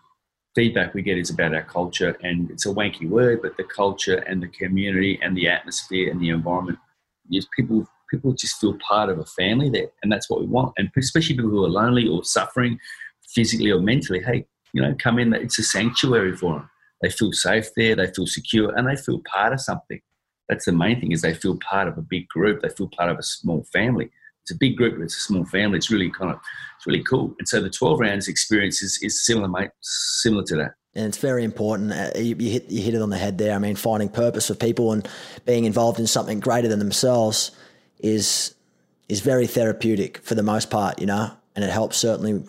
feedback 0.55 0.95
we 0.95 1.03
get 1.03 1.19
is 1.19 1.31
about 1.31 1.55
our 1.55 1.63
culture. 1.63 2.17
And 2.23 2.51
it's 2.51 2.67
a 2.67 2.71
wanky 2.71 3.09
word, 3.09 3.43
but 3.43 3.57
the 3.57 3.65
culture 3.65 4.17
and 4.17 4.43
the 4.43 4.49
community 4.49 5.21
and 5.23 5.37
the 5.37 5.49
atmosphere 5.49 6.11
and 6.11 6.21
the 6.21 6.31
environment. 6.31 6.79
Yes, 7.29 7.47
people 7.55 7.87
people 8.11 8.33
just 8.33 8.61
feel 8.61 8.77
part 8.79 9.09
of 9.09 9.19
a 9.19 9.25
family 9.25 9.71
there, 9.71 9.89
and 10.03 10.11
that's 10.11 10.29
what 10.31 10.41
we 10.41 10.47
want. 10.47 10.73
And 10.77 10.91
especially 10.97 11.37
people 11.37 11.51
who 11.51 11.65
are 11.65 11.69
lonely 11.69 12.09
or 12.09 12.25
suffering 12.25 12.79
physically 13.29 13.71
or 13.71 13.81
mentally, 13.81 14.23
hey, 14.23 14.47
you 14.73 14.83
know, 14.83 14.95
come 14.99 15.19
in. 15.19 15.33
It's 15.33 15.59
a 15.59 15.63
sanctuary 15.63 16.37
for 16.37 16.55
them. 16.55 16.71
They 17.03 17.11
feel 17.11 17.33
safe 17.33 17.69
there. 17.77 17.95
They 17.95 18.09
feel 18.09 18.27
secure, 18.27 18.75
and 18.75 18.89
they 18.89 18.97
feel 18.97 19.21
part 19.31 19.53
of 19.53 19.61
something. 19.61 20.01
That's 20.49 20.65
the 20.65 20.73
main 20.73 21.01
thing 21.01 21.13
is 21.13 21.23
they 21.23 21.35
feel 21.35 21.59
part 21.59 21.89
of 21.89 21.99
a 21.99 22.03
big 22.03 22.29
group. 22.29 22.63
They 22.63 22.69
feel 22.69 22.89
part 22.97 23.11
of 23.11 23.19
a 23.19 23.23
small 23.23 23.65
family. 23.73 24.11
It's 24.43 24.53
a 24.53 24.59
big 24.59 24.77
group, 24.77 24.97
but 24.97 25.03
it's 25.03 25.17
a 25.17 25.21
small 25.21 25.45
family. 25.45 25.77
It's 25.77 25.91
really 25.91 26.09
kind 26.09 26.31
of, 26.31 26.39
it's 26.77 26.87
really 26.87 27.03
cool. 27.03 27.35
And 27.41 27.49
so 27.49 27.61
the 27.61 27.69
12 27.69 27.99
rounds 27.99 28.29
experience 28.29 28.81
is, 28.81 29.01
is 29.03 29.27
similar, 29.27 29.49
mate, 29.49 29.71
similar 29.81 30.45
to 30.45 30.57
that 30.57 30.75
and 30.97 31.05
it's 31.05 31.19
very 31.19 31.45
important. 31.45 31.93
Uh, 31.93 32.11
you, 32.17 32.35
you, 32.39 32.51
hit 32.51 32.71
you 32.71 32.81
hit 32.81 32.95
it 32.95 33.03
on 33.03 33.11
the 33.11 33.19
head 33.19 33.37
there. 33.37 33.55
I 33.55 33.59
mean, 33.59 33.77
finding 33.77 34.09
purpose 34.09 34.49
for 34.49 34.55
people 34.55 34.93
and 34.93 35.07
being 35.45 35.67
involved 35.67 36.01
in 36.01 36.07
something 36.07 36.41
greater 36.41 36.69
than 36.69 36.79
themselves 36.79 37.51
is 38.01 38.55
is 39.09 39.21
very 39.21 39.47
therapeutic 39.47 40.19
for 40.19 40.35
the 40.35 40.43
most 40.43 40.71
part, 40.71 41.01
you 41.01 41.07
know, 41.07 41.31
and 41.55 41.65
it 41.65 41.71
helps 41.71 41.97
certainly. 41.97 42.43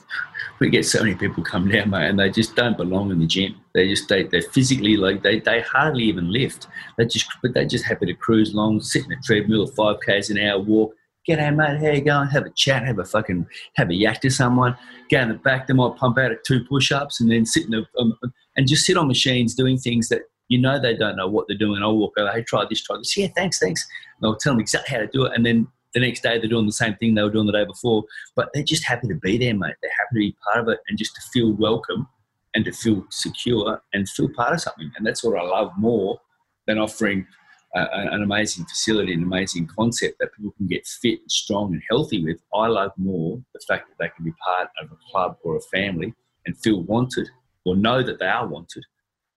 We 0.59 0.69
get 0.69 0.85
so 0.85 1.03
many 1.03 1.13
people 1.13 1.43
come 1.43 1.69
down, 1.69 1.91
mate, 1.91 2.09
and 2.09 2.19
they 2.19 2.31
just 2.31 2.55
don't 2.55 2.77
belong 2.77 3.11
in 3.11 3.19
the 3.19 3.27
gym. 3.27 3.55
They 3.73 3.87
just 3.87 4.09
they 4.09 4.23
they're 4.23 4.41
physically 4.41 4.97
like 4.97 5.21
they 5.21 5.39
they 5.39 5.61
hardly 5.61 6.03
even 6.05 6.31
lift. 6.31 6.67
They 6.97 7.05
just 7.05 7.27
but 7.41 7.53
they 7.53 7.65
just 7.65 7.85
happy 7.85 8.07
to 8.07 8.13
cruise 8.13 8.53
along, 8.53 8.81
sit 8.81 9.05
in 9.05 9.11
a 9.11 9.21
treadmill, 9.23 9.67
five 9.67 9.97
k's 10.05 10.29
an 10.29 10.39
hour, 10.39 10.59
walk. 10.59 10.93
Get 11.25 11.39
out, 11.39 11.55
mate. 11.55 11.77
How 11.79 11.91
you 11.91 12.01
going? 12.01 12.29
Have 12.29 12.45
a 12.45 12.49
chat, 12.51 12.85
have 12.85 12.99
a 12.99 13.05
fucking 13.05 13.45
have 13.75 13.89
a 13.89 13.93
yak 13.93 14.21
to 14.21 14.29
someone. 14.29 14.77
Go 15.11 15.19
in 15.19 15.29
the 15.29 15.35
back. 15.35 15.67
They 15.67 15.73
might 15.73 15.95
pump 15.97 16.17
out 16.17 16.31
at 16.31 16.43
two 16.45 16.63
push-ups 16.63 17.21
and 17.21 17.29
then 17.29 17.45
sit 17.45 17.65
in 17.65 17.71
the 17.71 17.85
um, 17.99 18.17
and 18.55 18.67
just 18.67 18.85
sit 18.85 18.97
on 18.97 19.07
machines 19.07 19.53
doing 19.53 19.77
things 19.77 20.07
that 20.09 20.21
you 20.47 20.59
know 20.59 20.79
they 20.79 20.95
don't 20.95 21.15
know 21.15 21.27
what 21.27 21.47
they're 21.47 21.57
doing. 21.57 21.81
I'll 21.83 21.97
walk 21.97 22.13
over, 22.17 22.31
hey, 22.31 22.43
try 22.43 22.65
this, 22.69 22.81
try 22.81 22.97
this. 22.97 23.15
Yeah, 23.17 23.27
thanks, 23.35 23.59
thanks. 23.59 23.85
And 24.19 24.27
I'll 24.27 24.37
tell 24.37 24.53
them 24.53 24.59
exactly 24.59 24.95
how 24.95 25.01
to 25.01 25.07
do 25.07 25.25
it. 25.25 25.33
And 25.35 25.45
then 25.45 25.67
the 25.93 25.99
next 25.99 26.21
day 26.21 26.37
they're 26.37 26.49
doing 26.49 26.65
the 26.65 26.71
same 26.71 26.95
thing 26.95 27.15
they 27.15 27.23
were 27.23 27.29
doing 27.29 27.47
the 27.47 27.53
day 27.53 27.65
before. 27.65 28.03
But 28.35 28.49
they're 28.53 28.63
just 28.63 28.85
happy 28.85 29.07
to 29.07 29.15
be 29.15 29.37
there, 29.37 29.53
mate. 29.53 29.75
They're 29.81 29.91
happy 29.97 30.13
to 30.13 30.19
be 30.19 30.37
part 30.43 30.59
of 30.59 30.69
it 30.69 30.79
and 30.87 30.97
just 30.97 31.15
to 31.15 31.21
feel 31.33 31.53
welcome 31.53 32.07
and 32.53 32.65
to 32.65 32.71
feel 32.71 33.05
secure 33.09 33.81
and 33.93 34.07
feel 34.09 34.29
part 34.35 34.53
of 34.53 34.61
something. 34.61 34.91
And 34.97 35.05
that's 35.05 35.23
what 35.23 35.39
I 35.39 35.43
love 35.43 35.71
more 35.77 36.19
than 36.65 36.77
offering 36.77 37.25
an 37.73 38.23
amazing 38.23 38.65
facility, 38.65 39.13
an 39.13 39.21
amazing 39.21 39.67
concept 39.67 40.17
that 40.19 40.33
people 40.33 40.51
can 40.57 40.67
get 40.67 40.87
fit, 40.87 41.19
strong, 41.27 41.73
and 41.73 41.83
healthy 41.89 42.23
with. 42.23 42.41
I 42.53 42.67
love 42.67 42.91
more 42.97 43.39
the 43.53 43.59
fact 43.67 43.89
that 43.89 44.03
they 44.03 44.09
can 44.15 44.25
be 44.25 44.33
part 44.43 44.69
of 44.81 44.91
a 44.91 44.97
club 45.11 45.37
or 45.43 45.57
a 45.57 45.61
family 45.61 46.13
and 46.45 46.57
feel 46.57 46.81
wanted 46.83 47.29
or 47.65 47.75
know 47.75 48.01
that 48.01 48.19
they 48.19 48.25
are 48.25 48.47
wanted 48.47 48.83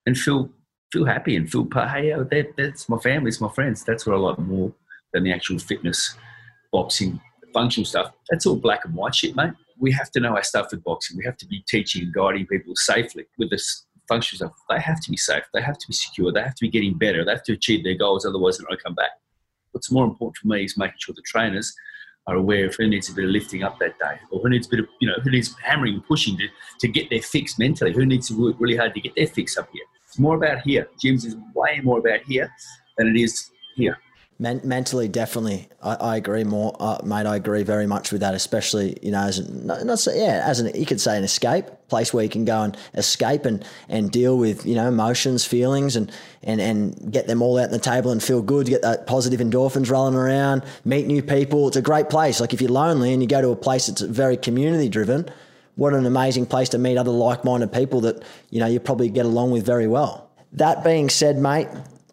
and 0.07 0.17
feel 0.17 0.49
feel 0.91 1.05
happy 1.05 1.35
and 1.35 1.49
feel. 1.49 1.67
Hey, 1.73 2.13
oh, 2.13 2.23
that, 2.25 2.53
that's 2.57 2.89
my 2.89 2.97
family, 2.97 3.29
it's 3.29 3.41
my 3.41 3.49
friends. 3.49 3.83
That's 3.83 4.05
what 4.05 4.15
I 4.15 4.19
like 4.19 4.39
more 4.39 4.73
than 5.13 5.23
the 5.23 5.33
actual 5.33 5.59
fitness, 5.59 6.15
boxing, 6.71 7.19
functional 7.53 7.85
stuff. 7.85 8.13
That's 8.29 8.45
all 8.45 8.55
black 8.55 8.85
and 8.85 8.93
white 8.93 9.15
shit, 9.15 9.35
mate. 9.35 9.53
We 9.79 9.91
have 9.93 10.11
to 10.11 10.19
know 10.19 10.35
our 10.35 10.43
stuff 10.43 10.67
with 10.71 10.83
boxing. 10.83 11.17
We 11.17 11.25
have 11.25 11.37
to 11.37 11.47
be 11.47 11.63
teaching 11.67 12.03
and 12.03 12.13
guiding 12.13 12.45
people 12.45 12.75
safely 12.75 13.25
with 13.37 13.49
this 13.49 13.85
functional 14.07 14.37
stuff. 14.37 14.63
They 14.69 14.79
have 14.79 15.01
to 15.01 15.09
be 15.09 15.17
safe. 15.17 15.43
They 15.53 15.61
have 15.61 15.77
to 15.77 15.87
be 15.87 15.93
secure. 15.93 16.31
They 16.31 16.41
have 16.41 16.55
to 16.55 16.65
be 16.65 16.69
getting 16.69 16.97
better. 16.97 17.25
They 17.25 17.31
have 17.31 17.43
to 17.43 17.53
achieve 17.53 17.83
their 17.83 17.97
goals. 17.97 18.25
Otherwise, 18.25 18.57
they're 18.57 18.63
not 18.63 18.69
going 18.69 18.77
to 18.77 18.83
come 18.83 18.95
back. 18.95 19.11
What's 19.71 19.91
more 19.91 20.05
important 20.05 20.37
for 20.37 20.47
me 20.47 20.65
is 20.65 20.77
making 20.77 20.97
sure 20.99 21.15
the 21.15 21.23
trainers 21.25 21.73
are 22.27 22.35
aware 22.35 22.67
of 22.67 22.75
who 22.75 22.87
needs 22.87 23.09
a 23.09 23.13
bit 23.13 23.25
of 23.25 23.31
lifting 23.31 23.63
up 23.63 23.79
that 23.79 23.97
day, 23.97 24.19
or 24.29 24.41
who 24.41 24.49
needs 24.49 24.67
a 24.67 24.69
bit 24.69 24.79
of, 24.81 24.85
you 24.99 25.07
know, 25.07 25.15
who 25.23 25.31
needs 25.31 25.55
hammering 25.63 25.95
and 25.95 26.05
pushing 26.05 26.37
to, 26.37 26.47
to 26.79 26.87
get 26.87 27.09
their 27.09 27.21
fix 27.21 27.57
mentally, 27.57 27.91
who 27.91 28.05
needs 28.05 28.27
to 28.27 28.39
work 28.39 28.55
really 28.59 28.75
hard 28.75 28.93
to 28.93 29.01
get 29.01 29.15
their 29.15 29.25
fix 29.25 29.57
up 29.57 29.67
here. 29.73 29.83
It's 30.11 30.19
more 30.19 30.35
about 30.35 30.59
here. 30.59 30.89
Gyms 31.01 31.25
is 31.25 31.37
way 31.55 31.79
more 31.81 31.99
about 31.99 32.19
here 32.23 32.51
than 32.97 33.07
it 33.07 33.17
is 33.17 33.49
here. 33.77 33.97
Men- 34.39 34.59
mentally, 34.65 35.07
definitely, 35.07 35.69
I, 35.81 35.95
I 35.95 36.15
agree 36.17 36.43
more, 36.43 36.75
uh, 36.81 36.99
mate. 37.05 37.25
I 37.25 37.37
agree 37.37 37.63
very 37.63 37.87
much 37.87 38.11
with 38.11 38.19
that, 38.19 38.33
especially 38.33 38.97
you 39.01 39.11
know, 39.11 39.21
as 39.21 39.39
an, 39.39 39.67
not, 39.67 39.99
so, 39.99 40.11
yeah, 40.11 40.43
as 40.45 40.59
an 40.59 40.71
you 40.75 40.85
could 40.85 40.99
say 40.99 41.17
an 41.17 41.23
escape 41.23 41.65
place 41.87 42.13
where 42.13 42.23
you 42.23 42.29
can 42.29 42.43
go 42.43 42.61
and 42.63 42.75
escape 42.95 43.45
and, 43.45 43.63
and 43.87 44.11
deal 44.11 44.37
with 44.37 44.65
you 44.65 44.75
know 44.75 44.89
emotions, 44.89 45.45
feelings, 45.45 45.95
and 45.95 46.11
and 46.43 46.59
and 46.59 47.13
get 47.13 47.27
them 47.27 47.41
all 47.41 47.57
out 47.57 47.65
on 47.65 47.71
the 47.71 47.79
table 47.79 48.11
and 48.11 48.21
feel 48.21 48.41
good, 48.41 48.67
get 48.67 48.81
that 48.81 49.07
positive 49.07 49.39
endorphins 49.39 49.89
rolling 49.89 50.15
around, 50.15 50.63
meet 50.83 51.07
new 51.07 51.23
people. 51.23 51.69
It's 51.69 51.77
a 51.77 51.81
great 51.81 52.09
place. 52.09 52.41
Like 52.41 52.51
if 52.51 52.59
you're 52.59 52.71
lonely 52.71 53.13
and 53.13 53.21
you 53.21 53.29
go 53.29 53.39
to 53.39 53.51
a 53.51 53.55
place 53.55 53.87
that's 53.87 54.01
very 54.01 54.35
community 54.35 54.89
driven, 54.89 55.29
what 55.81 55.95
an 55.95 56.05
amazing 56.05 56.45
place 56.45 56.69
to 56.69 56.77
meet 56.77 56.95
other 56.95 57.09
like 57.09 57.43
minded 57.43 57.73
people 57.73 58.01
that 58.01 58.21
you 58.51 58.59
know 58.59 58.67
you 58.67 58.79
probably 58.79 59.09
get 59.09 59.25
along 59.25 59.49
with 59.49 59.65
very 59.65 59.87
well. 59.87 60.29
That 60.53 60.83
being 60.83 61.09
said, 61.09 61.39
mate, 61.39 61.67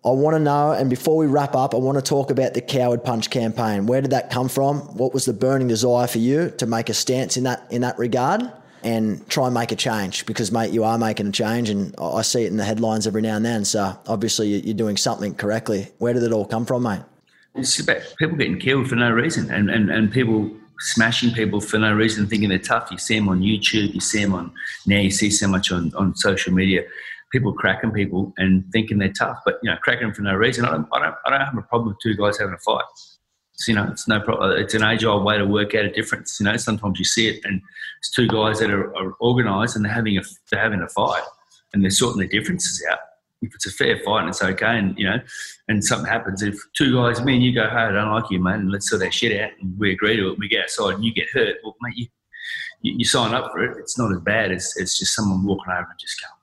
I 0.07 0.09
want 0.09 0.37
to 0.37 0.41
know, 0.41 0.73
and 0.73 0.89
before 0.89 1.19
we 1.19 1.27
wrap 1.27 1.55
up, 1.55 1.75
I 1.75 1.77
want 1.77 1.99
to 1.99 2.03
talk 2.03 2.31
about 2.31 2.55
the 2.55 2.63
Coward 2.63 3.05
Punch 3.05 3.29
campaign. 3.29 3.85
Where 3.85 4.01
did 4.01 4.13
that 4.13 4.31
come 4.31 4.49
from? 4.49 4.79
What 4.97 5.13
was 5.13 5.27
the 5.27 5.35
burning 5.35 5.69
desire 5.69 6.07
for 6.07 6.17
you 6.17 6.49
to 6.57 6.67
make 6.67 6.89
a 6.89 6.95
stance 6.95 7.37
in 7.37 7.45
that 7.45 7.67
in 7.69 7.83
that 7.83 7.99
regard 7.99 8.51
and 8.83 9.29
try 9.29 9.45
and 9.45 9.55
make 9.55 9.71
a 9.71 9.77
change? 9.77 10.25
Because, 10.25 10.51
mate, 10.51 10.71
you 10.71 10.83
are 10.85 10.97
making 10.97 11.27
a 11.27 11.33
change, 11.33 11.69
and 11.69 11.95
I 11.99 12.23
see 12.23 12.45
it 12.45 12.47
in 12.47 12.57
the 12.57 12.65
headlines 12.65 13.07
every 13.07 13.21
now 13.21 13.37
and 13.37 13.45
then. 13.45 13.67
So 13.67 13.99
obviously, 14.07 14.49
you're 14.49 14.73
doing 14.73 14.97
something 14.97 15.35
correctly. 15.35 15.89
Where 15.99 16.15
did 16.15 16.23
it 16.23 16.33
all 16.33 16.47
come 16.47 16.65
from, 16.65 16.85
mate? 16.85 17.03
It's 17.55 17.79
about 17.79 18.01
people 18.19 18.39
getting 18.39 18.59
killed 18.59 18.89
for 18.89 18.97
no 18.97 19.11
reason, 19.11 19.51
and 19.51 19.69
and, 19.69 19.91
and 19.91 20.11
people 20.11 20.51
smashing 20.81 21.33
people 21.33 21.61
for 21.61 21.79
no 21.79 21.93
reason, 21.93 22.27
thinking 22.27 22.49
they're 22.49 22.59
tough. 22.59 22.91
You 22.91 22.99
see 22.99 23.19
them 23.19 23.29
on 23.29 23.41
YouTube, 23.41 23.95
you 23.95 24.01
see 24.01 24.23
them 24.23 24.35
on 24.35 24.53
now, 24.87 24.99
you 24.99 25.11
see 25.11 25.31
so 25.31 25.49
much 25.49 25.73
on, 25.73 25.93
on 25.95 26.15
social 26.17 26.53
media 26.53 26.83
people 27.31 27.53
cracking 27.53 27.91
people 27.91 28.33
and 28.39 28.65
thinking 28.73 28.99
they're 28.99 29.13
tough, 29.13 29.39
but 29.45 29.59
you 29.63 29.71
know, 29.71 29.77
cracking 29.83 30.07
them 30.07 30.15
for 30.15 30.23
no 30.23 30.35
reason. 30.35 30.65
I 30.65 30.71
don't, 30.71 30.89
I 30.93 30.99
don't, 31.01 31.15
I 31.27 31.31
don't 31.31 31.41
have 31.41 31.59
a 31.59 31.63
problem 31.63 31.89
with 31.89 31.99
two 32.03 32.17
guys 32.17 32.39
having 32.39 32.55
a 32.55 32.59
fight. 32.59 32.85
It's, 33.55 33.69
you 33.69 33.75
know, 33.75 33.89
it's 33.91 34.07
no 34.09 34.21
problem. 34.21 34.59
It's 34.59 34.75
an 34.75 34.85
age-old 34.85 35.25
way 35.25 35.37
to 35.37 35.45
work 35.45 35.75
out 35.75 35.85
a 35.85 35.91
difference. 35.91 36.39
You 36.39 36.47
know, 36.47 36.57
sometimes 36.57 36.99
you 36.99 37.05
see 37.05 37.29
it, 37.29 37.45
and 37.45 37.61
it's 37.99 38.11
two 38.11 38.29
guys 38.29 38.61
that 38.61 38.71
are, 38.71 38.97
are 38.97 39.15
organised 39.21 39.77
and 39.77 39.85
they're 39.85 39.93
having 39.93 40.17
a 40.17 40.23
they're 40.51 40.63
having 40.63 40.81
a 40.81 40.89
fight, 40.89 41.23
and 41.73 41.83
they're 41.83 41.91
sorting 41.91 42.21
the 42.21 42.29
differences 42.29 42.85
out. 42.91 42.99
If 43.41 43.55
it's 43.55 43.67
a 43.67 43.71
fair 43.71 43.99
fight 44.05 44.21
and 44.21 44.29
it's 44.31 44.43
okay, 44.43 44.79
and 44.79 44.99
you 44.99 45.05
know, 45.05 45.21
and 45.69 45.85
something 45.85 46.11
happens, 46.11 46.43
if 46.43 46.57
two 46.77 46.95
guys, 46.95 47.23
me 47.23 47.35
and 47.35 47.43
you 47.43 47.55
go, 47.55 47.69
"Hey, 47.69 47.77
I 47.77 47.93
don't 47.93 48.13
like 48.13 48.31
you, 48.31 48.41
man," 48.41 48.61
and 48.61 48.73
let's 48.73 48.89
sort 48.91 49.01
that 49.03 49.15
shit 49.15 49.41
out, 49.41 49.51
and 49.61 49.79
we 49.79 49.93
agree 49.93 50.17
to 50.17 50.33
it, 50.33 50.39
we 50.39 50.49
get 50.49 50.65
outside, 50.65 50.95
and 50.95 51.05
you 51.05 51.13
get 51.13 51.29
hurt, 51.33 51.57
well, 51.63 51.77
mate, 51.81 51.97
you, 51.97 52.07
you, 52.83 52.95
you 52.99 53.05
sign 53.05 53.35
up 53.35 53.53
for 53.53 53.63
it. 53.63 53.77
It's 53.79 53.99
not 53.99 54.13
as 54.13 54.21
bad 54.21 54.53
as, 54.53 54.75
as 54.81 54.97
just 54.97 55.15
someone 55.15 55.45
walking 55.45 55.73
over 55.73 55.87
and 55.91 55.99
just 55.99 56.21
going, 56.21 56.39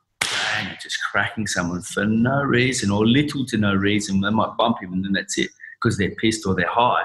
bang, 0.66 0.78
just 0.82 0.98
cracking 1.12 1.48
someone 1.48 1.82
for 1.82 2.06
no 2.06 2.42
reason 2.42 2.92
or 2.92 3.06
little 3.06 3.46
to 3.46 3.58
no 3.58 3.74
reason. 3.74 4.22
They 4.22 4.30
might 4.30 4.58
bump 4.58 4.82
him 4.82 4.94
and 4.94 5.04
then 5.04 5.14
that's 5.14 5.38
it 5.38 5.50
because 5.82 5.98
they're 5.98 6.16
pissed 6.16 6.46
or 6.46 6.56
they're 6.56 6.68
high. 6.68 7.04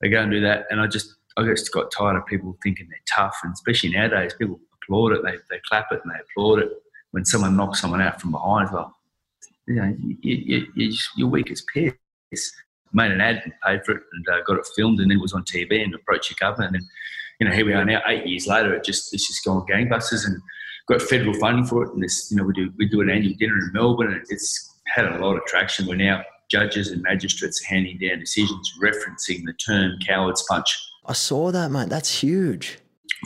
They 0.00 0.08
go 0.08 0.20
and 0.20 0.30
do 0.30 0.40
that. 0.40 0.66
And 0.70 0.80
I 0.80 0.86
just, 0.86 1.14
I 1.36 1.44
just 1.44 1.72
got 1.72 1.90
tired 1.90 2.16
of 2.16 2.26
people 2.26 2.56
thinking 2.62 2.88
they're 2.88 2.98
tough. 3.12 3.38
And 3.42 3.52
especially 3.52 3.90
nowadays, 3.90 4.34
people 4.34 4.60
applaud 4.82 5.12
it, 5.12 5.22
they, 5.24 5.36
they 5.50 5.60
clap 5.68 5.86
it 5.92 6.00
and 6.04 6.12
they 6.12 6.20
applaud 6.20 6.60
it 6.60 6.70
when 7.12 7.24
someone 7.24 7.56
knocks 7.56 7.80
someone 7.80 8.00
out 8.00 8.20
from 8.20 8.32
behind. 8.32 8.70
Well, 8.72 8.94
you 9.66 9.74
know, 9.74 9.96
you, 10.00 10.16
you, 10.22 10.66
you, 10.74 10.96
you're 11.16 11.28
weak 11.28 11.50
as 11.50 11.64
piss. 11.72 12.52
Made 12.92 13.10
an 13.10 13.20
ad 13.20 13.42
and 13.44 13.52
paid 13.64 13.84
for 13.84 13.92
it 13.92 14.02
and 14.12 14.28
uh, 14.28 14.42
got 14.46 14.58
it 14.58 14.66
filmed 14.76 15.00
and 15.00 15.10
then 15.10 15.18
it 15.18 15.22
was 15.22 15.32
on 15.32 15.42
TV 15.44 15.82
and 15.82 15.94
approached 15.94 16.30
your 16.30 16.36
government. 16.38 16.76
And 16.76 16.84
you 17.40 17.48
know, 17.48 17.54
here 17.54 17.66
we 17.66 17.72
are 17.72 17.84
now, 17.84 18.00
eight 18.06 18.26
years 18.26 18.46
later, 18.46 18.72
it 18.74 18.84
just, 18.84 19.12
it's 19.12 19.26
just 19.26 19.44
gone 19.44 19.66
gangbusters. 19.66 20.26
And 20.26 20.40
got 20.86 21.02
federal 21.02 21.34
funding 21.34 21.64
for 21.64 21.84
it, 21.84 21.92
and 21.92 22.02
this, 22.02 22.30
you 22.30 22.36
know, 22.36 22.44
we 22.44 22.52
do 22.52 22.72
we 22.76 22.88
do 22.88 23.00
an 23.00 23.10
annual 23.10 23.34
dinner 23.38 23.58
in 23.58 23.72
Melbourne, 23.72 24.12
and 24.12 24.22
it's 24.28 24.78
had 24.86 25.06
a 25.06 25.18
lot 25.18 25.36
of 25.36 25.44
traction. 25.46 25.86
We're 25.86 25.96
now 25.96 26.22
judges 26.50 26.88
and 26.90 27.02
magistrates 27.02 27.62
handing 27.62 27.98
down 27.98 28.20
decisions 28.20 28.72
referencing 28.82 29.44
the 29.44 29.54
term 29.54 29.98
"cowards 30.06 30.44
punch." 30.48 30.78
I 31.06 31.12
saw 31.12 31.50
that, 31.50 31.70
mate. 31.70 31.88
That's 31.88 32.22
huge. 32.22 32.78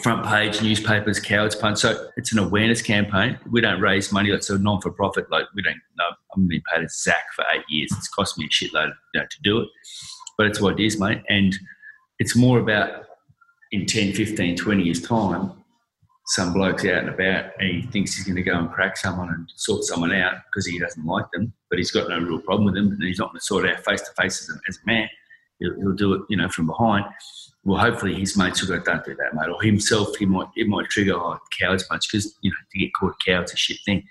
Front 0.02 0.26
page 0.26 0.62
newspapers, 0.62 1.18
cowards 1.18 1.54
punch. 1.54 1.78
So 1.78 2.08
it's 2.16 2.32
an 2.32 2.38
awareness 2.38 2.82
campaign. 2.82 3.38
We 3.50 3.60
don't 3.60 3.80
raise 3.80 4.12
money. 4.12 4.30
It's 4.30 4.50
a 4.50 4.58
non 4.58 4.80
for 4.80 4.90
profit. 4.90 5.30
Like 5.30 5.46
we 5.54 5.62
don't. 5.62 5.80
No, 5.98 6.04
I've 6.04 6.48
been 6.48 6.62
paid 6.72 6.84
a 6.84 6.88
Zach 6.88 7.24
for 7.34 7.44
eight 7.54 7.64
years. 7.68 7.90
It's 7.96 8.08
cost 8.08 8.38
me 8.38 8.46
a 8.46 8.48
shitload 8.48 8.92
you 9.14 9.20
know, 9.20 9.26
to 9.28 9.42
do 9.42 9.60
it, 9.60 9.68
but 10.36 10.46
it's 10.46 10.60
what 10.60 10.78
it 10.78 10.84
is, 10.84 11.00
mate. 11.00 11.22
And 11.28 11.56
it's 12.18 12.36
more 12.36 12.58
about 12.58 13.04
in 13.72 13.86
10, 13.86 14.12
15, 14.14 14.56
20 14.56 14.82
years' 14.82 15.02
time, 15.02 15.52
some 16.28 16.52
bloke's 16.52 16.84
out 16.84 17.04
and 17.04 17.08
about 17.08 17.52
and 17.58 17.68
he 17.70 17.82
thinks 17.82 18.14
he's 18.14 18.24
going 18.24 18.36
to 18.36 18.42
go 18.42 18.58
and 18.58 18.70
crack 18.70 18.98
someone 18.98 19.30
and 19.30 19.50
sort 19.56 19.82
someone 19.84 20.12
out 20.12 20.34
because 20.46 20.66
he 20.66 20.78
doesn't 20.78 21.06
like 21.06 21.24
them, 21.32 21.52
but 21.70 21.78
he's 21.78 21.90
got 21.90 22.08
no 22.08 22.18
real 22.18 22.40
problem 22.40 22.66
with 22.66 22.74
them 22.74 22.88
and 22.88 23.02
he's 23.02 23.18
not 23.18 23.30
going 23.30 23.38
to 23.38 23.44
sort 23.44 23.66
out 23.66 23.82
face 23.84 24.02
to 24.02 24.12
face 24.12 24.50
as 24.68 24.76
a 24.76 24.86
man. 24.86 25.08
He'll, 25.58 25.74
he'll, 25.76 25.94
do 25.94 26.12
it, 26.12 26.22
you 26.28 26.36
know, 26.36 26.48
from 26.50 26.66
behind. 26.66 27.06
Well, 27.64 27.78
hopefully 27.78 28.14
his 28.14 28.36
mates 28.36 28.62
will 28.62 28.76
go, 28.76 28.82
don't 28.82 29.04
do 29.04 29.14
that, 29.16 29.34
mate. 29.34 29.50
Or 29.50 29.60
himself, 29.62 30.16
he 30.16 30.26
might, 30.26 30.48
it 30.56 30.68
might 30.68 30.88
trigger 30.88 31.14
oh, 31.14 31.38
cowards 31.60 31.84
much 31.90 32.06
because, 32.10 32.34
you 32.40 32.50
know, 32.50 32.56
to 32.72 32.78
get 32.78 32.90
caught 32.98 33.14
coward's 33.26 33.52
a 33.52 33.56
shit 33.56 33.78
thing. 33.84 34.04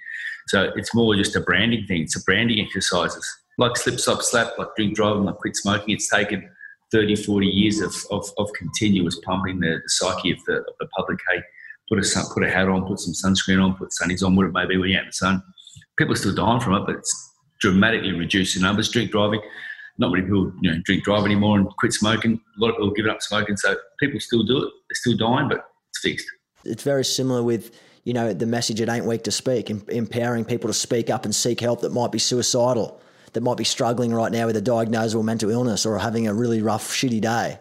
So 0.47 0.71
it's 0.75 0.93
more 0.93 1.15
just 1.15 1.35
a 1.35 1.41
branding 1.41 1.85
thing. 1.87 2.03
It's 2.03 2.15
a 2.15 2.23
branding 2.23 2.63
exercises. 2.63 3.25
Like 3.57 3.75
slip, 3.77 3.99
slap, 3.99 4.21
slap, 4.21 4.57
like 4.57 4.67
drink 4.75 4.95
driving, 4.95 5.23
like 5.23 5.35
quit 5.35 5.55
smoking. 5.55 5.95
It's 5.95 6.09
taken 6.09 6.49
30, 6.91 7.15
40 7.15 7.47
years 7.47 7.81
of, 7.81 7.95
of, 8.11 8.29
of 8.37 8.49
continuous 8.53 9.19
pumping 9.25 9.59
the, 9.59 9.79
the 9.83 9.89
psyche 9.89 10.31
of 10.31 10.37
the, 10.45 10.57
of 10.57 10.73
the 10.79 10.87
public. 10.95 11.19
Hey, 11.31 11.41
put 11.89 11.99
a 11.99 12.03
sun, 12.03 12.25
put 12.33 12.43
a 12.43 12.49
hat 12.49 12.69
on, 12.69 12.85
put 12.85 12.99
some 12.99 13.13
sunscreen 13.13 13.63
on, 13.63 13.75
put 13.75 13.89
sunnies 13.89 14.25
on, 14.25 14.35
whatever 14.35 14.51
it 14.51 14.61
may 14.61 14.67
be 14.67 14.77
when 14.77 14.89
you're 14.89 14.99
out 14.99 15.03
in 15.03 15.09
the 15.09 15.13
sun. 15.13 15.41
People 15.97 16.13
are 16.13 16.17
still 16.17 16.35
dying 16.35 16.59
from 16.59 16.75
it, 16.75 16.85
but 16.85 16.95
it's 16.95 17.33
dramatically 17.59 18.13
reduced 18.13 18.55
the 18.55 18.61
numbers. 18.61 18.91
Drink 18.91 19.11
driving, 19.11 19.41
not 19.97 20.11
many 20.11 20.23
people 20.23 20.51
you 20.61 20.71
know 20.71 20.79
drink 20.83 21.03
drive 21.03 21.25
anymore 21.25 21.57
and 21.57 21.67
quit 21.77 21.93
smoking. 21.93 22.39
A 22.57 22.61
lot 22.61 22.69
of 22.69 22.75
people 22.75 22.91
give 22.91 23.07
up 23.07 23.21
smoking, 23.21 23.57
so 23.57 23.75
people 23.99 24.19
still 24.19 24.43
do 24.43 24.57
it. 24.57 24.73
They're 24.89 24.95
still 24.95 25.17
dying, 25.17 25.49
but 25.49 25.69
it's 25.89 25.99
fixed. 25.99 26.27
It's 26.63 26.83
very 26.83 27.05
similar 27.05 27.43
with 27.43 27.71
you 28.03 28.13
know 28.13 28.33
the 28.33 28.45
message 28.45 28.81
it 28.81 28.89
ain't 28.89 29.05
weak 29.05 29.23
to 29.23 29.31
speak, 29.31 29.69
empowering 29.69 30.45
people 30.45 30.67
to 30.67 30.73
speak 30.73 31.09
up 31.09 31.25
and 31.25 31.35
seek 31.35 31.59
help 31.59 31.81
that 31.81 31.91
might 31.91 32.11
be 32.11 32.19
suicidal, 32.19 33.01
that 33.33 33.41
might 33.41 33.57
be 33.57 33.63
struggling 33.63 34.13
right 34.13 34.31
now 34.31 34.45
with 34.45 34.57
a 34.57 34.61
diagnosable 34.61 35.23
mental 35.23 35.49
illness 35.49 35.85
or 35.85 35.97
having 35.99 36.27
a 36.27 36.33
really 36.33 36.61
rough, 36.61 36.89
shitty 36.89 37.21
day. 37.21 37.59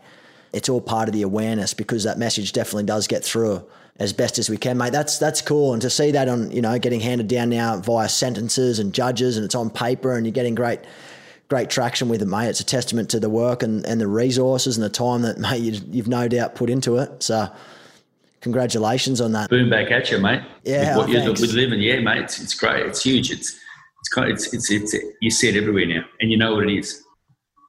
It's 0.52 0.68
all 0.68 0.80
part 0.80 1.08
of 1.08 1.14
the 1.14 1.22
awareness 1.22 1.74
because 1.74 2.04
that 2.04 2.18
message 2.18 2.52
definitely 2.52 2.84
does 2.84 3.06
get 3.06 3.24
through 3.24 3.66
as 3.98 4.12
best 4.12 4.38
as 4.38 4.48
we 4.48 4.56
can, 4.56 4.76
mate. 4.76 4.92
That's 4.92 5.18
that's 5.18 5.40
cool, 5.42 5.72
and 5.72 5.82
to 5.82 5.90
see 5.90 6.10
that 6.12 6.28
on 6.28 6.50
you 6.50 6.62
know 6.62 6.78
getting 6.78 7.00
handed 7.00 7.28
down 7.28 7.48
now 7.48 7.78
via 7.78 8.08
sentences 8.08 8.78
and 8.78 8.92
judges, 8.92 9.36
and 9.36 9.44
it's 9.44 9.54
on 9.54 9.70
paper, 9.70 10.14
and 10.14 10.26
you're 10.26 10.32
getting 10.32 10.54
great 10.54 10.80
great 11.48 11.70
traction 11.70 12.08
with 12.08 12.22
it, 12.22 12.26
mate. 12.26 12.48
It's 12.48 12.60
a 12.60 12.64
testament 12.64 13.10
to 13.10 13.20
the 13.20 13.30
work 13.30 13.62
and, 13.62 13.84
and 13.86 14.00
the 14.00 14.06
resources 14.06 14.76
and 14.76 14.84
the 14.84 14.90
time 14.90 15.22
that 15.22 15.38
mate 15.38 15.62
you, 15.62 15.80
you've 15.90 16.08
no 16.08 16.28
doubt 16.28 16.54
put 16.54 16.70
into 16.70 16.96
it. 16.96 17.22
So. 17.22 17.50
Congratulations 18.42 19.20
on 19.20 19.32
that. 19.32 19.50
Boom 19.50 19.68
back 19.68 19.90
at 19.90 20.08
you, 20.08 20.18
mate. 20.18 20.40
Yeah, 20.62 20.96
with 20.96 21.08
what 21.08 21.16
oh, 21.16 21.20
you're 21.20 21.34
Livin, 21.34 21.80
yeah, 21.80 21.98
mate. 21.98 22.22
It's, 22.22 22.40
it's 22.40 22.54
great. 22.54 22.86
It's 22.86 23.02
huge. 23.02 23.32
It's 23.32 23.58
it's 23.98 24.08
kind 24.14 24.30
it's, 24.30 24.54
it's 24.54 24.70
it's 24.70 24.94
you 25.20 25.30
see 25.30 25.48
it 25.48 25.56
everywhere 25.56 25.86
now, 25.86 26.04
and 26.20 26.30
you 26.30 26.36
know 26.36 26.54
what 26.54 26.68
it 26.68 26.78
is. 26.78 27.02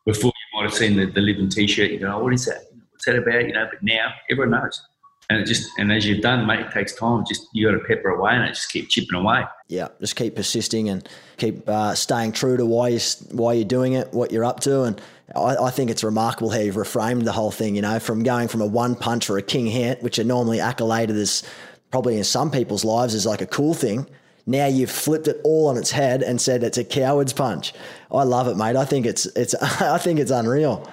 Before 0.06 0.28
you 0.28 0.60
might 0.60 0.70
have 0.70 0.78
seen 0.78 0.96
the, 0.96 1.06
the 1.08 1.22
Livin 1.22 1.50
T-shirt, 1.50 1.90
you 1.90 1.98
go, 1.98 2.14
oh, 2.14 2.20
"What 2.20 2.34
is 2.34 2.46
that? 2.46 2.60
What's 2.92 3.06
that 3.06 3.16
about?" 3.16 3.48
You 3.48 3.54
know, 3.54 3.68
but 3.68 3.82
now 3.82 4.14
everyone 4.30 4.52
knows 4.52 4.80
and 5.30 5.42
it 5.42 5.46
just 5.46 5.70
and 5.78 5.92
as 5.92 6.06
you've 6.06 6.22
done, 6.22 6.46
mate, 6.46 6.62
it 6.62 6.72
takes 6.72 6.96
time. 6.96 7.26
Just 7.28 7.48
you 7.52 7.70
got 7.70 7.78
to 7.78 7.84
pepper 7.84 8.10
away 8.10 8.34
and 8.34 8.46
it 8.46 8.54
just 8.54 8.72
keep 8.72 8.90
chipping 8.90 9.20
away. 9.20 9.44
Yeah, 9.68 9.90
just 10.00 10.16
keep 10.16 10.36
persisting 10.36 10.88
and 10.88 11.08
keep 11.36 11.68
uh, 11.68 11.96
staying 11.96 12.32
true 12.32 12.56
to 12.56 12.66
why 12.66 12.90
you 12.90 13.00
why 13.32 13.54
you're 13.54 13.66
doing 13.66 13.94
it, 13.94 14.14
what 14.14 14.32
you're 14.32 14.46
up 14.46 14.62
to, 14.62 14.84
and 14.84 15.02
I, 15.36 15.58
I, 15.58 15.70
think 15.72 15.92
it's 15.92 16.04
remarkable 16.04 16.50
how 16.50 16.60
you've 16.60 16.76
reframed 16.76 17.26
the 17.26 17.34
whole 17.34 17.52
thing. 17.52 17.76
You 17.76 17.82
know, 17.82 18.00
from 18.00 18.24
going 18.24 18.48
from 18.48 18.62
a 18.62 18.66
one 18.66 18.96
punch 18.96 19.30
or 19.30 19.38
a 19.38 19.42
king 19.42 19.66
hit, 19.66 20.02
which 20.02 20.18
are 20.18 20.24
normally 20.24 20.60
accoladed 20.60 21.18
as 21.18 21.44
probably 21.92 22.18
in 22.18 22.24
some 22.24 22.50
people's 22.50 22.86
lives 22.86 23.14
is 23.14 23.26
like 23.26 23.42
a 23.42 23.48
cool 23.48 23.74
thing. 23.74 24.08
Now 24.46 24.68
you've 24.68 24.92
flipped 24.92 25.28
it 25.28 25.42
all 25.44 25.68
on 25.68 25.76
its 25.76 25.92
head 25.92 26.24
and 26.24 26.40
said 26.40 26.64
it's 26.64 26.78
a 26.78 26.86
coward's 26.86 27.34
punch. 27.34 27.74
I 28.10 28.24
love 28.24 28.48
it, 28.48 28.56
mate. 28.56 28.78
I 28.78 28.86
think 28.86 29.06
it's 29.06 29.26
it's 29.26 29.54
I 29.82 29.98
think 29.98 30.20
it's 30.20 30.32
unreal. 30.32 30.90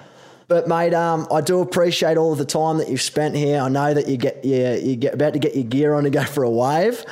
But 0.47 0.67
mate, 0.67 0.93
um, 0.93 1.27
I 1.31 1.41
do 1.41 1.61
appreciate 1.61 2.17
all 2.17 2.31
of 2.31 2.37
the 2.37 2.45
time 2.45 2.77
that 2.77 2.89
you've 2.89 3.01
spent 3.01 3.35
here. 3.35 3.59
I 3.59 3.69
know 3.69 3.93
that 3.93 4.07
you 4.07 4.17
get 4.17 4.45
you, 4.45 4.73
you 4.73 4.95
get 4.95 5.13
about 5.13 5.33
to 5.33 5.39
get 5.39 5.55
your 5.55 5.63
gear 5.63 5.93
on 5.95 6.03
to 6.03 6.09
go 6.09 6.23
for 6.23 6.43
a 6.43 6.49
wave. 6.49 7.03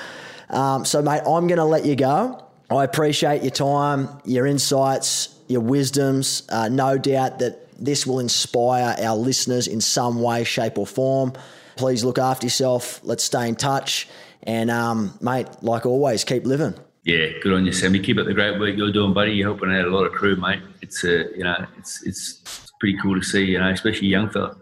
Um, 0.50 0.86
so 0.86 1.02
mate, 1.02 1.22
I'm 1.26 1.48
going 1.48 1.58
to 1.58 1.66
let 1.66 1.86
you 1.86 1.96
go. 1.96 2.44
I 2.70 2.84
appreciate 2.84 3.42
your 3.42 3.52
time, 3.52 4.10
your 4.24 4.46
insights, 4.46 5.36
your 5.48 5.62
wisdoms. 5.62 6.44
Uh, 6.50 6.70
no 6.70 6.98
doubt 6.98 7.40
that 7.40 7.60
this 7.78 8.06
will 8.06 8.20
inspire 8.20 8.96
our 9.00 9.16
listeners 9.16 9.68
in 9.68 9.82
some 9.82 10.22
way, 10.22 10.44
shape, 10.44 10.78
or 10.78 10.88
form. 10.88 11.34
Please 11.76 12.04
look 12.04 12.20
after 12.20 12.46
yourself. 12.46 13.02
Let's 13.04 13.24
stay 13.24 13.48
in 13.48 13.56
touch. 13.56 14.08
And 14.44 14.70
um, 14.70 15.18
mate, 15.22 15.48
like 15.62 15.86
always, 15.86 16.24
keep 16.24 16.46
living. 16.46 16.76
Yeah, 17.04 17.28
good 17.42 17.54
on 17.54 17.66
you, 17.66 17.72
Sammy. 17.72 18.00
Keep 18.00 18.20
up 18.20 18.28
the 18.28 18.34
great 18.34 18.60
work 18.60 18.78
you're 18.78 18.92
doing, 18.92 19.14
buddy. 19.14 19.32
You're 19.34 19.50
helping 19.50 19.72
out 19.72 19.86
a 19.86 19.90
lot 19.90 20.06
of 20.06 20.14
crew, 20.14 20.36
mate. 20.36 20.62
It's 20.82 21.04
uh, 21.04 21.26
you 21.36 21.44
know, 21.44 21.66
it's 21.78 22.02
it's 22.04 22.72
pretty 22.84 22.98
cool 22.98 23.18
to 23.18 23.26
see, 23.26 23.46
you 23.46 23.58
know, 23.58 23.70
especially 23.70 24.10
young 24.10 24.30
fella. 24.30 24.54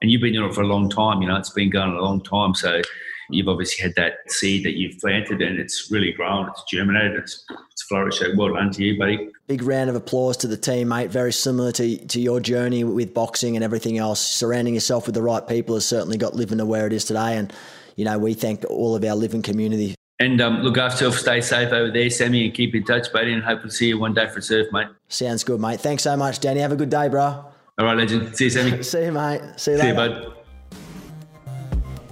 and 0.00 0.10
you've 0.10 0.20
been 0.20 0.32
doing 0.32 0.48
it 0.48 0.54
for 0.54 0.62
a 0.62 0.66
long 0.66 0.88
time. 0.88 1.20
You 1.22 1.28
know, 1.28 1.34
it's 1.34 1.50
been 1.50 1.70
going 1.70 1.90
a 1.90 2.00
long 2.00 2.22
time. 2.22 2.54
So 2.54 2.82
you've 3.30 3.48
obviously 3.48 3.82
had 3.82 3.94
that 3.96 4.18
seed 4.28 4.64
that 4.64 4.76
you've 4.76 5.00
planted, 5.00 5.42
and 5.42 5.58
it's 5.58 5.90
really 5.90 6.12
grown. 6.12 6.48
It's 6.50 6.62
germinated. 6.70 7.16
It's, 7.16 7.44
it's 7.72 7.82
flourished. 7.82 8.20
So 8.20 8.28
well 8.36 8.54
done 8.54 8.70
to 8.72 8.84
you, 8.84 8.96
buddy. 8.96 9.28
Big 9.48 9.62
round 9.62 9.90
of 9.90 9.96
applause 9.96 10.36
to 10.38 10.46
the 10.46 10.56
team, 10.56 10.88
mate. 10.88 11.10
Very 11.10 11.32
similar 11.32 11.72
to, 11.72 12.06
to 12.06 12.20
your 12.20 12.38
journey 12.38 12.84
with 12.84 13.12
boxing 13.12 13.56
and 13.56 13.64
everything 13.64 13.98
else. 13.98 14.20
Surrounding 14.20 14.74
yourself 14.74 15.06
with 15.06 15.16
the 15.16 15.22
right 15.22 15.46
people 15.48 15.74
has 15.74 15.84
certainly 15.84 16.16
got 16.16 16.36
Livin 16.36 16.58
to 16.58 16.66
where 16.66 16.86
it 16.86 16.92
is 16.92 17.04
today. 17.04 17.36
And, 17.36 17.52
you 17.96 18.04
know, 18.04 18.18
we 18.18 18.34
thank 18.34 18.64
all 18.70 18.94
of 18.94 19.02
our 19.02 19.16
Livin 19.16 19.42
community. 19.42 19.96
And 20.20 20.40
um, 20.40 20.60
look 20.60 20.78
after 20.78 21.06
yourself, 21.06 21.20
stay 21.20 21.40
safe 21.40 21.72
over 21.72 21.90
there, 21.90 22.08
Sammy, 22.08 22.44
and 22.44 22.54
keep 22.54 22.72
in 22.74 22.84
touch, 22.84 23.12
buddy, 23.12 23.32
and 23.32 23.42
hope 23.42 23.62
to 23.62 23.70
see 23.70 23.88
you 23.88 23.98
one 23.98 24.14
day 24.14 24.28
for 24.28 24.40
surf, 24.40 24.68
mate. 24.70 24.86
Sounds 25.08 25.42
good, 25.42 25.60
mate. 25.60 25.80
Thanks 25.80 26.04
so 26.04 26.16
much, 26.16 26.38
Danny. 26.38 26.60
Have 26.60 26.70
a 26.70 26.76
good 26.76 26.90
day, 26.90 27.08
bro. 27.08 27.46
All 27.76 27.86
right, 27.86 27.96
legend. 27.96 28.36
See 28.36 28.44
you, 28.44 28.50
Sammy. 28.50 28.82
See 28.84 29.04
you, 29.04 29.10
mate. 29.10 29.40
See 29.56 29.72
you 29.72 29.78
See 29.78 29.82
later. 29.82 29.88
you, 29.88 29.94
bud. 29.94 30.34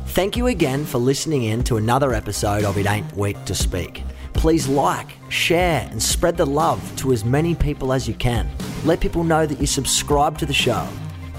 Thank 0.09 0.37
you 0.37 0.49
again 0.49 0.85
for 0.85 0.99
listening 0.99 1.45
in 1.45 1.63
to 1.65 1.77
another 1.77 2.13
episode 2.13 2.65
of 2.65 2.77
It 2.77 2.87
Ain't 2.87 3.17
Weak 3.17 3.43
to 3.45 3.55
Speak. 3.55 4.03
Please 4.35 4.67
like, 4.67 5.13
share, 5.29 5.89
and 5.93 6.03
spread 6.03 6.37
the 6.37 6.45
love 6.45 6.81
to 6.97 7.13
as 7.13 7.25
many 7.25 7.55
people 7.55 7.93
as 7.93 8.09
you 8.09 8.15
can. 8.15 8.51
Let 8.85 8.99
people 8.99 9.23
know 9.23 9.47
that 9.47 9.61
you 9.61 9.67
subscribe 9.69 10.37
to 10.39 10.47
the 10.47 10.53
show. 10.53 10.89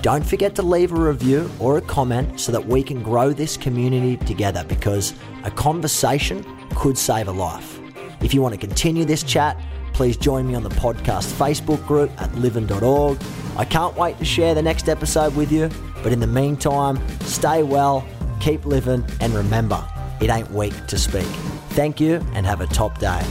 Don't 0.02 0.26
forget 0.26 0.56
to 0.56 0.62
leave 0.62 0.94
a 0.94 0.96
review 0.96 1.52
or 1.60 1.78
a 1.78 1.82
comment 1.82 2.40
so 2.40 2.54
that 2.54 2.66
we 2.66 2.82
can 2.82 3.04
grow 3.04 3.34
this 3.34 3.58
community 3.58 4.16
together 4.26 4.64
because 4.70 5.14
a 5.44 5.52
conversation 5.52 6.46
could 6.76 6.98
save 6.98 7.28
a 7.28 7.32
life. 7.32 7.78
If 8.22 8.34
you 8.34 8.42
want 8.42 8.54
to 8.54 8.60
continue 8.60 9.04
this 9.04 9.24
chat, 9.24 9.62
please 9.94 10.18
join 10.18 10.48
me 10.48 10.56
on 10.56 10.64
the 10.64 10.70
podcast 10.70 11.32
Facebook 11.34 11.86
group 11.86 12.12
at 12.22 12.34
livin.org. 12.36 13.18
I 13.56 13.66
can't 13.66 13.96
wait 13.96 14.18
to 14.18 14.26
share 14.26 14.56
the 14.56 14.62
next 14.62 14.90
episode 14.90 15.36
with 15.36 15.52
you, 15.52 15.70
but 16.02 16.12
in 16.12 16.20
the 16.20 16.28
meantime, 16.28 17.00
stay 17.22 17.64
well, 17.64 18.06
keep 18.40 18.66
living, 18.66 19.06
and 19.22 19.34
remember, 19.34 19.88
it 20.20 20.30
ain't 20.30 20.52
weak 20.52 20.74
to 20.88 20.98
speak. 20.98 21.28
Thank 21.70 22.00
you 22.00 22.26
and 22.34 22.46
have 22.46 22.62
a 22.62 22.68
top 22.68 22.98
day. 23.00 23.24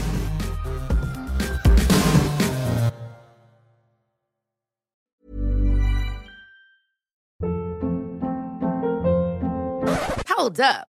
Hold 10.28 10.60
up. 10.60 10.91